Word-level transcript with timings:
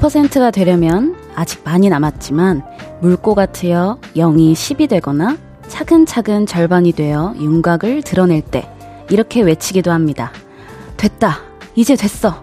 100%가 0.00 0.50
되려면 0.50 1.14
아직 1.34 1.60
많이 1.62 1.90
남았지만 1.90 2.62
물고가 3.00 3.44
트여 3.44 3.98
0이 4.16 4.54
10이 4.54 4.88
되거나 4.88 5.36
차근차근 5.68 6.46
절반이 6.46 6.92
되어 6.92 7.34
윤곽을 7.38 8.02
드러낼 8.02 8.40
때 8.40 8.66
이렇게 9.10 9.42
외치기도 9.42 9.90
합니다. 9.90 10.32
됐다. 10.96 11.40
이제 11.74 11.96
됐어. 11.96 12.42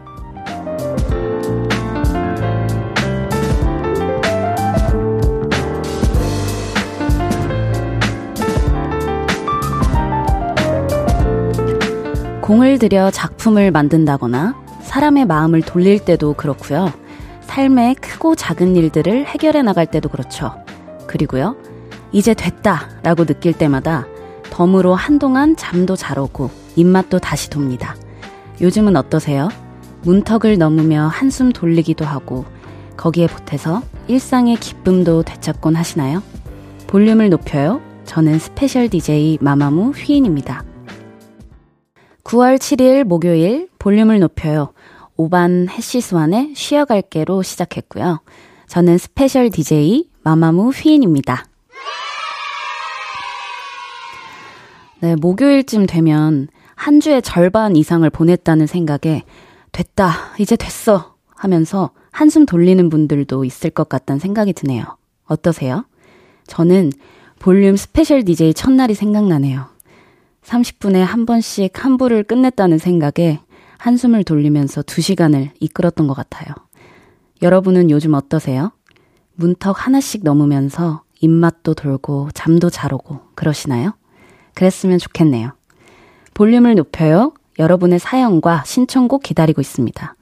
공을 12.41 12.79
들여 12.79 13.11
작품을 13.11 13.71
만든다거나 13.71 14.55
사람의 14.83 15.25
마음을 15.25 15.61
돌릴 15.61 15.99
때도 15.99 16.33
그렇고요. 16.33 16.93
삶의 17.57 17.95
크고 17.95 18.35
작은 18.35 18.75
일들을 18.75 19.25
해결해 19.25 19.63
나갈 19.63 19.87
때도 19.87 20.09
그렇죠. 20.09 20.53
그리고요. 21.07 21.55
이제 22.11 22.35
됐다 22.35 22.87
라고 23.01 23.25
느낄 23.25 23.51
때마다 23.51 24.05
덤으로 24.51 24.93
한동안 24.93 25.55
잠도 25.55 25.95
잘 25.95 26.19
오고 26.19 26.51
입맛도 26.75 27.17
다시 27.17 27.49
돕니다. 27.49 27.95
요즘은 28.61 28.95
어떠세요? 28.95 29.49
문턱을 30.03 30.59
넘으며 30.59 31.07
한숨 31.07 31.51
돌리기도 31.51 32.05
하고 32.05 32.45
거기에 32.95 33.25
보태서 33.25 33.81
일상의 34.07 34.57
기쁨도 34.57 35.23
되찾곤 35.23 35.75
하시나요? 35.75 36.21
볼륨을 36.85 37.31
높여요. 37.31 37.81
저는 38.05 38.37
스페셜 38.37 38.87
DJ 38.87 39.39
마마무 39.41 39.93
휘인입니다. 39.95 40.63
9월 42.23 42.57
7일 42.57 43.03
목요일 43.03 43.67
볼륨을 43.79 44.19
높여요. 44.19 44.73
오반, 45.17 45.69
해시스완의 45.69 46.53
쉬어갈게로 46.55 47.41
시작했고요. 47.41 48.21
저는 48.67 48.97
스페셜 48.97 49.49
DJ 49.49 50.09
마마무 50.23 50.69
휘인입니다. 50.69 51.45
네, 54.99 55.15
목요일쯤 55.15 55.85
되면 55.85 56.47
한 56.75 56.99
주의 56.99 57.21
절반 57.21 57.75
이상을 57.75 58.07
보냈다는 58.09 58.67
생각에 58.67 59.23
됐다, 59.71 60.11
이제 60.39 60.55
됐어 60.55 61.15
하면서 61.35 61.91
한숨 62.11 62.45
돌리는 62.45 62.89
분들도 62.89 63.45
있을 63.45 63.69
것 63.69 63.89
같다는 63.89 64.19
생각이 64.19 64.53
드네요. 64.53 64.83
어떠세요? 65.25 65.85
저는 66.47 66.91
볼륨 67.39 67.75
스페셜 67.75 68.23
DJ 68.23 68.53
첫날이 68.53 68.95
생각나네요. 68.95 69.65
30분에 70.43 70.99
한 70.99 71.25
번씩 71.25 71.83
한 71.83 71.97
부를 71.97 72.23
끝냈다는 72.23 72.77
생각에 72.77 73.39
한숨을 73.87 74.25
돌리면서 74.25 74.81
2시간을 74.81 75.51
이끌었던 75.61 76.07
것 76.07 76.13
같아요. 76.13 76.53
여러분은 77.41 77.89
요즘 77.89 78.15
어떠세요? 78.15 78.73
문턱 79.35 79.85
하나씩 79.87 80.25
넘으면서 80.25 81.03
입맛도 81.21 81.73
돌고 81.73 82.31
잠도 82.33 82.69
잘 82.69 82.93
오고 82.93 83.21
그러시나요? 83.33 83.93
그랬으면 84.55 84.97
좋겠네요. 84.99 85.53
볼륨을 86.33 86.75
높여요. 86.75 87.31
여러분의 87.59 87.99
사연과 87.99 88.63
신청곡 88.65 89.23
기다리고 89.23 89.61
있습니다. 89.61 90.15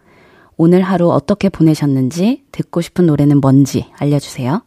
오늘 0.58 0.84
하루 0.84 1.10
어떻게 1.10 1.50
보내셨는지 1.50 2.44
듣고 2.52 2.82
싶은 2.82 3.08
노래는 3.08 3.42
뭔지 3.42 3.88
알려주세요. 3.98 4.62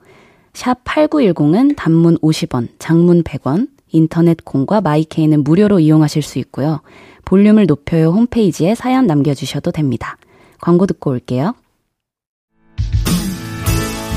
샵 0.54 0.82
8910은 0.82 1.76
단문 1.76 2.18
50원, 2.18 2.70
장문 2.80 3.22
100원, 3.22 3.68
인터넷 3.90 4.44
콩과 4.44 4.80
마이케이는 4.80 5.44
무료로 5.44 5.78
이용하실 5.78 6.22
수 6.22 6.40
있고요. 6.40 6.80
볼륨을 7.28 7.66
높여요 7.66 8.08
홈페이지에 8.08 8.74
사연 8.74 9.06
남겨주셔도 9.06 9.70
됩니다. 9.70 10.16
광고 10.62 10.86
듣고 10.86 11.10
올게요. 11.10 11.54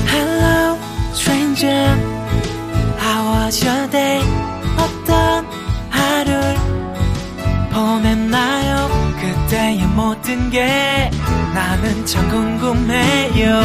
Hello, 0.08 0.78
stranger. 1.12 2.00
How 2.98 3.44
was 3.44 3.62
your 3.62 3.90
day? 3.90 4.22
어떤 4.78 5.44
하루를 5.90 6.56
보냈나요? 7.70 8.88
그때의 9.20 9.86
모든 9.88 10.48
게 10.48 11.10
나는 11.52 12.06
참 12.06 12.30
궁금해요. 12.30 13.60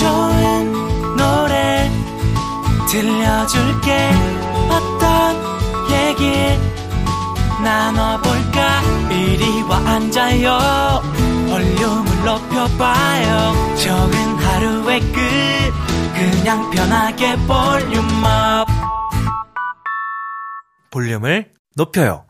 좋은 0.00 0.72
노래 1.16 1.90
들려줄게. 2.90 4.10
어떤 4.68 5.34
얘기 5.90 6.81
나눠볼까? 7.62 8.82
이리 9.10 9.62
와 9.62 9.76
앉아요. 9.78 10.58
볼륨을 11.48 12.24
높여봐요. 12.24 13.76
적은 13.76 14.16
하루의 14.36 15.00
끝. 15.00 15.22
그냥 16.14 16.70
편하게 16.70 17.34
볼륨업 17.46 18.68
볼륨을 20.90 21.52
높여요. 21.74 22.26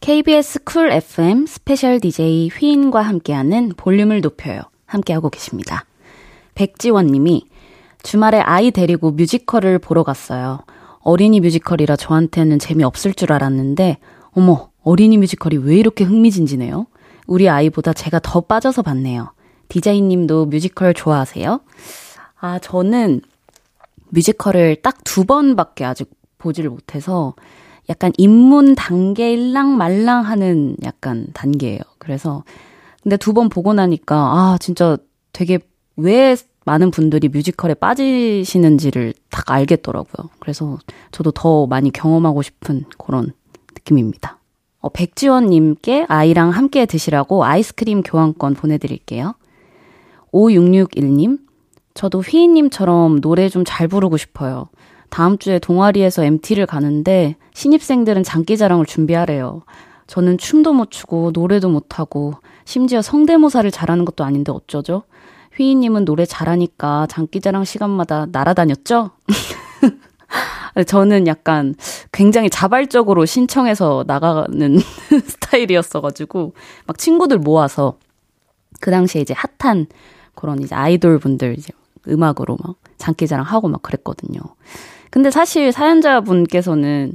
KBS 0.00 0.64
쿨 0.64 0.90
FM 0.92 1.46
스페셜 1.46 1.98
DJ 2.00 2.50
휘인과 2.50 3.00
함께하는 3.00 3.72
볼륨을 3.76 4.20
높여요. 4.20 4.60
함께하고 4.86 5.30
계십니다. 5.30 5.86
백지원 6.54 7.06
님이 7.06 7.46
주말에 8.02 8.40
아이 8.40 8.70
데리고 8.70 9.12
뮤지컬을 9.12 9.78
보러 9.78 10.02
갔어요. 10.02 10.60
어린이 11.04 11.40
뮤지컬이라 11.40 11.96
저한테는 11.96 12.58
재미없을 12.58 13.14
줄 13.14 13.32
알았는데 13.32 13.98
어머, 14.32 14.70
어린이 14.82 15.16
뮤지컬이 15.18 15.58
왜 15.58 15.76
이렇게 15.76 16.04
흥미진진해요? 16.04 16.86
우리 17.26 17.48
아이보다 17.48 17.92
제가 17.92 18.20
더 18.22 18.40
빠져서 18.40 18.82
봤네요. 18.82 19.32
DJ 19.68 19.79
휘인 19.79 20.08
님도 20.08 20.46
뮤지컬 20.46 20.92
좋아하세요? 20.94 21.60
아, 22.40 22.58
저는 22.58 23.20
뮤지컬을 24.10 24.76
딱 24.82 24.98
두 25.04 25.24
번밖에 25.24 25.84
아직 25.84 26.10
보지를 26.38 26.70
못해서 26.70 27.34
약간 27.88 28.12
입문 28.16 28.74
단계 28.74 29.32
일랑 29.32 29.76
말랑 29.76 30.24
하는 30.24 30.76
약간 30.82 31.26
단계예요. 31.34 31.78
그래서 31.98 32.42
근데 33.02 33.16
두 33.16 33.32
번 33.34 33.48
보고 33.48 33.72
나니까 33.74 34.16
아, 34.16 34.58
진짜 34.60 34.96
되게 35.32 35.58
왜 35.96 36.34
많은 36.64 36.90
분들이 36.90 37.28
뮤지컬에 37.28 37.74
빠지시는지를 37.74 39.14
딱 39.30 39.50
알겠더라고요. 39.50 40.30
그래서 40.38 40.78
저도 41.10 41.30
더 41.30 41.66
많이 41.66 41.90
경험하고 41.92 42.42
싶은 42.42 42.84
그런 42.98 43.32
느낌입니다. 43.74 44.38
어, 44.80 44.88
백지원님께 44.88 46.06
아이랑 46.08 46.50
함께 46.50 46.86
드시라고 46.86 47.44
아이스크림 47.44 48.02
교환권 48.02 48.54
보내드릴게요. 48.54 49.34
5661님, 50.32 51.38
저도 51.94 52.20
휘인님처럼 52.20 53.20
노래 53.20 53.48
좀 53.48 53.64
잘 53.64 53.88
부르고 53.88 54.16
싶어요. 54.16 54.68
다음 55.10 55.38
주에 55.38 55.58
동아리에서 55.58 56.24
MT를 56.24 56.66
가는데 56.66 57.36
신입생들은 57.54 58.24
장기자랑을 58.24 58.84
준비하래요. 58.84 59.62
저는 60.06 60.38
춤도 60.38 60.72
못 60.72 60.90
추고 60.90 61.30
노래도 61.32 61.68
못하고 61.68 62.34
심지어 62.64 63.00
성대모사를 63.00 63.70
잘하는 63.70 64.04
것도 64.04 64.24
아닌데 64.24 64.50
어쩌죠? 64.52 65.04
휘인님은 65.56 66.04
노래 66.04 66.24
잘하니까 66.24 67.06
장기자랑 67.08 67.64
시간마다 67.64 68.26
날아다녔죠? 68.30 69.10
저는 70.86 71.28
약간 71.28 71.74
굉장히 72.10 72.50
자발적으로 72.50 73.24
신청해서 73.24 74.04
나가는 74.06 74.78
스타일이었어가지고, 75.24 76.54
막 76.86 76.98
친구들 76.98 77.38
모아서, 77.38 77.98
그 78.80 78.90
당시에 78.90 79.22
이제 79.22 79.34
핫한 79.58 79.86
그런 80.34 80.60
이제 80.60 80.74
아이돌 80.74 81.18
분들 81.20 81.56
이제 81.56 81.72
음악으로 82.08 82.58
막 82.62 82.76
장기자랑 82.98 83.46
하고 83.46 83.68
막 83.68 83.82
그랬거든요. 83.82 84.40
근데 85.10 85.30
사실 85.30 85.70
사연자분께서는, 85.70 87.12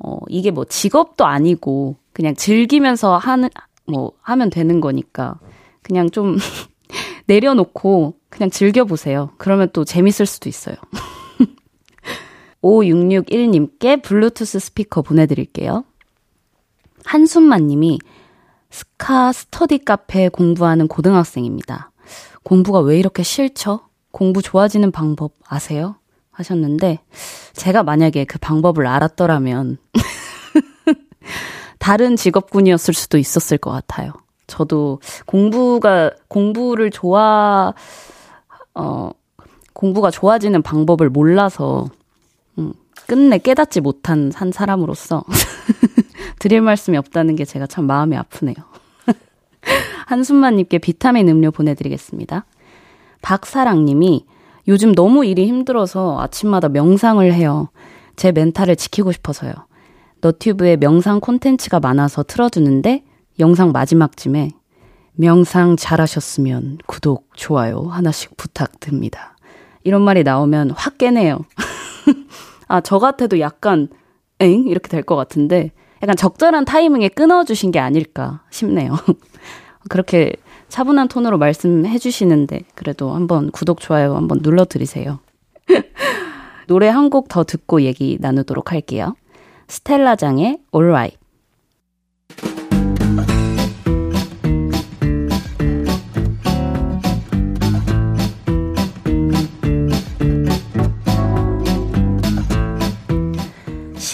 어, 0.00 0.18
이게 0.28 0.50
뭐 0.50 0.64
직업도 0.64 1.24
아니고, 1.24 1.96
그냥 2.12 2.34
즐기면서 2.34 3.16
하는, 3.16 3.48
뭐, 3.86 4.12
하면 4.22 4.50
되는 4.50 4.80
거니까, 4.80 5.38
그냥 5.82 6.10
좀 6.10 6.36
내려놓고 7.28 8.14
그냥 8.30 8.50
즐겨보세요. 8.50 9.30
그러면 9.38 9.68
또 9.72 9.84
재밌을 9.84 10.26
수도 10.26 10.48
있어요. 10.48 10.76
5661님께 12.64 14.02
블루투스 14.02 14.58
스피커 14.58 15.02
보내드릴게요. 15.02 15.84
한순만 17.04 17.68
님이 17.68 17.98
스카 18.70 19.32
스터디 19.32 19.78
카페 19.84 20.28
공부하는 20.28 20.88
고등학생입니다. 20.88 21.92
공부가 22.42 22.80
왜 22.80 22.98
이렇게 22.98 23.22
싫죠? 23.22 23.80
공부 24.10 24.42
좋아지는 24.42 24.90
방법 24.90 25.34
아세요? 25.46 25.96
하셨는데, 26.32 27.00
제가 27.52 27.82
만약에 27.82 28.24
그 28.24 28.38
방법을 28.38 28.86
알았더라면, 28.86 29.78
다른 31.78 32.16
직업군이었을 32.16 32.94
수도 32.94 33.18
있었을 33.18 33.58
것 33.58 33.70
같아요. 33.70 34.12
저도 34.48 34.98
공부가, 35.26 36.10
공부를 36.26 36.90
좋아, 36.90 37.72
어, 38.74 39.10
공부가 39.72 40.10
좋아지는 40.10 40.62
방법을 40.62 41.10
몰라서 41.10 41.86
음, 42.58 42.72
끝내 43.06 43.38
깨닫지 43.38 43.80
못한 43.80 44.32
한 44.34 44.50
사람으로서 44.50 45.22
드릴 46.40 46.62
말씀이 46.62 46.96
없다는 46.96 47.36
게 47.36 47.44
제가 47.44 47.68
참 47.68 47.86
마음이 47.86 48.16
아프네요. 48.16 48.56
한순만님께 50.06 50.78
비타민 50.78 51.28
음료 51.28 51.52
보내드리겠습니다. 51.52 52.44
박사랑님이 53.22 54.26
요즘 54.66 54.94
너무 54.94 55.24
일이 55.24 55.46
힘들어서 55.46 56.20
아침마다 56.20 56.68
명상을 56.68 57.32
해요. 57.32 57.68
제 58.16 58.32
멘탈을 58.32 58.76
지키고 58.76 59.12
싶어서요. 59.12 59.52
너튜브에 60.20 60.76
명상 60.76 61.20
콘텐츠가 61.20 61.78
많아서 61.80 62.22
틀어주는데 62.22 63.04
영상 63.38 63.72
마지막쯤에 63.72 64.50
명상 65.14 65.76
잘하셨으면 65.76 66.78
구독, 66.86 67.28
좋아요 67.34 67.86
하나씩 67.90 68.36
부탁드립니다. 68.36 69.36
이런 69.84 70.02
말이 70.02 70.22
나오면 70.22 70.72
확 70.72 70.98
깨네요. 70.98 71.40
아, 72.68 72.80
저 72.80 72.98
같아도 72.98 73.40
약간 73.40 73.88
엥? 74.40 74.64
이렇게 74.66 74.88
될 74.88 75.02
것 75.02 75.16
같은데 75.16 75.72
약간 76.02 76.14
적절한 76.16 76.64
타이밍에 76.64 77.08
끊어주신 77.08 77.70
게 77.72 77.78
아닐까 77.80 78.42
싶네요. 78.50 78.94
그렇게 79.88 80.32
차분한 80.68 81.08
톤으로 81.08 81.38
말씀해 81.38 81.98
주시는데 81.98 82.60
그래도 82.74 83.12
한번 83.14 83.50
구독, 83.50 83.80
좋아요 83.80 84.14
한번 84.16 84.40
눌러드리세요. 84.42 85.18
노래 86.68 86.88
한 86.88 87.08
곡 87.10 87.28
더 87.28 87.42
듣고 87.44 87.82
얘기 87.82 88.18
나누도록 88.20 88.70
할게요. 88.72 89.14
스텔라장의 89.68 90.60
Alright. 90.74 91.16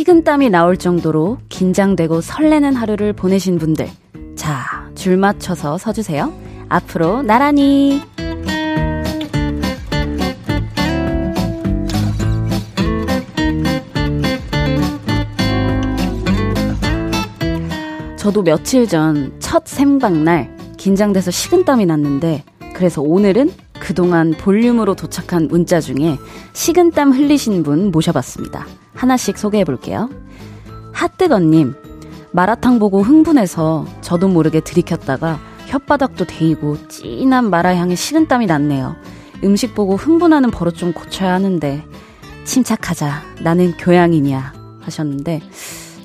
식은땀이 0.05 0.51
나올 0.51 0.77
정도로 0.77 1.39
긴장되고 1.49 2.21
설레는 2.21 2.75
하루를 2.75 3.15
보내신 3.15 3.57
분들. 3.57 3.89
자, 4.37 4.87
줄 4.95 5.17
맞춰서 5.17 5.79
서주세요. 5.79 6.31
앞으로 6.69 7.23
나란히. 7.23 8.03
저도 18.19 18.43
며칠 18.43 18.87
전 18.87 19.33
첫 19.39 19.67
생방날 19.67 20.55
긴장돼서 20.77 21.31
식은땀이 21.31 21.87
났는데 21.87 22.45
그래서 22.75 23.01
오늘은 23.01 23.51
그동안 23.85 24.31
볼륨으로 24.31 24.95
도착한 24.95 25.47
문자 25.47 25.79
중에 25.79 26.19
식은땀 26.55 27.13
흘리신 27.13 27.63
분 27.63 27.91
모셔봤습니다. 27.91 28.67
하나씩 28.95 29.37
소개해 29.37 29.65
볼게요. 29.65 30.09
핫뜨거님, 30.95 31.75
마라탕 32.33 32.79
보고 32.79 33.03
흥분해서 33.03 33.85
저도 34.01 34.29
모르게 34.29 34.61
들이켰다가 34.61 35.39
혓바닥도 35.69 36.27
데이고 36.27 36.79
진한 36.89 37.51
마라향에 37.51 37.95
식은땀이 37.95 38.47
났네요. 38.47 38.97
음식 39.45 39.75
보고 39.75 39.97
흥분하는 39.97 40.51
버릇 40.51 40.77
좀 40.77 40.95
고쳐야 40.95 41.35
하는데 41.35 41.85
침착하자. 42.45 43.23
나는 43.43 43.77
교양이냐 43.77 44.55
하셨는데 44.81 45.43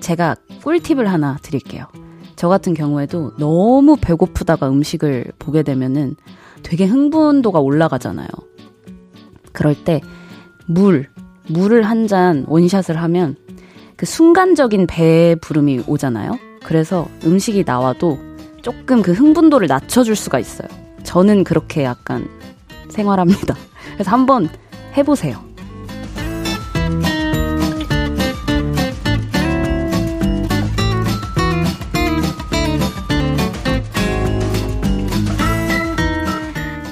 제가 0.02 0.36
꿀팁을 0.64 1.10
하나 1.10 1.38
드릴게요. 1.42 1.86
저 2.36 2.50
같은 2.50 2.74
경우에도 2.74 3.32
너무 3.38 3.96
배고프다가 3.96 4.70
음식을 4.70 5.32
보게 5.40 5.64
되면은 5.64 6.18
되게 6.64 6.86
흥분도가 6.86 7.60
올라가잖아요. 7.60 8.28
그럴 9.52 9.76
때 9.84 10.02
물, 10.68 11.08
물을 11.48 11.84
한 11.84 12.08
잔 12.08 12.46
원샷을 12.48 12.98
하면 12.98 13.36
그 13.96 14.06
순간적인 14.06 14.88
배부름이 14.88 15.84
오잖아요. 15.88 16.38
그래서 16.64 17.08
음식이 17.26 17.64
나와도 17.66 18.18
조금 18.62 19.02
그 19.02 19.12
흥분도를 19.12 19.68
낮춰줄 19.68 20.16
수가 20.16 20.40
있어요. 20.40 20.68
저는 21.04 21.44
그렇게 21.44 21.84
약간 21.84 22.28
생활합니다. 22.90 23.56
그래서 23.94 24.12
한번 24.12 24.50
해보세요. 24.96 25.44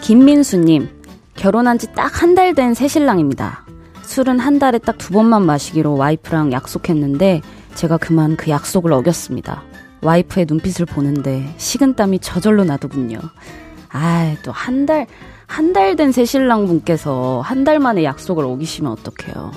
김민수님, 0.08 0.88
결혼한 1.36 1.78
지 1.78 1.88
딱 1.94 2.24
한 2.24 2.34
달 2.34 2.56
된 2.56 2.74
새신랑입니다. 2.74 3.66
술은 4.04 4.40
한 4.40 4.58
달에 4.58 4.78
딱 4.78 4.98
두 4.98 5.12
번만 5.12 5.46
마시기로 5.46 5.98
와이프랑 5.98 6.54
약속했는데 6.54 7.42
제가 7.76 7.98
그만 7.98 8.38
그 8.38 8.50
약속을 8.50 8.94
어겼습니다. 8.94 9.64
와이프의 10.02 10.46
눈빛을 10.48 10.86
보는데 10.86 11.54
식은땀이 11.58 12.20
저절로 12.20 12.64
나더군요. 12.64 13.20
아, 13.92 14.34
또 14.44 14.52
한 14.54 14.86
달, 14.86 15.08
한 15.46 15.74
달 15.74 15.98
된 15.98 16.14
새신랑 16.14 16.68
분께서 16.68 17.42
한 17.44 17.66
달 17.66 17.80
만에 17.80 18.06
약속을 18.06 18.46
어기시면 18.46 18.90
어떡해요. 18.94 19.52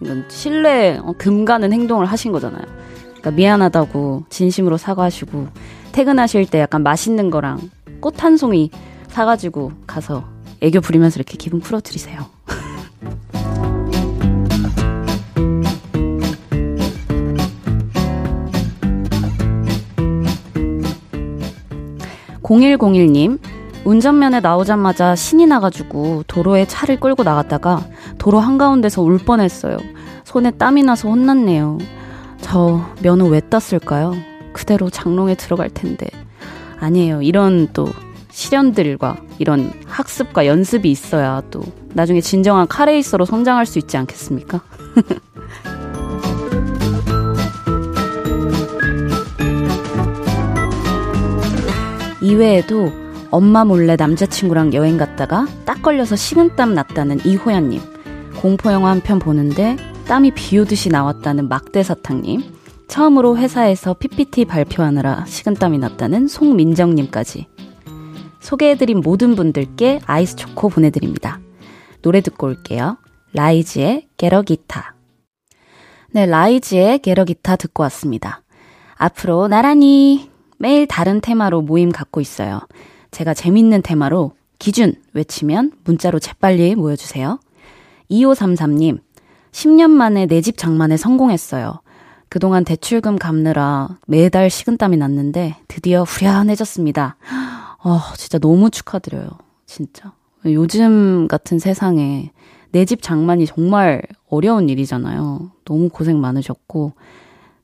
이건 0.00 0.24
신뢰 0.26 0.98
어, 1.00 1.14
금가는 1.16 1.72
행동을 1.72 2.06
하신 2.06 2.32
거잖아요. 2.32 2.64
그러니까 3.04 3.30
미안하다고 3.30 4.24
진심으로 4.30 4.78
사과하시고 4.78 5.46
퇴근하실 5.92 6.46
때 6.46 6.58
약간 6.58 6.82
맛있는 6.82 7.30
거랑 7.30 7.60
꽃 8.00 8.24
한 8.24 8.36
송이 8.36 8.72
사가지고 9.12 9.72
가서 9.86 10.24
애교 10.62 10.80
부리면서 10.80 11.16
이렇게 11.18 11.36
기분 11.36 11.60
풀어드리세요. 11.60 12.24
0101님, 22.42 23.38
운전면에 23.84 24.40
나오자마자 24.40 25.14
신이 25.14 25.46
나가지고 25.46 26.24
도로에 26.26 26.66
차를 26.66 26.98
끌고 26.98 27.22
나갔다가 27.22 27.84
도로 28.18 28.40
한가운데서 28.40 29.02
울 29.02 29.18
뻔했어요. 29.18 29.76
손에 30.24 30.52
땀이 30.52 30.84
나서 30.84 31.10
혼났네요. 31.10 31.78
저 32.40 32.80
면허 33.02 33.26
왜 33.26 33.40
땄을까요? 33.40 34.14
그대로 34.54 34.88
장롱에 34.88 35.34
들어갈 35.34 35.68
텐데. 35.68 36.06
아니에요. 36.80 37.22
이런 37.22 37.68
또 37.72 37.88
시련들과 38.32 39.16
이런 39.38 39.72
학습과 39.86 40.46
연습이 40.46 40.90
있어야 40.90 41.42
또 41.50 41.62
나중에 41.94 42.20
진정한 42.20 42.66
카레이서로 42.66 43.24
성장할 43.24 43.66
수 43.66 43.78
있지 43.78 43.96
않겠습니까? 43.96 44.62
이외에도 52.20 52.90
엄마 53.30 53.64
몰래 53.64 53.96
남자친구랑 53.96 54.74
여행 54.74 54.96
갔다가 54.98 55.46
딱 55.64 55.82
걸려서 55.82 56.16
식은땀 56.16 56.74
났다는 56.74 57.20
이호연님, 57.24 57.80
공포영화 58.40 58.90
한 58.90 59.00
편 59.00 59.18
보는데 59.18 59.76
땀이 60.06 60.32
비 60.32 60.58
오듯이 60.58 60.88
나왔다는 60.90 61.48
막대사탕님, 61.48 62.42
처음으로 62.88 63.38
회사에서 63.38 63.94
PPT 63.94 64.44
발표하느라 64.44 65.24
식은땀이 65.26 65.78
났다는 65.78 66.28
송민정님까지 66.28 67.46
소개해드린 68.42 69.00
모든 69.00 69.34
분들께 69.34 70.00
아이스 70.04 70.36
초코 70.36 70.68
보내드립니다. 70.68 71.40
노래 72.02 72.20
듣고 72.20 72.48
올게요. 72.48 72.98
라이즈의 73.32 74.08
Get 74.16 74.37
A 74.37 74.44
Guitar. 74.44 74.94
네, 76.10 76.26
라이즈의 76.26 76.98
Get 76.98 77.15
A 77.15 77.21
Guitar 77.21 77.56
듣고 77.56 77.84
왔습니다. 77.84 78.42
앞으로 78.96 79.48
나란히 79.48 80.30
매일 80.58 80.86
다른 80.86 81.20
테마로 81.20 81.62
모임 81.62 81.90
갖고 81.90 82.20
있어요. 82.20 82.60
제가 83.10 83.32
재밌는 83.34 83.82
테마로 83.82 84.32
기준 84.58 84.94
외치면 85.14 85.72
문자로 85.84 86.18
재빨리 86.18 86.74
모여주세요. 86.74 87.40
2533님, 88.10 89.00
10년 89.52 89.90
만에 89.90 90.26
내 90.26 90.40
집 90.40 90.58
장만에 90.58 90.96
성공했어요. 90.96 91.80
그동안 92.28 92.64
대출금 92.64 93.18
갚느라 93.18 93.98
매달 94.06 94.50
식은땀이 94.50 94.96
났는데 94.96 95.56
드디어 95.68 96.02
후련해졌습니다. 96.02 97.16
어, 97.84 97.98
진짜 98.16 98.38
너무 98.38 98.70
축하드려요. 98.70 99.28
진짜. 99.66 100.12
요즘 100.44 101.28
같은 101.28 101.58
세상에 101.58 102.30
내 102.72 102.84
집 102.84 103.02
장만이 103.02 103.46
정말 103.46 104.02
어려운 104.28 104.68
일이잖아요. 104.68 105.50
너무 105.64 105.88
고생 105.90 106.20
많으셨고, 106.20 106.92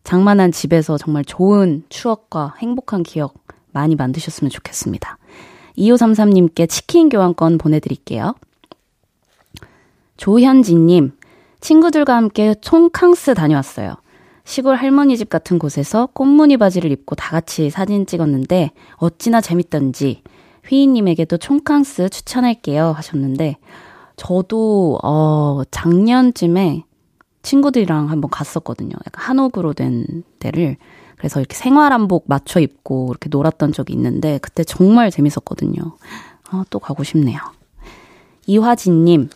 장만한 0.04 0.52
집에서 0.52 0.98
정말 0.98 1.24
좋은 1.24 1.82
추억과 1.88 2.54
행복한 2.58 3.02
기억 3.02 3.34
많이 3.72 3.94
만드셨으면 3.96 4.50
좋겠습니다. 4.50 5.18
2533님께 5.78 6.68
치킨 6.68 7.08
교환권 7.08 7.58
보내드릴게요. 7.58 8.34
조현진님, 10.16 11.12
친구들과 11.60 12.16
함께 12.16 12.54
총캉스 12.60 13.34
다녀왔어요. 13.34 13.96
시골 14.48 14.76
할머니 14.76 15.18
집 15.18 15.28
같은 15.28 15.58
곳에서 15.58 16.06
꽃무늬 16.14 16.56
바지를 16.56 16.90
입고 16.90 17.16
다 17.16 17.32
같이 17.32 17.68
사진 17.68 18.06
찍었는데 18.06 18.70
어찌나 18.96 19.42
재밌던지 19.42 20.22
휘인님에게도 20.66 21.36
총캉스 21.36 22.08
추천할게요 22.08 22.92
하셨는데 22.92 23.58
저도 24.16 25.00
어 25.02 25.60
작년쯤에 25.70 26.84
친구들이랑 27.42 28.08
한번 28.08 28.30
갔었거든요. 28.30 28.92
약간 29.06 29.22
한옥으로 29.22 29.74
된 29.74 30.24
데를. 30.38 30.78
그래서 31.18 31.40
이렇게 31.40 31.54
생활한복 31.54 32.24
맞춰 32.26 32.58
입고 32.58 33.08
이렇게 33.10 33.28
놀았던 33.28 33.72
적이 33.72 33.92
있는데 33.92 34.38
그때 34.38 34.64
정말 34.64 35.10
재밌었거든요. 35.10 35.98
아, 36.50 36.64
또 36.70 36.78
가고 36.78 37.04
싶네요. 37.04 37.38
이화진님, 38.46 39.28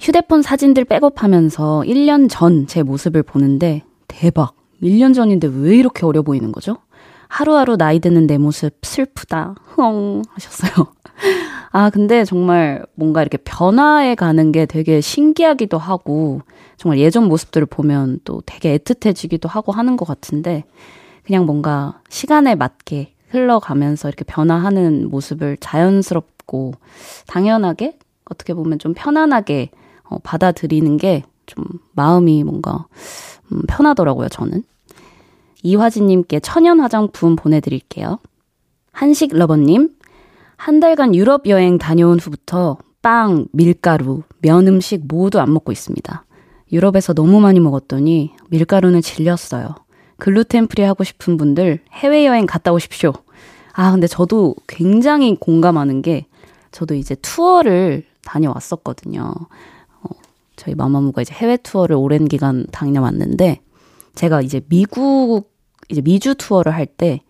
휴대폰 0.00 0.42
사진들 0.42 0.86
백업하면서 0.86 1.84
1년 1.86 2.28
전 2.28 2.66
제 2.66 2.82
모습을 2.82 3.22
보는데 3.22 3.82
대박. 4.08 4.54
1년 4.82 5.14
전인데 5.14 5.48
왜 5.48 5.76
이렇게 5.76 6.04
어려 6.04 6.22
보이는 6.22 6.52
거죠? 6.52 6.76
하루하루 7.28 7.76
나이 7.76 7.98
드는 8.00 8.26
내 8.26 8.38
모습 8.38 8.74
슬프다. 8.84 9.54
흥 9.64 10.22
하셨어요. 10.30 10.86
아, 11.72 11.90
근데 11.90 12.24
정말 12.24 12.84
뭔가 12.94 13.22
이렇게 13.22 13.38
변화해 13.38 14.14
가는 14.14 14.52
게 14.52 14.66
되게 14.66 15.00
신기하기도 15.00 15.76
하고 15.78 16.40
정말 16.76 16.98
예전 16.98 17.24
모습들을 17.24 17.66
보면 17.66 18.20
또 18.24 18.42
되게 18.46 18.78
애틋해지기도 18.78 19.48
하고 19.48 19.72
하는 19.72 19.96
것 19.96 20.06
같은데 20.06 20.64
그냥 21.24 21.46
뭔가 21.46 22.00
시간에 22.08 22.54
맞게 22.54 23.14
흘러가면서 23.28 24.08
이렇게 24.08 24.24
변화하는 24.24 25.10
모습을 25.10 25.56
자연스럽고 25.58 26.74
당연하게 27.26 27.98
어떻게 28.30 28.54
보면 28.54 28.78
좀 28.78 28.94
편안하게 28.94 29.70
어, 30.04 30.18
받아들이는 30.22 30.96
게 30.98 31.24
좀 31.46 31.64
마음이 31.92 32.44
뭔가 32.44 32.86
음, 33.52 33.62
편하더라고요, 33.68 34.28
저는. 34.28 34.62
이화진님께 35.62 36.40
천연 36.40 36.80
화장품 36.80 37.36
보내드릴게요. 37.36 38.18
한식 38.92 39.36
러버님, 39.36 39.90
한 40.56 40.80
달간 40.80 41.14
유럽 41.14 41.46
여행 41.48 41.78
다녀온 41.78 42.18
후부터 42.18 42.78
빵, 43.02 43.46
밀가루, 43.52 44.22
면 44.40 44.66
음식 44.68 45.06
모두 45.06 45.38
안 45.40 45.52
먹고 45.52 45.72
있습니다. 45.72 46.24
유럽에서 46.72 47.12
너무 47.14 47.40
많이 47.40 47.60
먹었더니 47.60 48.32
밀가루는 48.48 49.00
질렸어요. 49.00 49.74
gluten 50.18 50.66
free 50.66 50.82
하고 50.82 51.04
싶은 51.04 51.36
분들 51.36 51.80
해외여행 51.92 52.46
갔다 52.46 52.72
오십시오. 52.72 53.12
아, 53.72 53.92
근데 53.92 54.06
저도 54.06 54.54
굉장히 54.66 55.36
공감하는 55.36 56.02
게 56.02 56.26
저도 56.72 56.94
이제 56.94 57.14
투어를 57.16 58.04
다녀왔었거든요. 58.24 59.32
저희 60.56 60.74
마마무가 60.74 61.22
이제 61.22 61.34
해외 61.34 61.56
투어를 61.56 61.96
오랜 61.96 62.26
기간 62.26 62.66
다녀왔는데 62.72 63.60
제가 64.14 64.40
이제 64.42 64.60
미국 64.68 65.52
이제 65.88 66.00
미주 66.00 66.34
투어를 66.36 66.72
할 66.74 66.86
때 66.86 67.20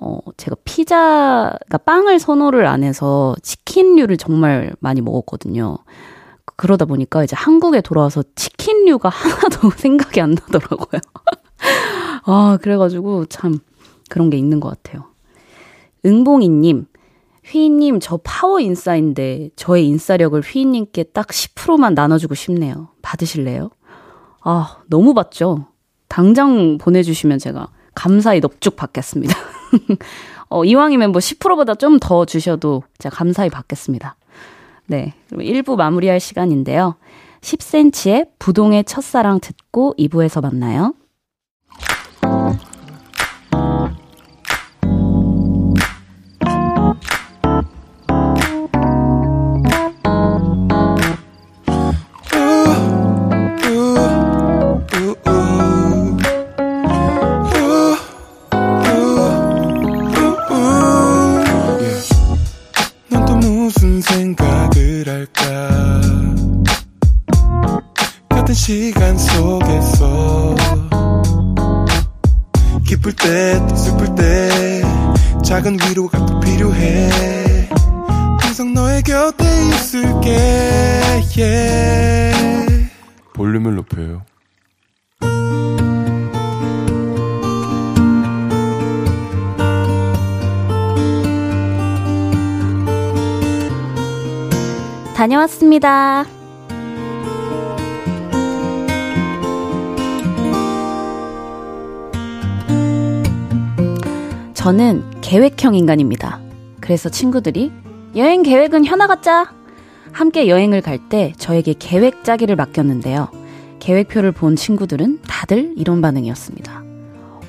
어, 0.00 0.18
제가 0.36 0.56
피자, 0.64 1.54
그러니까 1.66 1.78
빵을 1.78 2.18
선호를 2.18 2.66
안 2.66 2.82
해서 2.82 3.34
치킨류를 3.42 4.18
정말 4.18 4.74
많이 4.80 5.00
먹었거든요. 5.00 5.78
그러다 6.56 6.84
보니까 6.84 7.24
이제 7.24 7.34
한국에 7.36 7.80
돌아와서 7.80 8.22
치킨류가 8.34 9.08
하나도 9.08 9.70
생각이 9.70 10.20
안 10.20 10.32
나더라고요. 10.34 11.00
아, 12.26 12.58
그래가지고 12.60 13.26
참 13.26 13.60
그런 14.10 14.28
게 14.28 14.36
있는 14.36 14.60
것 14.60 14.68
같아요. 14.68 15.04
응봉이님, 16.04 16.86
휘인님, 17.44 18.00
저 18.00 18.18
파워 18.22 18.60
인싸인데 18.60 19.50
저의 19.56 19.86
인싸력을 19.86 20.40
휘인님께 20.40 21.04
딱 21.04 21.28
10%만 21.28 21.94
나눠주고 21.94 22.34
싶네요. 22.34 22.88
받으실래요? 23.02 23.70
아, 24.42 24.78
너무 24.88 25.14
받죠? 25.14 25.66
당장 26.08 26.78
보내주시면 26.78 27.38
제가 27.38 27.68
감사히 27.94 28.40
넙죽 28.40 28.76
받겠습니다. 28.76 29.34
어, 30.48 30.64
이왕이면 30.64 31.12
뭐 31.12 31.18
10%보다 31.20 31.74
좀 31.74 31.98
더 31.98 32.24
주셔도 32.24 32.82
제가 32.98 33.14
감사히 33.16 33.50
받겠습니다. 33.50 34.16
네. 34.86 35.14
그럼 35.28 35.44
1부 35.44 35.76
마무리할 35.76 36.20
시간인데요. 36.20 36.96
10cm의 37.40 38.28
부동의 38.38 38.84
첫사랑 38.84 39.40
듣고 39.40 39.94
2부에서 39.98 40.40
만나요. 40.42 40.94
다녀왔습니다. 95.54 96.24
저는 104.54 105.20
계획형 105.20 105.74
인간입니다. 105.74 106.40
그래서 106.80 107.08
친구들이 107.08 107.72
여행 108.16 108.42
계획은 108.42 108.84
현아가 108.84 109.20
짜! 109.20 109.52
함께 110.12 110.48
여행을 110.48 110.80
갈 110.80 111.08
때 111.08 111.32
저에게 111.36 111.74
계획 111.78 112.24
짜기를 112.24 112.56
맡겼는데요. 112.56 113.28
계획표를 113.80 114.32
본 114.32 114.56
친구들은 114.56 115.20
다들 115.26 115.74
이런 115.76 116.00
반응이었습니다. 116.00 116.82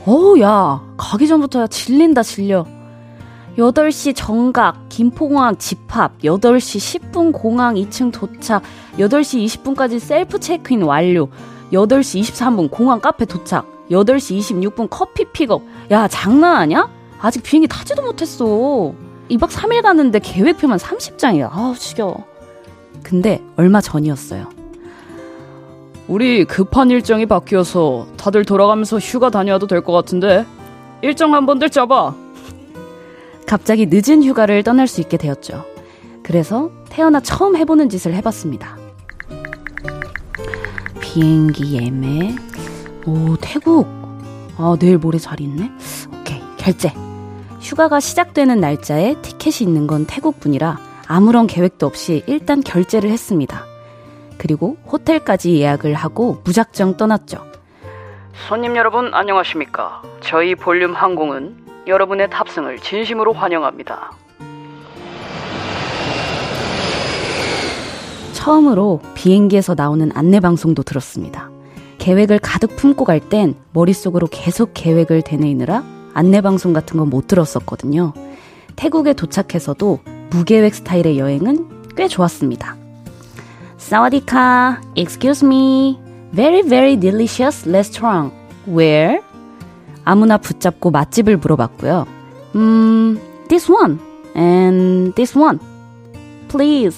어우, 0.05 0.39
야, 0.41 0.81
가기 0.97 1.27
전부터 1.27 1.62
야, 1.62 1.67
질린다, 1.67 2.24
질려. 2.24 2.65
8시 3.57 4.13
정각, 4.15 4.89
김포공항 4.89 5.55
집합, 5.57 6.17
8시 6.19 7.12
10분 7.12 7.31
공항 7.31 7.75
2층 7.75 8.12
도착, 8.12 8.63
8시 8.97 9.45
20분까지 9.45 10.00
셀프 10.00 10.39
체크인 10.39 10.81
완료, 10.83 11.29
8시 11.71 12.21
23분 12.21 12.69
공항 12.69 13.00
카페 13.00 13.24
도착, 13.25 13.65
8시 13.89 14.39
26분 14.39 14.88
커피 14.89 15.25
픽업. 15.31 15.62
야, 15.91 16.07
장난 16.07 16.57
아니야? 16.57 16.89
아직 17.21 17.43
비행기 17.43 17.67
타지도 17.67 18.01
못했어. 18.01 18.45
2박 19.29 19.50
3일 19.50 19.81
가는데 19.81 20.19
계획표만 20.19 20.77
30장이야. 20.77 21.50
아우, 21.51 21.75
지겨워. 21.75 22.25
근데 23.03 23.41
얼마 23.55 23.79
전이었어요. 23.81 24.50
우리 26.07 26.45
급한 26.45 26.91
일정이 26.91 27.25
바뀌어서 27.25 28.05
다들 28.17 28.43
돌아가면서 28.45 29.00
휴가 29.00 29.29
다녀와도 29.29 29.65
될 29.67 29.81
것 29.81 29.91
같은데 29.93 30.45
일정 31.01 31.33
한 31.33 31.45
번들 31.45 31.69
짜봐. 31.69 32.25
갑자기 33.45 33.87
늦은 33.89 34.23
휴가를 34.23 34.63
떠날 34.63 34.87
수 34.87 35.01
있게 35.01 35.17
되었죠. 35.17 35.65
그래서 36.23 36.71
태어나 36.89 37.19
처음 37.19 37.55
해보는 37.55 37.89
짓을 37.89 38.13
해봤습니다. 38.15 38.77
비행기 40.99 41.75
예매. 41.75 42.35
오, 43.05 43.35
태국. 43.39 43.87
아, 44.57 44.75
내일 44.79 44.97
모레 44.97 45.17
자리 45.19 45.43
있네? 45.43 45.71
오케이, 46.21 46.41
결제. 46.57 46.91
휴가가 47.61 47.99
시작되는 47.99 48.59
날짜에 48.59 49.15
티켓이 49.21 49.67
있는 49.67 49.87
건 49.87 50.05
태국분이라 50.05 50.77
아무런 51.07 51.47
계획도 51.47 51.85
없이 51.85 52.23
일단 52.27 52.61
결제를 52.61 53.09
했습니다. 53.09 53.63
그리고 54.37 54.77
호텔까지 54.91 55.55
예약을 55.55 55.93
하고 55.93 56.41
무작정 56.43 56.97
떠났죠. 56.97 57.43
손님 58.47 58.75
여러분 58.75 59.13
안녕하십니까? 59.13 60.01
저희 60.21 60.55
볼륨 60.55 60.93
항공은 60.93 61.64
여러분의 61.87 62.29
탑승을 62.29 62.79
진심으로 62.79 63.33
환영합니다. 63.33 64.11
처음으로 68.33 69.01
비행기에서 69.15 69.73
나오는 69.75 70.11
안내 70.13 70.39
방송도 70.39 70.83
들었습니다. 70.83 71.49
계획을 71.97 72.39
가득 72.39 72.75
품고 72.75 73.05
갈 73.05 73.19
땐 73.19 73.55
머릿속으로 73.73 74.27
계속 74.29 74.71
계획을 74.73 75.23
되뇌이느라 75.23 75.83
안내 76.13 76.41
방송 76.41 76.73
같은 76.73 76.97
건 76.97 77.09
못 77.09 77.27
들었었거든요. 77.27 78.13
태국에 78.75 79.13
도착해서도 79.13 79.99
무계획 80.31 80.75
스타일의 80.75 81.17
여행은 81.17 81.87
꽤 81.95 82.07
좋았습니다. 82.07 82.75
사와디카, 83.77 84.81
excuse 84.95 85.45
me, 85.45 85.97
very 86.33 86.61
very 86.61 86.99
delicious 86.99 87.67
restaurant. 87.69 88.33
Where? 88.67 89.21
아무나 90.05 90.38
붙잡고 90.38 90.91
맛집을 90.91 91.38
물어봤고요. 91.38 92.05
음, 92.55 93.19
this 93.50 93.69
one 93.69 93.97
and 94.38 95.13
this 95.15 95.38
one. 95.38 95.59
Please. 96.47 96.97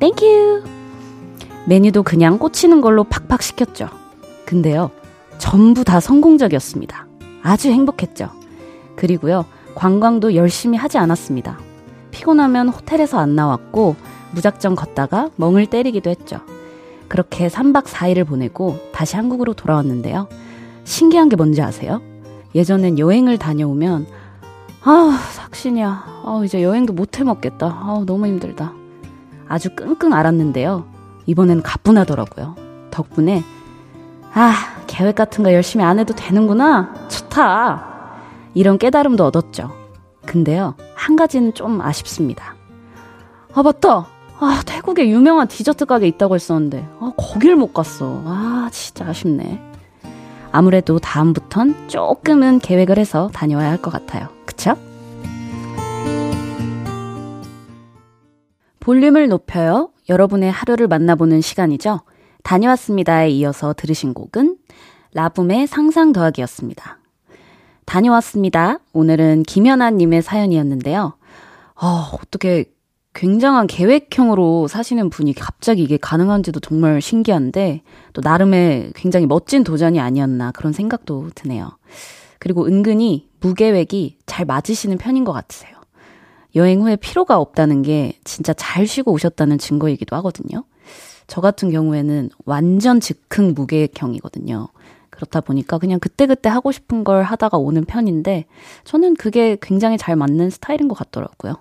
Thank 0.00 0.26
you. 0.26 0.64
메뉴도 1.66 2.02
그냥 2.02 2.38
꽂히는 2.38 2.80
걸로 2.80 3.04
팍팍 3.04 3.42
시켰죠. 3.42 3.88
근데요, 4.46 4.90
전부 5.38 5.84
다 5.84 6.00
성공적이었습니다. 6.00 7.06
아주 7.42 7.68
행복했죠. 7.70 8.30
그리고요, 8.96 9.44
관광도 9.74 10.34
열심히 10.34 10.76
하지 10.76 10.98
않았습니다. 10.98 11.58
피곤하면 12.10 12.70
호텔에서 12.70 13.18
안 13.18 13.36
나왔고, 13.36 13.94
무작정 14.32 14.74
걷다가 14.74 15.30
멍을 15.36 15.66
때리기도 15.66 16.10
했죠. 16.10 16.40
그렇게 17.08 17.48
3박 17.48 17.84
4일을 17.84 18.26
보내고 18.26 18.78
다시 18.92 19.16
한국으로 19.16 19.52
돌아왔는데요. 19.54 20.28
신기한 20.84 21.28
게 21.28 21.36
뭔지 21.36 21.60
아세요? 21.62 22.00
예전엔 22.54 22.98
여행을 22.98 23.38
다녀오면 23.38 24.06
아, 24.82 25.18
삭신이야. 25.32 26.04
아, 26.24 26.42
이제 26.44 26.62
여행도 26.62 26.92
못 26.92 27.18
해 27.20 27.24
먹겠다. 27.24 27.66
아, 27.66 28.02
너무 28.06 28.26
힘들다. 28.26 28.72
아주 29.48 29.74
끙끙 29.74 30.12
앓았는데요. 30.12 30.84
이번엔 31.26 31.62
가뿐하더라고요. 31.62 32.56
덕분에 32.90 33.44
아, 34.32 34.52
계획 34.86 35.16
같은 35.16 35.44
거 35.44 35.52
열심히 35.52 35.84
안 35.84 35.98
해도 35.98 36.14
되는구나. 36.14 36.94
좋다. 37.08 37.86
이런 38.54 38.78
깨달음도 38.78 39.24
얻었죠. 39.26 39.70
근데요, 40.26 40.74
한 40.94 41.16
가지는 41.16 41.52
좀 41.54 41.80
아쉽습니다. 41.80 42.54
아, 43.54 43.62
맞다. 43.62 44.06
아, 44.38 44.62
태국에 44.64 45.08
유명한 45.08 45.48
디저트 45.48 45.84
가게 45.86 46.06
있다고 46.08 46.34
했었는데, 46.36 46.88
아, 47.00 47.12
거길 47.16 47.56
못 47.56 47.72
갔어. 47.74 48.22
아, 48.24 48.68
진짜 48.72 49.06
아쉽네. 49.06 49.60
아무래도 50.52 50.98
다음부턴 50.98 51.88
조금은 51.88 52.58
계획을 52.58 52.98
해서 52.98 53.30
다녀와야 53.32 53.70
할 53.70 53.80
것 53.80 53.90
같아요. 53.90 54.28
그쵸? 54.44 54.76
볼륨을 58.80 59.28
높여요. 59.28 59.90
여러분의 60.08 60.50
하루를 60.50 60.88
만나보는 60.88 61.40
시간이죠. 61.40 62.00
다녀왔습니다에 62.42 63.30
이어서 63.30 63.72
들으신 63.74 64.14
곡은 64.14 64.56
라붐의 65.12 65.66
상상 65.66 66.12
더하기였습니다. 66.12 66.98
다녀왔습니다. 67.84 68.78
오늘은 68.92 69.42
김연아님의 69.44 70.22
사연이었는데요. 70.22 71.14
아, 71.74 72.10
어떻게 72.14 72.64
굉장한 73.14 73.66
계획형으로 73.66 74.68
사시는 74.68 75.10
분이 75.10 75.34
갑자기 75.34 75.82
이게 75.82 75.96
가능한지도 75.96 76.60
정말 76.60 77.02
신기한데 77.02 77.82
또 78.12 78.20
나름의 78.22 78.92
굉장히 78.94 79.26
멋진 79.26 79.64
도전이 79.64 79.98
아니었나 79.98 80.52
그런 80.52 80.72
생각도 80.72 81.30
드네요. 81.34 81.76
그리고 82.38 82.66
은근히 82.66 83.28
무계획이 83.40 84.18
잘 84.26 84.46
맞으시는 84.46 84.98
편인 84.98 85.24
것 85.24 85.32
같으세요. 85.32 85.72
여행 86.54 86.82
후에 86.82 86.96
피로가 86.96 87.38
없다는 87.38 87.82
게 87.82 88.18
진짜 88.24 88.52
잘 88.52 88.86
쉬고 88.86 89.12
오셨다는 89.12 89.58
증거이기도 89.58 90.16
하거든요. 90.16 90.64
저 91.26 91.40
같은 91.40 91.70
경우에는 91.70 92.30
완전 92.44 93.00
즉흥 93.00 93.54
무계획형이거든요. 93.54 94.68
그렇다 95.10 95.40
보니까 95.40 95.78
그냥 95.78 96.00
그때그때 96.00 96.48
하고 96.48 96.72
싶은 96.72 97.04
걸 97.04 97.22
하다가 97.22 97.58
오는 97.58 97.84
편인데 97.84 98.46
저는 98.84 99.14
그게 99.14 99.56
굉장히 99.60 99.98
잘 99.98 100.16
맞는 100.16 100.50
스타일인 100.50 100.88
것 100.88 100.96
같더라고요. 100.96 101.54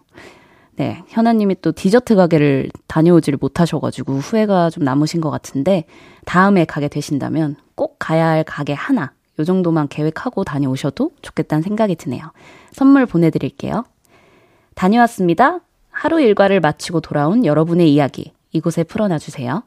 네, 0.79 1.03
현아님이 1.09 1.57
또 1.61 1.73
디저트 1.73 2.15
가게를 2.15 2.69
다녀오지를 2.87 3.37
못하셔가지고 3.41 4.13
후회가 4.13 4.69
좀 4.69 4.85
남으신 4.85 5.19
것 5.19 5.29
같은데 5.29 5.83
다음에 6.23 6.63
가게 6.63 6.87
되신다면 6.87 7.57
꼭 7.75 7.97
가야 7.99 8.29
할 8.29 8.45
가게 8.45 8.71
하나 8.71 9.11
요 9.39 9.43
정도만 9.43 9.89
계획하고 9.89 10.45
다녀오셔도 10.45 11.11
좋겠다는 11.21 11.63
생각이 11.63 11.95
드네요. 11.95 12.31
선물 12.71 13.05
보내드릴게요. 13.05 13.83
다녀왔습니다. 14.73 15.59
하루 15.89 16.21
일과를 16.21 16.61
마치고 16.61 17.01
돌아온 17.01 17.43
여러분의 17.43 17.93
이야기 17.93 18.31
이곳에 18.53 18.85
풀어놔주세요. 18.85 19.63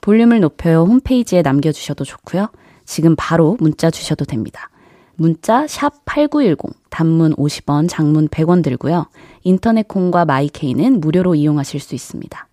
볼륨을 0.00 0.38
높여요 0.38 0.84
홈페이지에 0.84 1.42
남겨주셔도 1.42 2.04
좋고요. 2.04 2.50
지금 2.84 3.16
바로 3.18 3.56
문자 3.58 3.90
주셔도 3.90 4.24
됩니다. 4.24 4.70
문자 5.16 5.66
샵 5.66 6.04
8910, 6.04 6.72
단문 6.92 7.34
50원, 7.34 7.88
장문 7.88 8.28
100원 8.28 8.62
들고요. 8.62 9.06
인터넷 9.42 9.88
콩과 9.88 10.26
마이케이는 10.26 11.00
무료로 11.00 11.34
이용하실 11.34 11.80
수 11.80 11.94
있습니다. 11.94 12.48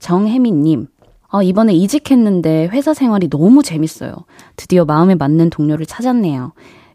정혜민님, 0.00 0.86
어, 1.30 1.42
이번에 1.42 1.74
이직했는데 1.74 2.68
회사 2.68 2.94
생활이 2.94 3.28
너무 3.28 3.62
재밌어요. 3.62 4.14
드디어 4.56 4.84
마음에 4.84 5.16
맞는 5.16 5.50
동료를 5.50 5.86
찾았네요. 5.86 6.52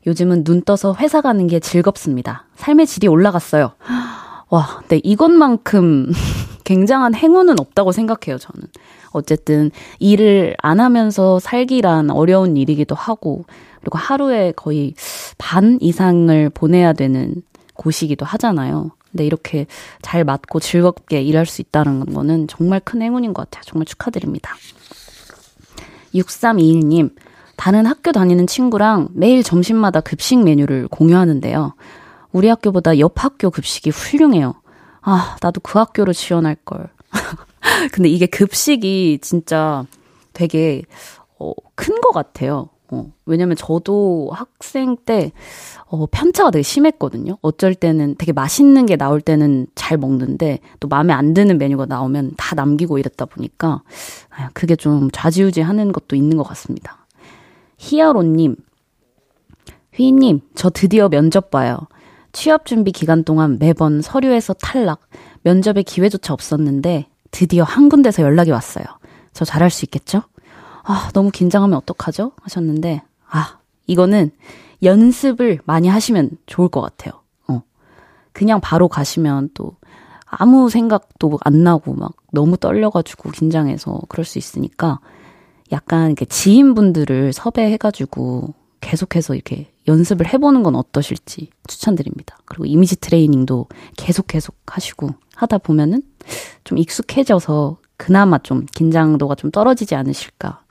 요즘은 0.08 0.46
눈 0.46 0.62
떠서 0.62 0.96
회사 1.00 1.22
가는 1.22 1.46
게 1.48 1.60
즐겁습니다. 1.60 2.46
삶의 2.56 2.88
질이 2.88 3.08
올라갔어요. 3.08 3.74
와, 4.50 4.82
네, 4.88 5.02
이것만큼 5.04 6.12
굉장한 6.64 7.14
행운은 7.14 7.60
없다고 7.60 7.92
생각해요, 7.92 8.38
저는. 8.38 8.68
어쨌든 9.12 9.70
일을 10.00 10.56
안 10.60 10.80
하면서 10.80 11.40
살기란 11.40 12.10
어려운 12.10 12.56
일이기도 12.56 12.96
하고, 12.96 13.44
그리고 13.84 13.98
하루에 13.98 14.54
거의 14.56 14.94
반 15.38 15.78
이상을 15.82 16.50
보내야 16.52 16.94
되는 16.94 17.36
곳이기도 17.74 18.26
하잖아요. 18.26 18.92
근데 19.12 19.26
이렇게 19.26 19.68
잘 20.02 20.24
맞고 20.24 20.62
즐겁게 20.62 21.22
일할 21.22 21.46
수 21.46 21.60
있다는 21.62 22.06
거는 22.06 22.48
정말 22.48 22.80
큰 22.80 23.02
행운인 23.02 23.34
것 23.34 23.44
같아요. 23.50 23.64
정말 23.66 23.86
축하드립니다. 23.86 24.56
6321님, 26.16 27.14
다른 27.58 27.86
학교 27.86 28.14
다니는 28.14 28.48
친구랑 28.48 29.10
매일 29.14 29.44
점심마다 29.44 30.00
급식 30.00 30.42
메뉴를 30.42 30.88
공유하는데요. 30.88 31.76
우리 32.32 32.48
학교보다 32.48 32.98
옆 33.00 33.22
학교 33.22 33.50
급식이 33.52 33.90
훌륭해요. 33.90 34.54
아, 35.02 35.36
나도 35.42 35.60
그 35.60 35.78
학교로 35.78 36.14
지원할 36.14 36.56
걸. 36.64 36.88
근데 37.92 38.08
이게 38.08 38.28
급식이 38.28 39.20
진짜 39.22 39.86
되게, 40.32 40.84
어, 41.38 41.52
큰 41.76 42.00
것 42.00 42.12
같아요. 42.14 42.70
어, 42.94 43.12
왜냐면 43.26 43.56
저도 43.56 44.30
학생 44.32 44.96
때, 44.96 45.32
어, 45.86 46.06
편차가 46.06 46.52
되게 46.52 46.62
심했거든요. 46.62 47.38
어쩔 47.42 47.74
때는 47.74 48.16
되게 48.18 48.32
맛있는 48.32 48.86
게 48.86 48.96
나올 48.96 49.20
때는 49.20 49.66
잘 49.74 49.98
먹는데, 49.98 50.60
또 50.80 50.88
마음에 50.88 51.12
안 51.12 51.34
드는 51.34 51.58
메뉴가 51.58 51.88
나오면 51.88 52.34
다 52.38 52.56
남기고 52.56 53.00
이랬다 53.00 53.26
보니까, 53.26 53.82
아, 54.30 54.50
그게 54.54 54.76
좀 54.76 55.10
좌지우지 55.12 55.62
하는 55.62 55.92
것도 55.92 56.16
있는 56.16 56.38
것 56.38 56.44
같습니다. 56.44 57.08
히아로님, 57.78 58.56
휘님, 59.94 60.42
저 60.54 60.70
드디어 60.70 61.10
면접 61.10 61.50
봐요. 61.50 61.80
취업 62.32 62.66
준비 62.66 62.92
기간 62.92 63.24
동안 63.24 63.58
매번 63.60 64.02
서류에서 64.02 64.54
탈락, 64.54 65.02
면접에 65.42 65.82
기회조차 65.82 66.34
없었는데, 66.34 67.08
드디어 67.32 67.64
한 67.64 67.90
군데서 67.90 68.22
연락이 68.22 68.52
왔어요. 68.52 68.86
저 69.34 69.46
잘할 69.46 69.72
수 69.72 69.86
있겠죠? 69.86 70.22
아, 70.84 71.10
너무 71.14 71.32
긴장하면 71.32 71.78
어떡하죠? 71.78 72.34
하셨는데, 72.42 73.02
아, 73.30 73.58
이거는 73.88 74.32
연습을 74.84 75.60
많이 75.66 75.88
하시면 75.88 76.32
좋을 76.46 76.68
것 76.70 76.82
같아요. 76.82 77.22
어. 77.48 77.64
그냥 78.34 78.60
바로 78.62 78.88
가시면 78.88 79.52
또 79.54 79.78
아무 80.26 80.70
생각도 80.70 81.40
안 81.44 81.64
나고 81.64 81.94
막 81.94 82.14
너무 82.32 82.58
떨려가지고 82.58 83.32
긴장해서 83.32 84.02
그럴 84.10 84.26
수 84.26 84.38
있으니까 84.40 85.00
약간 85.72 86.08
이렇게 86.08 86.26
지인분들을 86.26 87.34
섭외해가지고 87.34 88.54
계속해서 88.82 89.36
이렇게 89.36 89.72
연습을 89.88 90.32
해보는 90.34 90.64
건 90.64 90.76
어떠실지 90.76 91.50
추천드립니다. 91.68 92.38
그리고 92.46 92.66
이미지 92.66 92.96
트레이닝도 92.98 93.68
계속 93.96 94.28
계속 94.28 94.56
하시고 94.66 95.12
하다 95.36 95.60
보면은 95.60 96.04
좀 96.64 96.78
익숙해져서 96.78 97.78
그나마 98.04 98.38
좀 98.38 98.66
긴장도가 98.66 99.36
좀 99.36 99.50
떨어지지 99.50 99.96
않으실까 99.96 100.62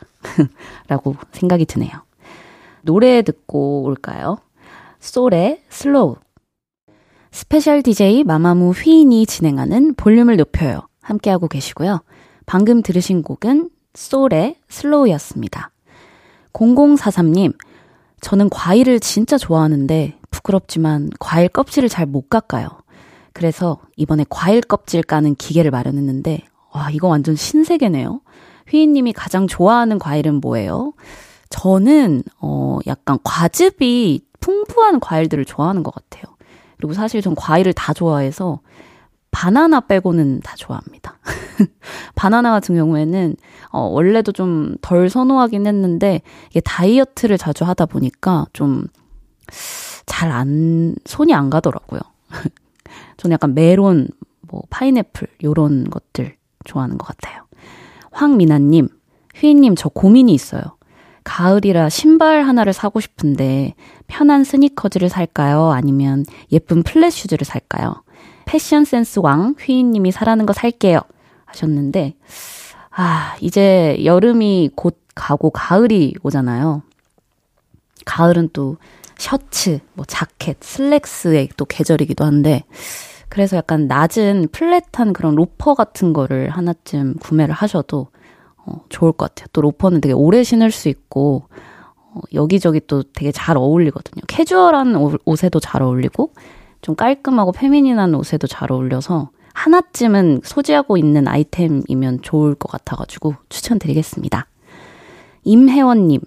라고 0.86 1.16
생각이 1.32 1.64
드네요. 1.64 1.90
노래 2.82 3.22
듣고 3.22 3.84
올까요? 3.84 4.36
솔의 5.00 5.62
Slow. 5.70 6.16
스페셜 7.30 7.82
DJ 7.82 8.24
마마무 8.24 8.72
휘인이 8.72 9.24
진행하는 9.24 9.94
볼륨을 9.94 10.36
높여요. 10.36 10.82
함께하고 11.00 11.48
계시고요. 11.48 12.02
방금 12.44 12.82
들으신 12.82 13.22
곡은 13.22 13.70
솔의 13.94 14.56
Slow였습니다. 14.68 15.70
0043님, 16.52 17.56
저는 18.20 18.50
과일을 18.50 19.00
진짜 19.00 19.38
좋아하는데 19.38 20.18
부끄럽지만 20.30 21.08
과일 21.18 21.48
껍질을 21.48 21.88
잘 21.88 22.04
못 22.04 22.28
깎아요. 22.28 22.68
그래서 23.32 23.80
이번에 23.96 24.26
과일 24.28 24.60
껍질 24.60 25.02
까는 25.02 25.36
기계를 25.36 25.70
마련했는데, 25.70 26.44
와, 26.72 26.90
이거 26.90 27.08
완전 27.08 27.36
신세계네요. 27.36 28.20
휘인님이 28.68 29.12
가장 29.12 29.46
좋아하는 29.46 29.98
과일은 29.98 30.40
뭐예요? 30.40 30.92
저는, 31.50 32.22
어, 32.40 32.78
약간 32.86 33.18
과즙이 33.22 34.20
풍부한 34.40 35.00
과일들을 35.00 35.44
좋아하는 35.44 35.82
것 35.82 35.94
같아요. 35.94 36.24
그리고 36.76 36.94
사실 36.94 37.20
전 37.22 37.34
과일을 37.34 37.72
다 37.74 37.92
좋아해서 37.92 38.60
바나나 39.30 39.80
빼고는 39.80 40.40
다 40.40 40.54
좋아합니다. 40.56 41.18
바나나 42.16 42.50
같은 42.50 42.74
경우에는 42.74 43.36
어 43.70 43.80
원래도 43.82 44.32
좀 44.32 44.76
덜 44.82 45.08
선호하긴 45.08 45.66
했는데 45.66 46.20
이게 46.50 46.60
다이어트를 46.60 47.38
자주 47.38 47.64
하다 47.64 47.86
보니까 47.86 48.46
좀 48.52 48.86
잘 50.06 50.30
안 50.32 50.94
손이 51.04 51.32
안 51.34 51.48
가더라고요. 51.50 52.00
저는 53.16 53.34
약간 53.34 53.54
메론, 53.54 54.08
뭐 54.42 54.62
파인애플 54.70 55.28
요런 55.44 55.88
것들 55.90 56.36
좋아하는 56.64 56.98
것 56.98 57.06
같아요. 57.06 57.44
황미나님, 58.10 58.88
휘인님, 59.34 59.74
저 59.76 59.88
고민이 59.88 60.32
있어요. 60.34 60.62
가을이라 61.24 61.88
신발 61.88 62.42
하나를 62.42 62.72
사고 62.72 63.00
싶은데 63.00 63.74
편한 64.08 64.44
스니커즈를 64.44 65.08
살까요? 65.08 65.70
아니면 65.70 66.24
예쁜 66.50 66.82
플랫 66.82 67.10
슈즈를 67.10 67.44
살까요? 67.44 68.02
패션 68.44 68.84
센스 68.84 69.20
왕 69.20 69.54
휘인님이 69.58 70.10
사라는 70.10 70.46
거 70.46 70.52
살게요. 70.52 71.00
하셨는데, 71.46 72.16
아, 72.90 73.36
이제 73.40 73.98
여름이 74.04 74.70
곧 74.74 74.98
가고 75.14 75.50
가을이 75.50 76.14
오잖아요. 76.22 76.82
가을은 78.04 78.50
또 78.52 78.76
셔츠, 79.16 79.78
뭐 79.94 80.04
자켓, 80.04 80.58
슬랙스의 80.60 81.50
또 81.56 81.64
계절이기도 81.64 82.24
한데, 82.24 82.64
그래서 83.32 83.56
약간 83.56 83.86
낮은 83.86 84.48
플랫한 84.52 85.14
그런 85.14 85.34
로퍼 85.36 85.72
같은 85.72 86.12
거를 86.12 86.50
하나쯤 86.50 87.14
구매를 87.14 87.54
하셔도 87.54 88.08
어, 88.58 88.84
좋을 88.90 89.12
것 89.12 89.30
같아요. 89.30 89.46
또 89.54 89.62
로퍼는 89.62 90.02
되게 90.02 90.12
오래 90.12 90.42
신을 90.42 90.70
수 90.70 90.90
있고, 90.90 91.44
어, 91.96 92.20
여기저기 92.34 92.82
또 92.86 93.02
되게 93.02 93.32
잘 93.32 93.56
어울리거든요. 93.56 94.20
캐주얼한 94.28 94.96
옷에도 95.24 95.60
잘 95.60 95.80
어울리고, 95.80 96.34
좀 96.82 96.94
깔끔하고 96.94 97.52
페미닌한 97.52 98.14
옷에도 98.14 98.46
잘 98.46 98.70
어울려서, 98.70 99.30
하나쯤은 99.54 100.42
소지하고 100.44 100.98
있는 100.98 101.26
아이템이면 101.26 102.20
좋을 102.20 102.54
것 102.54 102.70
같아가지고 102.70 103.36
추천드리겠습니다. 103.48 104.46
임혜원님, 105.44 106.20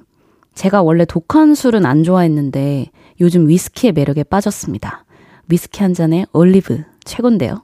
제가 0.56 0.82
원래 0.82 1.06
독한 1.06 1.54
술은 1.54 1.86
안 1.86 2.02
좋아했는데 2.04 2.88
요즘 3.22 3.48
위스키의 3.48 3.94
매력에 3.94 4.24
빠졌습니다. 4.24 5.06
위스키 5.48 5.84
한 5.84 5.94
잔에 5.94 6.26
올리브 6.34 6.84
최곤데요. 7.06 7.64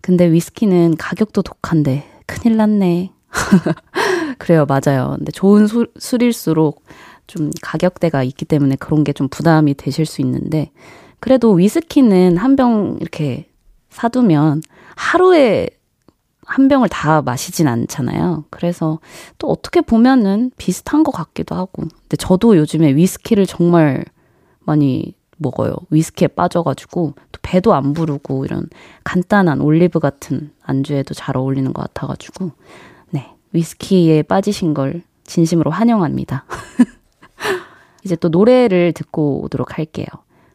근데 0.00 0.30
위스키는 0.30 0.96
가격도 0.96 1.42
독한데 1.42 2.04
큰일 2.26 2.56
났네. 2.56 3.12
그래요, 4.38 4.66
맞아요. 4.66 5.14
근데 5.16 5.32
좋은 5.32 5.66
술, 5.66 5.90
술일수록 5.98 6.84
좀 7.26 7.50
가격대가 7.62 8.22
있기 8.24 8.44
때문에 8.44 8.76
그런 8.76 9.04
게 9.04 9.12
좀 9.12 9.28
부담이 9.28 9.74
되실 9.74 10.06
수 10.06 10.20
있는데 10.22 10.70
그래도 11.20 11.52
위스키는 11.52 12.36
한 12.36 12.56
병 12.56 12.98
이렇게 13.00 13.48
사두면 13.90 14.62
하루에 14.96 15.68
한 16.44 16.68
병을 16.68 16.88
다 16.88 17.22
마시진 17.22 17.68
않잖아요. 17.68 18.44
그래서 18.50 18.98
또 19.38 19.48
어떻게 19.48 19.80
보면은 19.80 20.50
비슷한 20.58 21.04
것 21.04 21.12
같기도 21.12 21.54
하고. 21.54 21.82
근데 22.02 22.16
저도 22.18 22.56
요즘에 22.56 22.94
위스키를 22.96 23.46
정말 23.46 24.04
많이 24.60 25.14
먹어요. 25.42 25.74
위스키에 25.90 26.28
빠져가지고 26.28 27.14
또 27.32 27.38
배도 27.42 27.74
안 27.74 27.92
부르고 27.92 28.44
이런 28.44 28.68
간단한 29.04 29.60
올리브 29.60 29.98
같은 29.98 30.52
안주에도 30.62 31.14
잘 31.14 31.36
어울리는 31.36 31.72
것 31.72 31.82
같아가지고 31.82 32.52
네 33.10 33.34
위스키에 33.52 34.22
빠지신 34.22 34.74
걸 34.74 35.02
진심으로 35.24 35.70
환영합니다. 35.70 36.44
이제 38.04 38.16
또 38.16 38.28
노래를 38.28 38.92
듣고 38.92 39.42
오도록 39.42 39.78
할게요. 39.78 40.06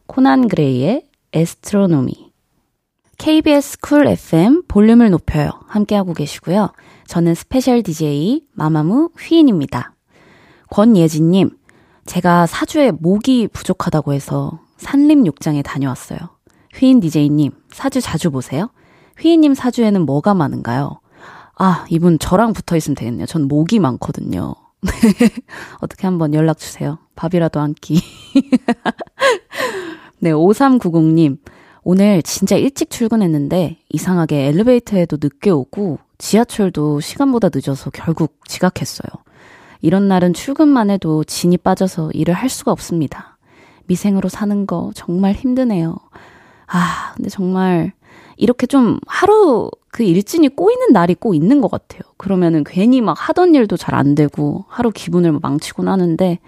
코난 0.06 0.48
그레이의 0.48 1.06
Astronomy 1.32 2.28
KBS 3.18 3.80
쿨 3.80 4.06
FM 4.06 4.62
볼륨을 4.68 5.10
높여요. 5.10 5.50
함께하고 5.66 6.14
계시고요. 6.14 6.72
저는 7.06 7.34
스페셜 7.34 7.82
DJ 7.82 8.46
마마무 8.52 9.10
휘인입니다. 9.18 9.94
권예진님, 10.70 11.50
제가 12.06 12.46
사주에 12.46 12.92
목이 12.92 13.48
부족하다고 13.48 14.12
해서 14.12 14.60
산림욕장에 14.78 15.62
다녀왔어요. 15.62 16.18
휘인 16.74 17.00
DJ님, 17.00 17.52
사주 17.70 18.00
자주 18.00 18.30
보세요? 18.30 18.70
휘인님 19.18 19.54
사주에는 19.54 20.06
뭐가 20.06 20.34
많은가요? 20.34 21.00
아, 21.56 21.84
이분 21.90 22.18
저랑 22.18 22.52
붙어 22.52 22.76
있으면 22.76 22.94
되겠네요. 22.94 23.26
전 23.26 23.48
목이 23.48 23.80
많거든요. 23.80 24.54
어떻게 25.80 26.06
한번 26.06 26.34
연락 26.34 26.58
주세요. 26.58 26.98
밥이라도 27.16 27.58
한 27.58 27.74
끼. 27.74 28.00
네, 30.20 30.30
5390님. 30.30 31.38
오늘 31.82 32.22
진짜 32.22 32.56
일찍 32.56 32.90
출근했는데 32.90 33.78
이상하게 33.88 34.46
엘리베이터에도 34.48 35.16
늦게 35.20 35.50
오고 35.50 35.98
지하철도 36.18 37.00
시간보다 37.00 37.48
늦어서 37.52 37.90
결국 37.90 38.38
지각했어요. 38.46 39.08
이런 39.80 40.06
날은 40.06 40.34
출근만 40.34 40.90
해도 40.90 41.24
진이 41.24 41.56
빠져서 41.56 42.10
일을 42.12 42.34
할 42.34 42.48
수가 42.48 42.72
없습니다. 42.72 43.37
미생으로 43.88 44.28
사는 44.28 44.66
거 44.66 44.92
정말 44.94 45.32
힘드네요. 45.32 45.96
아, 46.66 47.12
근데 47.16 47.28
정말 47.28 47.92
이렇게 48.36 48.66
좀 48.66 49.00
하루 49.06 49.70
그 49.90 50.04
일진이 50.04 50.50
꼬이는 50.50 50.92
날이 50.92 51.14
꼭 51.14 51.34
있는 51.34 51.60
것 51.60 51.70
같아요. 51.70 52.02
그러면은 52.16 52.62
괜히 52.64 53.00
막 53.00 53.16
하던 53.18 53.54
일도 53.54 53.76
잘 53.76 53.94
안 53.94 54.14
되고 54.14 54.64
하루 54.68 54.90
기분을 54.90 55.38
망치곤 55.40 55.88
하는데, 55.88 56.38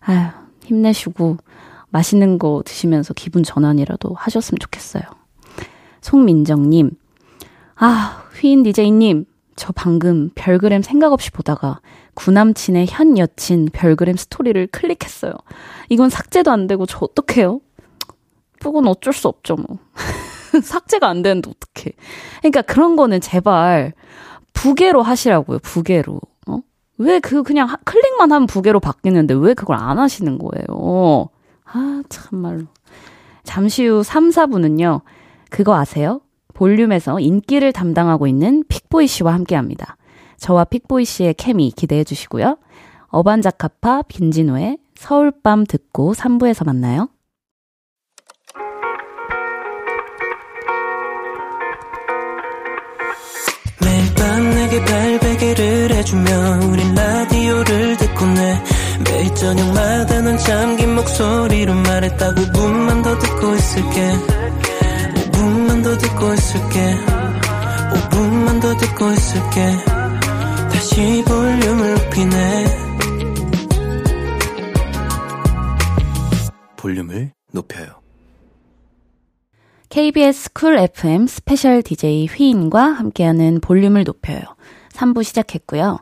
아휴, 0.00 0.30
힘내시고 0.64 1.38
맛있는 1.88 2.38
거 2.38 2.62
드시면서 2.64 3.14
기분 3.14 3.42
전환이라도 3.42 4.14
하셨으면 4.14 4.58
좋겠어요. 4.60 5.02
송민정님, 6.02 6.90
아, 7.76 8.24
휘인 8.38 8.62
DJ님, 8.62 9.24
저 9.56 9.72
방금 9.72 10.30
별그램 10.34 10.82
생각 10.82 11.12
없이 11.12 11.30
보다가 11.30 11.80
구남친의 12.14 12.86
현 12.88 13.18
여친 13.18 13.68
별그램 13.72 14.16
스토리를 14.16 14.66
클릭했어요. 14.68 15.32
이건 15.88 16.10
삭제도 16.10 16.50
안 16.50 16.66
되고 16.66 16.86
저 16.86 16.98
어떡해요? 17.02 17.60
그건 18.60 18.86
어쩔 18.86 19.12
수 19.12 19.28
없죠, 19.28 19.56
뭐. 19.56 19.78
삭제가 20.62 21.08
안 21.08 21.22
되는데 21.22 21.50
어떡해. 21.50 21.92
그러니까 22.40 22.62
그런 22.62 22.96
거는 22.96 23.20
제발 23.20 23.92
부계로 24.52 25.02
하시라고요, 25.02 25.60
부계로. 25.60 26.20
어? 26.48 26.60
왜 26.98 27.20
그 27.20 27.42
그냥 27.42 27.68
클릭만 27.84 28.32
하면 28.32 28.46
부계로 28.46 28.80
바뀌는데 28.80 29.34
왜 29.34 29.54
그걸 29.54 29.76
안 29.76 29.98
하시는 29.98 30.38
거예요? 30.38 31.28
아, 31.64 32.02
참말로. 32.08 32.64
잠시 33.44 33.86
후 33.86 34.02
3, 34.02 34.30
4부는요. 34.30 35.00
그거 35.50 35.74
아세요? 35.76 36.20
볼륨에서 36.54 37.20
인기를 37.20 37.72
담당하고 37.72 38.26
있는 38.26 38.64
픽보이 38.68 39.06
씨와 39.06 39.32
함께 39.32 39.54
합니다. 39.54 39.96
저와 40.40 40.64
픽보이 40.64 41.04
씨의 41.04 41.34
케미 41.34 41.70
기대해 41.70 42.02
주시고요. 42.02 42.56
어반자카파 43.08 44.02
빈지노의 44.08 44.78
서울밤 44.96 45.66
듣고 45.66 46.14
3부에서 46.14 46.64
만나요. 46.64 47.08
매일 53.82 54.14
밤 54.14 54.50
내게 54.50 54.84
발베개를 54.84 55.92
해주며 55.92 56.30
우린 56.70 56.94
라디오를 56.94 57.96
듣고 57.98 58.26
내 58.26 58.62
매일 59.04 59.34
저녁마다 59.34 60.20
넌 60.22 60.38
잠긴 60.38 60.94
목소리로 60.94 61.74
말했다 61.74 62.34
5분만 62.34 63.02
더 63.02 63.18
듣고 63.18 63.54
있을게 63.54 64.12
5분만 65.32 65.84
더 65.84 65.98
듣고 65.98 66.34
있을게 66.34 66.96
5분만 67.92 68.60
더 68.60 68.76
듣고 68.76 69.10
있을게 69.12 69.99
다시 70.80 71.22
볼륨을 71.26 71.94
높이네 71.94 72.64
볼륨을 76.78 77.32
높여요 77.52 78.00
KBS 79.90 80.54
쿨 80.54 80.78
FM 80.78 81.26
스페셜 81.26 81.82
DJ 81.82 82.28
휘인과 82.28 82.82
함께하는 82.82 83.60
볼륨을 83.60 84.04
높여요 84.04 84.40
3부 84.94 85.22
시작했고요 85.22 85.98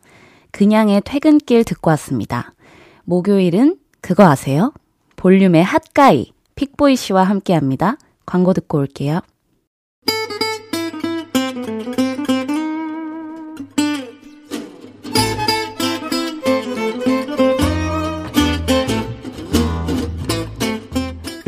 그냥의 0.53 1.03
퇴근길 1.05 1.65
듣고 1.65 1.91
왔습니다 1.91 2.55
목요일은 3.03 3.79
그거 4.01 4.31
아세요? 4.31 4.73
볼륨의 5.17 5.65
hot 5.65 5.99
guy 5.99 6.33
픽보이 6.55 6.95
씨와 6.95 7.25
함께 7.25 7.53
합니다. 7.53 7.97
광고 8.27 8.53
듣고 8.53 8.79
올게요. 8.79 9.23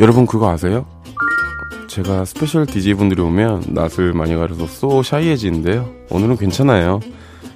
여러분 0.01 0.25
그거 0.25 0.49
아세요? 0.49 0.85
제가 1.87 2.25
스페셜 2.25 2.65
DJ분들이 2.65 3.21
오면 3.21 3.65
낯을 3.69 4.13
많이 4.13 4.35
가려서 4.35 4.65
so 4.65 5.03
shy해지는데요. 5.03 5.89
오늘은 6.09 6.37
괜찮아요. 6.37 6.99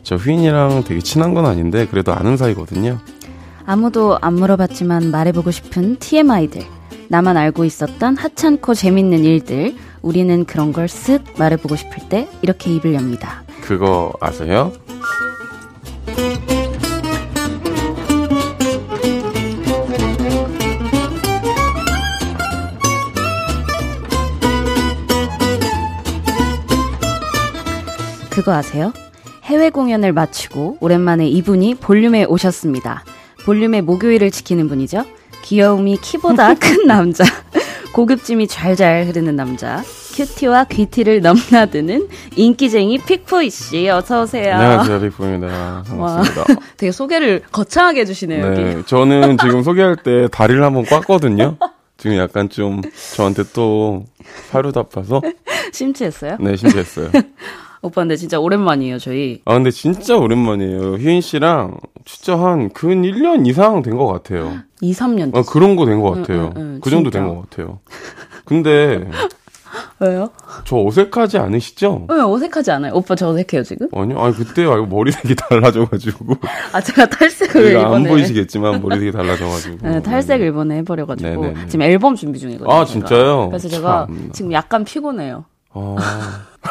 저 0.03 0.15
휘인이랑 0.15 0.83
되게 0.85 1.01
친한 1.01 1.33
건 1.33 1.45
아닌데 1.45 1.87
그래도 1.87 2.13
아는 2.13 2.37
사이거든요. 2.37 2.99
아무도 3.65 4.19
안 4.21 4.35
물어봤지만 4.35 5.09
말해보고 5.09 5.49
싶은 5.51 5.95
TMI들. 5.97 6.61
나만 7.07 7.35
알고 7.37 7.65
있었던 7.65 8.17
하찮고 8.17 8.73
재밌는 8.75 9.23
일들. 9.23 9.75
우리는 10.03 10.45
그런 10.45 10.71
걸 10.71 10.85
쓱 10.85 11.39
말해보고 11.39 11.75
싶을 11.75 12.09
때 12.09 12.29
이렇게 12.43 12.71
입을 12.75 12.93
엽니다. 12.93 13.43
그거 13.61 14.13
아세요? 14.21 14.71
그거 28.35 28.53
아세요? 28.53 28.91
해외 29.43 29.69
공연을 29.69 30.11
마치고 30.11 30.79
오랜만에 30.81 31.25
이분이 31.25 31.75
볼륨에 31.75 32.25
오셨습니다. 32.25 33.05
볼륨의 33.45 33.81
목요일을 33.83 34.29
지키는 34.29 34.67
분이죠. 34.67 35.05
귀여움이 35.43 35.99
키보다 36.01 36.53
큰 36.59 36.85
남자. 36.85 37.23
고급짐이 37.93 38.49
잘잘 38.49 39.05
흐르는 39.05 39.37
남자. 39.37 39.81
큐티와 40.15 40.65
귀티를 40.65 41.21
넘나드는 41.21 42.09
인기쟁이 42.35 42.97
픽보이 42.97 43.49
씨 43.49 43.87
어서 43.87 44.23
오세요. 44.23 44.53
안녕하세요, 44.55 44.99
픽보입니다. 44.99 45.83
반갑습니다. 45.87 46.41
와, 46.41 46.59
되게 46.75 46.91
소개를 46.91 47.41
거창하게 47.53 48.01
해주시네요. 48.01 48.49
네, 48.49 48.71
여기. 48.73 48.85
저는 48.85 49.37
지금 49.41 49.63
소개할 49.63 49.95
때 49.95 50.27
다리를 50.29 50.61
한번 50.61 50.83
꽉거든요. 50.83 51.55
지금 51.95 52.17
약간 52.17 52.49
좀 52.49 52.81
저한테 53.15 53.43
또 53.53 54.03
사료답아서 54.49 55.21
심취했어요? 55.71 56.35
네, 56.41 56.57
심취했어요. 56.57 57.11
오빠 57.85 58.01
근데 58.01 58.15
진짜 58.15 58.39
오랜만이에요, 58.39 58.97
저희. 58.99 59.41
아, 59.45 59.53
근데 59.53 59.69
진짜 59.71 60.17
오랜만이에요. 60.17 60.95
휘인 60.95 61.21
씨랑 61.21 61.77
진짜 62.05 62.37
한 62.39 62.69
근 62.73 63.03
1년 63.03 63.45
이상 63.47 63.81
된 63.81 63.95
것 63.97 64.07
같아요. 64.07 64.57
2, 64.81 64.91
3년 64.91 65.35
아, 65.35 65.43
그런 65.47 65.75
거 65.75 65.85
된 65.85 66.01
것 66.01 66.11
같아요. 66.11 66.45
응, 66.55 66.61
응, 66.61 66.61
응, 66.75 66.79
그 66.83 66.89
정도 66.89 67.09
된 67.11 67.27
것 67.27 67.41
같아요. 67.49 67.79
근데 68.43 69.07
왜요? 69.99 70.29
저 70.65 70.77
어색하지 70.77 71.37
않으시죠? 71.37 72.05
네, 72.09 72.15
어색하지 72.21 72.71
않아요. 72.71 72.93
오빠 72.93 73.13
저 73.15 73.29
어색해요, 73.29 73.63
지금? 73.63 73.87
아니요. 73.93 74.19
아니. 74.19 74.35
알고 74.57 74.85
머리색이 74.87 75.35
달라져가지고. 75.35 76.35
아, 76.71 76.79
제가 76.81 77.05
탈색을 77.07 77.71
이번에. 77.71 77.95
안 77.95 78.03
보이시겠지만 78.03 78.81
머리색이 78.81 79.11
달라져가지고. 79.11 79.77
네, 79.87 80.01
탈색을 80.01 80.47
이번에 80.47 80.77
해버려가지고. 80.77 81.29
네네네. 81.29 81.67
지금 81.67 81.81
앨범 81.83 82.15
준비 82.15 82.39
중이거든요. 82.39 82.71
아, 82.73 82.85
진짜요? 82.85 83.49
그래서 83.49 83.67
제가 83.67 84.07
참. 84.07 84.29
지금 84.31 84.51
약간 84.53 84.83
피곤해요. 84.85 85.45
아. 85.73 85.95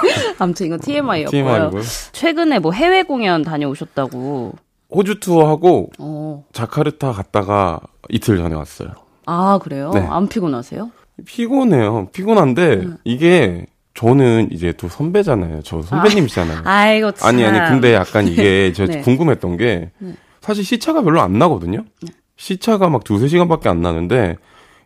아무튼 0.38 0.66
이건 0.66 0.80
TMI였고요. 0.80 1.30
TMI고요. 1.30 1.82
최근에 2.12 2.58
뭐 2.58 2.72
해외 2.72 3.02
공연 3.02 3.42
다녀오셨다고. 3.42 4.54
호주 4.90 5.20
투어하고 5.20 5.90
어. 5.98 6.44
자카르타 6.52 7.12
갔다가 7.12 7.80
이틀 8.08 8.36
전에 8.36 8.54
왔어요. 8.54 8.90
아, 9.26 9.58
그래요? 9.62 9.90
네. 9.92 10.00
안 10.00 10.28
피곤하세요? 10.28 10.90
피곤해요. 11.26 12.08
피곤한데 12.12 12.72
음. 12.74 12.96
이게 13.04 13.66
저는 13.94 14.48
이제 14.50 14.72
또 14.72 14.88
선배잖아요. 14.88 15.62
저 15.62 15.80
선배님이시잖아요. 15.82 16.58
아, 16.64 16.70
아이고 16.70 17.12
참. 17.12 17.28
아니 17.28 17.44
아니 17.44 17.58
근데 17.70 17.94
약간 17.94 18.26
이게 18.26 18.72
제가 18.74 18.92
네. 18.94 19.00
궁금했던 19.00 19.56
게 19.56 19.90
네. 19.98 20.14
사실 20.40 20.64
시차가 20.64 21.02
별로 21.02 21.20
안 21.20 21.38
나거든요. 21.38 21.84
네. 22.02 22.12
시차가 22.36 22.88
막 22.88 23.04
두세 23.04 23.28
시간밖에 23.28 23.68
안 23.68 23.80
나는데 23.80 24.36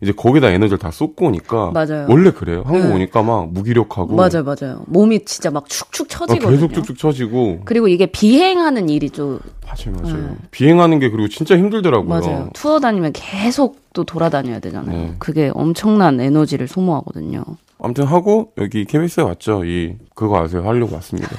이제 0.01 0.13
거기다 0.13 0.51
에너지를 0.51 0.79
다 0.79 0.91
쏟고 0.91 1.27
오니까 1.27 1.71
맞아요. 1.73 2.07
원래 2.09 2.31
그래요. 2.31 2.63
한국 2.65 2.89
네. 2.89 2.95
오니까 2.95 3.23
막 3.23 3.53
무기력하고 3.53 4.15
맞아요, 4.15 4.45
맞아요. 4.45 4.83
몸이 4.87 5.25
진짜 5.25 5.51
막 5.51 5.69
축축 5.69 6.09
처지거든요. 6.09 6.49
아, 6.49 6.51
계속 6.51 6.73
축축 6.73 6.99
처지고 6.99 7.63
그리고 7.65 7.89
이게 7.89 8.07
비행하는 8.07 8.89
일이 8.89 9.11
좀 9.11 9.41
맞아요, 9.67 10.01
맞아요. 10.01 10.29
네. 10.31 10.37
비행하는 10.51 10.99
게 11.01 11.11
그리고 11.11 11.29
진짜 11.29 11.57
힘들더라고요. 11.57 12.09
맞아요. 12.09 12.51
투어 12.55 12.79
다니면 12.79 13.13
계속 13.13 13.81
또 13.93 14.05
돌아다녀야 14.05 14.61
되잖아요. 14.61 14.97
네. 14.97 15.15
그게 15.19 15.51
엄청난 15.53 16.21
에너지를 16.21 16.69
소모하거든요. 16.69 17.45
아무튼 17.81 18.05
하고 18.05 18.53
여기 18.59 18.85
KBS에 18.85 19.23
왔죠. 19.23 19.65
이 19.65 19.97
그거 20.15 20.43
아세요? 20.43 20.67
하려고 20.67 20.95
왔습니다. 20.95 21.29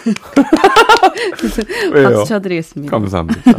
박수 2.02 2.24
쳐드리겠습니다. 2.24 2.90
감사합니다. 2.90 3.40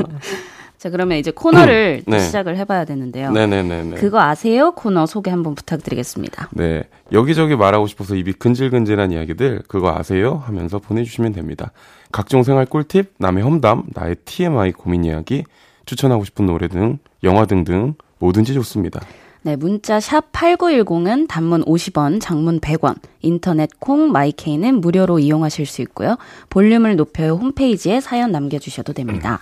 자, 0.82 0.90
그러면 0.90 1.20
이제 1.20 1.30
코너를 1.30 2.02
네. 2.08 2.20
시작을 2.20 2.58
해봐야 2.58 2.86
되는데요. 2.86 3.32
네네네. 3.32 3.98
그거 3.98 4.20
아세요? 4.20 4.72
코너 4.72 5.06
소개 5.06 5.30
한번 5.30 5.54
부탁드리겠습니다. 5.54 6.50
네. 6.54 6.86
여기저기 7.12 7.56
말하고 7.56 7.86
싶어서 7.86 8.16
입이 8.16 8.34
근질근질한 8.34 9.12
이야기들, 9.12 9.62
그거 9.68 9.96
아세요? 9.96 10.42
하면서 10.44 10.80
보내주시면 10.80 11.34
됩니다. 11.34 11.72
각종 12.12 12.42
생활 12.42 12.66
꿀팁, 12.66 13.14
남의 13.20 13.44
험담, 13.44 13.90
나의 13.94 14.16
TMI 14.26 14.72
고민 14.72 15.06
이야기, 15.06 15.44
추천하고 15.86 16.24
싶은 16.26 16.48
노래 16.48 16.68
등, 16.68 16.98
영화 17.24 17.46
등등, 17.46 17.94
뭐든지 18.18 18.56
좋습니다. 18.56 19.02
네, 19.44 19.56
문자 19.56 20.00
샵 20.00 20.32
8910은 20.32 21.28
단문 21.28 21.64
50원, 21.66 22.20
장문 22.20 22.60
100원, 22.60 22.96
인터넷 23.22 23.70
콩, 23.80 24.12
마이케이는 24.12 24.82
무료로 24.82 25.20
이용하실 25.20 25.68
수 25.68 25.84
있고요. 25.84 26.18
볼륨을 26.50 26.96
높여요 26.96 27.34
홈페이지에 27.36 28.02
사연 28.02 28.32
남겨주셔도 28.32 28.94
됩니다. 28.94 29.42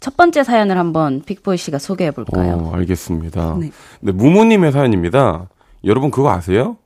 음. 0.00 0.02
첫 0.02 0.16
번째 0.16 0.42
사연을 0.42 0.78
한번 0.78 1.22
픽보이 1.24 1.56
씨가 1.56 1.78
소개해 1.78 2.10
볼까요? 2.10 2.54
어, 2.54 2.76
알겠습니다. 2.76 3.56
네. 3.60 3.70
네, 4.00 4.12
무모님의 4.12 4.72
사연입니다. 4.72 5.48
여러분 5.84 6.10
그거 6.10 6.30
아세요? 6.30 6.76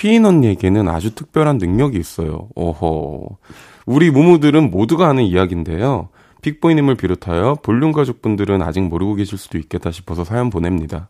휘인 0.00 0.26
언니에게는 0.26 0.88
아주 0.88 1.14
특별한 1.14 1.58
능력이 1.58 1.98
있어요. 1.98 2.48
오호. 2.54 3.38
우리 3.86 4.10
무무들은 4.10 4.70
모두가 4.70 5.08
아는 5.08 5.22
이야기인데요. 5.22 6.08
픽보이님을 6.42 6.96
비롯하여 6.96 7.58
볼륨 7.62 7.92
가족분들은 7.92 8.60
아직 8.62 8.80
모르고 8.82 9.14
계실 9.14 9.38
수도 9.38 9.58
있겠다 9.58 9.90
싶어서 9.90 10.24
사연 10.24 10.50
보냅니다. 10.50 11.08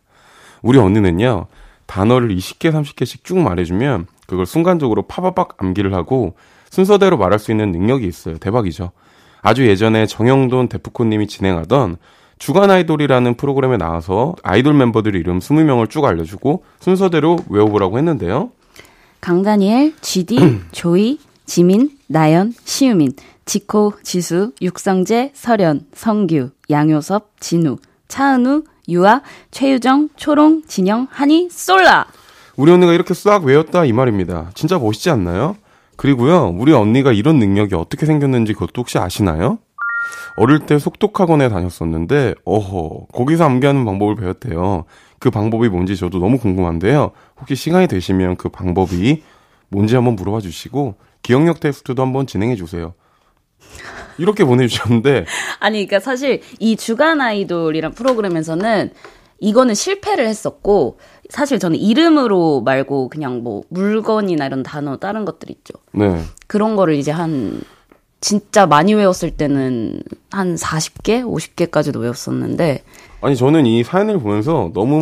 우리 0.62 0.78
언니는요, 0.78 1.46
단어를 1.86 2.28
20개, 2.28 2.70
30개씩 2.72 3.24
쭉 3.24 3.38
말해주면 3.38 4.06
그걸 4.26 4.46
순간적으로 4.46 5.02
파바박 5.02 5.62
암기를 5.62 5.94
하고 5.94 6.36
순서대로 6.70 7.16
말할 7.16 7.38
수 7.38 7.50
있는 7.50 7.72
능력이 7.72 8.06
있어요. 8.06 8.38
대박이죠. 8.38 8.92
아주 9.42 9.66
예전에 9.66 10.06
정영돈 10.06 10.68
데프콘님이 10.68 11.26
진행하던 11.26 11.96
주간 12.38 12.70
아이돌이라는 12.70 13.34
프로그램에 13.34 13.76
나와서 13.76 14.34
아이돌 14.42 14.74
멤버들 14.74 15.14
이름 15.14 15.38
20명을 15.38 15.88
쭉 15.88 16.04
알려주고 16.04 16.64
순서대로 16.80 17.38
외워보라고 17.48 17.98
했는데요. 17.98 18.50
강다니엘, 19.20 19.94
GD, 20.00 20.38
조이, 20.72 21.18
지민, 21.46 21.90
나연, 22.06 22.52
시우민, 22.64 23.12
지코, 23.44 23.94
지수, 24.02 24.52
육성재, 24.60 25.32
설현, 25.34 25.86
성규, 25.94 26.50
양효섭, 26.68 27.40
진우, 27.40 27.78
차은우, 28.08 28.64
유아, 28.88 29.22
최유정, 29.50 30.10
초롱, 30.16 30.62
진영, 30.66 31.06
한이, 31.10 31.48
솔라. 31.50 32.06
우리 32.56 32.72
언니가 32.72 32.92
이렇게 32.92 33.14
싹 33.14 33.44
외웠다 33.44 33.84
이 33.84 33.92
말입니다. 33.92 34.50
진짜 34.54 34.78
멋있지 34.78 35.10
않나요? 35.10 35.56
그리고요, 35.96 36.54
우리 36.56 36.72
언니가 36.72 37.12
이런 37.12 37.38
능력이 37.38 37.74
어떻게 37.74 38.06
생겼는지 38.06 38.52
그것도 38.52 38.82
혹시 38.82 38.98
아시나요? 38.98 39.58
어릴 40.36 40.60
때 40.60 40.78
속독학원에 40.78 41.48
다녔었는데, 41.48 42.34
어허, 42.44 43.06
거기서 43.12 43.44
암기하는 43.44 43.84
방법을 43.84 44.16
배웠대요. 44.16 44.84
그 45.18 45.30
방법이 45.30 45.68
뭔지 45.68 45.96
저도 45.96 46.18
너무 46.18 46.38
궁금한데요. 46.38 47.12
혹시 47.40 47.54
시간이 47.54 47.86
되시면 47.88 48.36
그 48.36 48.50
방법이 48.50 49.22
뭔지 49.68 49.94
한번 49.94 50.14
물어봐 50.14 50.40
주시고, 50.40 50.96
기억력 51.22 51.60
테스트도 51.60 52.02
한번 52.02 52.26
진행해 52.26 52.54
주세요. 52.54 52.92
이렇게 54.18 54.44
보내주셨는데. 54.44 55.24
아니, 55.60 55.86
그러니까 55.86 56.00
사실 56.00 56.42
이 56.60 56.76
주간 56.76 57.20
아이돌이란 57.20 57.92
프로그램에서는 57.92 58.92
이거는 59.40 59.74
실패를 59.74 60.26
했었고 60.26 60.98
사실 61.30 61.58
저는 61.58 61.78
이름으로 61.78 62.62
말고 62.62 63.08
그냥 63.08 63.42
뭐 63.42 63.62
물건이나 63.68 64.46
이런 64.46 64.62
단어 64.62 64.96
다른 64.96 65.24
것들 65.24 65.50
있죠. 65.50 65.74
네. 65.92 66.22
그런 66.46 66.76
거를 66.76 66.94
이제 66.94 67.10
한 67.10 67.60
진짜 68.20 68.66
많이 68.66 68.94
외웠을 68.94 69.30
때는 69.30 70.02
한 70.30 70.54
40개, 70.56 71.22
50개까지도 71.22 72.00
외웠었는데 72.00 72.82
아니 73.20 73.36
저는 73.36 73.66
이 73.66 73.82
사연을 73.82 74.18
보면서 74.20 74.70
너무 74.74 75.00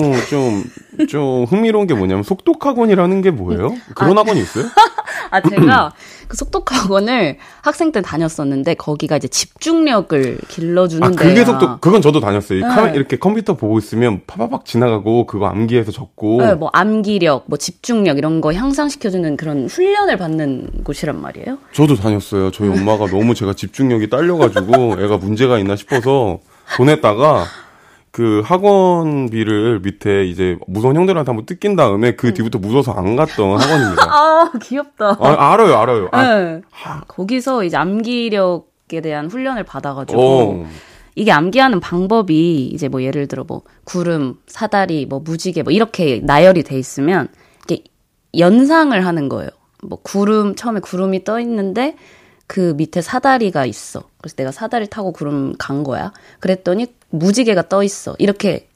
좀좀 0.99 1.45
흥미로운 1.45 1.87
게 1.87 1.95
뭐냐면 1.95 2.23
속독학원이라는 2.23 3.23
게 3.23 3.31
뭐예요? 3.31 3.75
그런 3.95 4.19
아, 4.19 4.21
학원이 4.21 4.41
있어요? 4.41 4.65
아 5.31 5.41
제가 5.41 5.93
그 6.29 6.37
속독학원을 6.37 7.39
학생 7.63 7.93
때 7.93 8.03
다녔었는데 8.03 8.75
거기가 8.75 9.17
이제 9.17 9.29
집중력을 9.29 10.39
길러주는 10.49 11.07
아, 11.07 11.11
그게 11.11 11.45
속독 11.45 11.81
그건 11.81 12.03
저도 12.03 12.21
다녔어요. 12.21 12.61
네. 12.61 12.75
카, 12.75 12.89
이렇게 12.91 13.17
컴퓨터 13.17 13.55
보고 13.55 13.79
있으면 13.79 14.23
파바박 14.27 14.65
지나가고 14.65 15.27
그거 15.27 15.47
암기해서 15.47 15.93
적고. 15.93 16.43
네, 16.43 16.55
뭐 16.55 16.71
암기력, 16.73 17.45
뭐 17.47 17.59
집중력 17.59 18.19
이런 18.19 18.41
거 18.41 18.53
향상시켜주는 18.53 19.37
그런 19.37 19.67
훈련을 19.69 20.17
받는 20.17 20.71
곳이란 20.85 21.21
말이에요. 21.21 21.59
저도 21.73 21.97
다녔어요. 21.97 22.51
저희 22.51 22.69
엄마가 22.69 23.07
너무 23.07 23.35
제가 23.35 23.55
집중력이 23.55 24.11
딸려가지고 24.11 24.97
애가 25.01 25.19
문제가 25.19 25.59
있나 25.59 25.77
싶어서 25.77 26.39
보냈다가 26.77 27.45
그 28.15 28.43
학원비를 28.45 29.81
밑에 29.81 30.25
이제 30.25 30.57
무서운 30.69 30.95
형들한테 30.95 31.31
한번 31.31 31.47
뜯긴 31.47 31.75
다음에 31.75 32.15
그 32.15 32.29
음. 32.29 32.35
뒤부터 32.35 32.61
무서워서 32.61 32.93
안 32.93 33.17
갔던 33.17 33.59
학원입니다. 33.61 34.03
아, 34.05 34.53
귀엽다. 34.63 35.17
아, 35.19 35.53
알아요, 35.53 35.77
알아요. 35.77 36.09
아. 36.13 36.23
네. 36.23 36.61
거기서 37.09 37.65
이제 37.65 37.77
암기력에 37.77 39.01
대한 39.03 39.27
훈련을 39.27 39.65
받아가지고 39.65 40.21
어. 40.21 40.67
이게 41.17 41.33
암기하는 41.33 41.81
방법이 41.81 42.67
이제 42.67 42.87
뭐 42.87 43.03
예를 43.03 43.27
들어 43.27 43.43
뭐 43.43 43.63
구름, 43.83 44.37
사다리, 44.47 45.07
뭐 45.07 45.19
무지개 45.19 45.65
뭐 45.65 45.73
이렇게 45.73 46.21
나열이 46.23 46.63
돼 46.63 46.79
있으면 46.79 47.27
이게 47.65 47.83
연상을 48.39 49.05
하는 49.05 49.29
거예요. 49.29 49.51
뭐 49.83 49.99
구름 50.01 50.55
처음에 50.55 50.79
구름이 50.79 51.25
떠 51.25 51.41
있는데 51.41 51.97
그 52.47 52.75
밑에 52.77 53.01
사다리가 53.01 53.65
있어. 53.67 54.03
그래서 54.21 54.37
내가 54.37 54.51
사다리 54.53 54.87
타고 54.89 55.13
구름 55.13 55.55
간 55.59 55.83
거야. 55.83 56.13
그랬더니 56.41 56.87
무지개가 57.11 57.69
떠 57.69 57.83
있어. 57.83 58.15
이렇게 58.19 58.69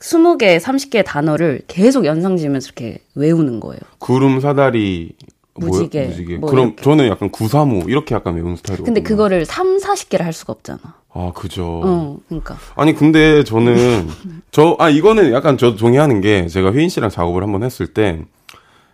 20개, 0.00 0.60
30개의 0.60 1.04
단어를 1.04 1.62
계속 1.66 2.04
연상 2.04 2.36
지으면서 2.36 2.66
이렇게 2.66 2.98
외우는 3.14 3.60
거예요. 3.60 3.80
구름 3.98 4.40
사다리 4.40 5.12
무지개. 5.54 6.06
무지개. 6.06 6.36
뭐 6.36 6.50
그럼 6.50 6.66
이렇게. 6.68 6.82
저는 6.82 7.08
약간 7.08 7.30
구사무 7.30 7.84
이렇게 7.88 8.14
약간 8.14 8.34
외우는 8.36 8.56
스타일이거든요. 8.56 8.94
근데 8.94 9.02
그거를 9.02 9.44
3, 9.44 9.78
40개를 9.78 10.22
할 10.22 10.32
수가 10.32 10.52
없잖아. 10.52 10.78
아, 11.12 11.32
그죠. 11.34 11.80
어, 11.84 12.16
그러니까. 12.28 12.56
아니 12.76 12.94
근데 12.94 13.42
저는 13.42 14.06
저 14.52 14.76
아 14.78 14.88
이거는 14.88 15.32
약간 15.32 15.58
저도 15.58 15.76
동의하는 15.76 16.20
게 16.20 16.46
제가 16.46 16.70
휘인 16.70 16.88
씨랑 16.88 17.10
작업을 17.10 17.42
한번 17.42 17.64
했을 17.64 17.88
때 17.88 18.22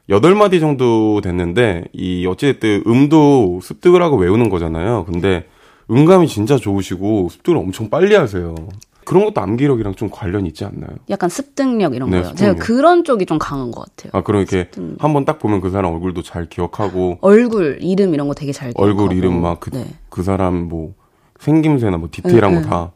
8마디 0.08 0.60
정도 0.60 1.20
됐는데, 1.22 1.84
이, 1.92 2.26
어찌됐든 2.26 2.84
음도 2.86 3.60
습득을 3.62 4.02
하고 4.02 4.16
외우는 4.16 4.50
거잖아요. 4.50 5.04
근데 5.06 5.46
음감이 5.90 6.28
진짜 6.28 6.56
좋으시고 6.56 7.28
습득을 7.30 7.58
엄청 7.58 7.88
빨리 7.90 8.14
하세요. 8.14 8.54
그런 9.04 9.24
것도 9.26 9.40
암기력이랑 9.40 9.94
좀 9.96 10.08
관련이 10.10 10.48
있지 10.48 10.64
않나요? 10.64 10.88
약간 11.10 11.28
습득력 11.28 11.94
이런 11.94 12.08
네, 12.08 12.22
거요. 12.22 12.30
습득력. 12.30 12.54
제가 12.54 12.64
그런 12.66 13.04
쪽이 13.04 13.26
좀 13.26 13.38
강한 13.38 13.70
것 13.70 13.84
같아요. 13.84 14.10
아, 14.14 14.22
그럼 14.22 14.40
이렇게 14.40 14.70
한번 14.98 15.26
딱 15.26 15.38
보면 15.38 15.60
그 15.60 15.70
사람 15.70 15.92
얼굴도 15.92 16.22
잘 16.22 16.48
기억하고 16.48 17.18
얼굴 17.20 17.78
이름 17.82 18.14
이런 18.14 18.28
거 18.28 18.34
되게 18.34 18.52
잘 18.52 18.72
기억하고 18.72 18.82
얼굴 18.82 19.16
이름 19.16 19.42
막그 19.42 19.70
네. 19.70 19.84
그 20.08 20.22
사람 20.22 20.68
뭐 20.68 20.94
생김새나 21.38 21.98
뭐 21.98 22.08
디테일한 22.10 22.54
네, 22.54 22.62
거 22.62 22.66
다. 22.66 22.92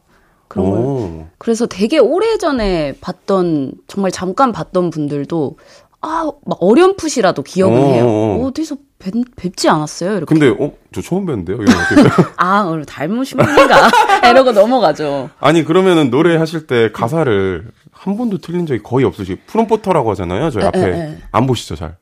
그런 0.47 0.71
걸. 0.71 1.27
그래서 1.37 1.67
되게 1.67 1.99
오래 1.99 2.39
전에 2.39 2.95
봤던 3.01 3.73
정말 3.85 4.09
잠깐 4.09 4.51
봤던 4.51 4.89
분들도 4.89 5.57
아, 6.01 6.31
막 6.45 6.57
어렴풋이라도 6.61 7.43
기억을 7.43 7.77
어, 7.77 7.91
해요. 7.91 8.05
어. 8.07 8.45
어디서 8.45 8.77
뵙, 8.99 9.13
뵙지 9.35 9.67
않았어요? 9.67 10.17
이렇게. 10.17 10.25
근데, 10.25 10.49
어, 10.49 10.71
저 10.93 11.01
처음 11.01 11.25
뵀는데요? 11.25 11.59
아, 12.37 12.61
오늘 12.61 12.85
닮으신 12.85 13.37
분인가? 13.37 13.89
이러고 14.29 14.51
넘어가죠. 14.51 15.29
아니, 15.39 15.63
그러면은 15.65 16.09
노래 16.09 16.37
하실 16.37 16.67
때 16.67 16.91
가사를 16.91 17.65
한 17.91 18.17
번도 18.17 18.37
틀린 18.37 18.65
적이 18.65 18.81
거의 18.81 19.05
없으시고, 19.05 19.41
프롬포터라고 19.47 20.11
하잖아요? 20.11 20.49
저희 20.51 20.63
에, 20.63 20.67
앞에. 20.67 20.79
에, 20.79 20.91
에. 20.91 21.17
안 21.31 21.47
보시죠, 21.47 21.75
잘? 21.75 21.97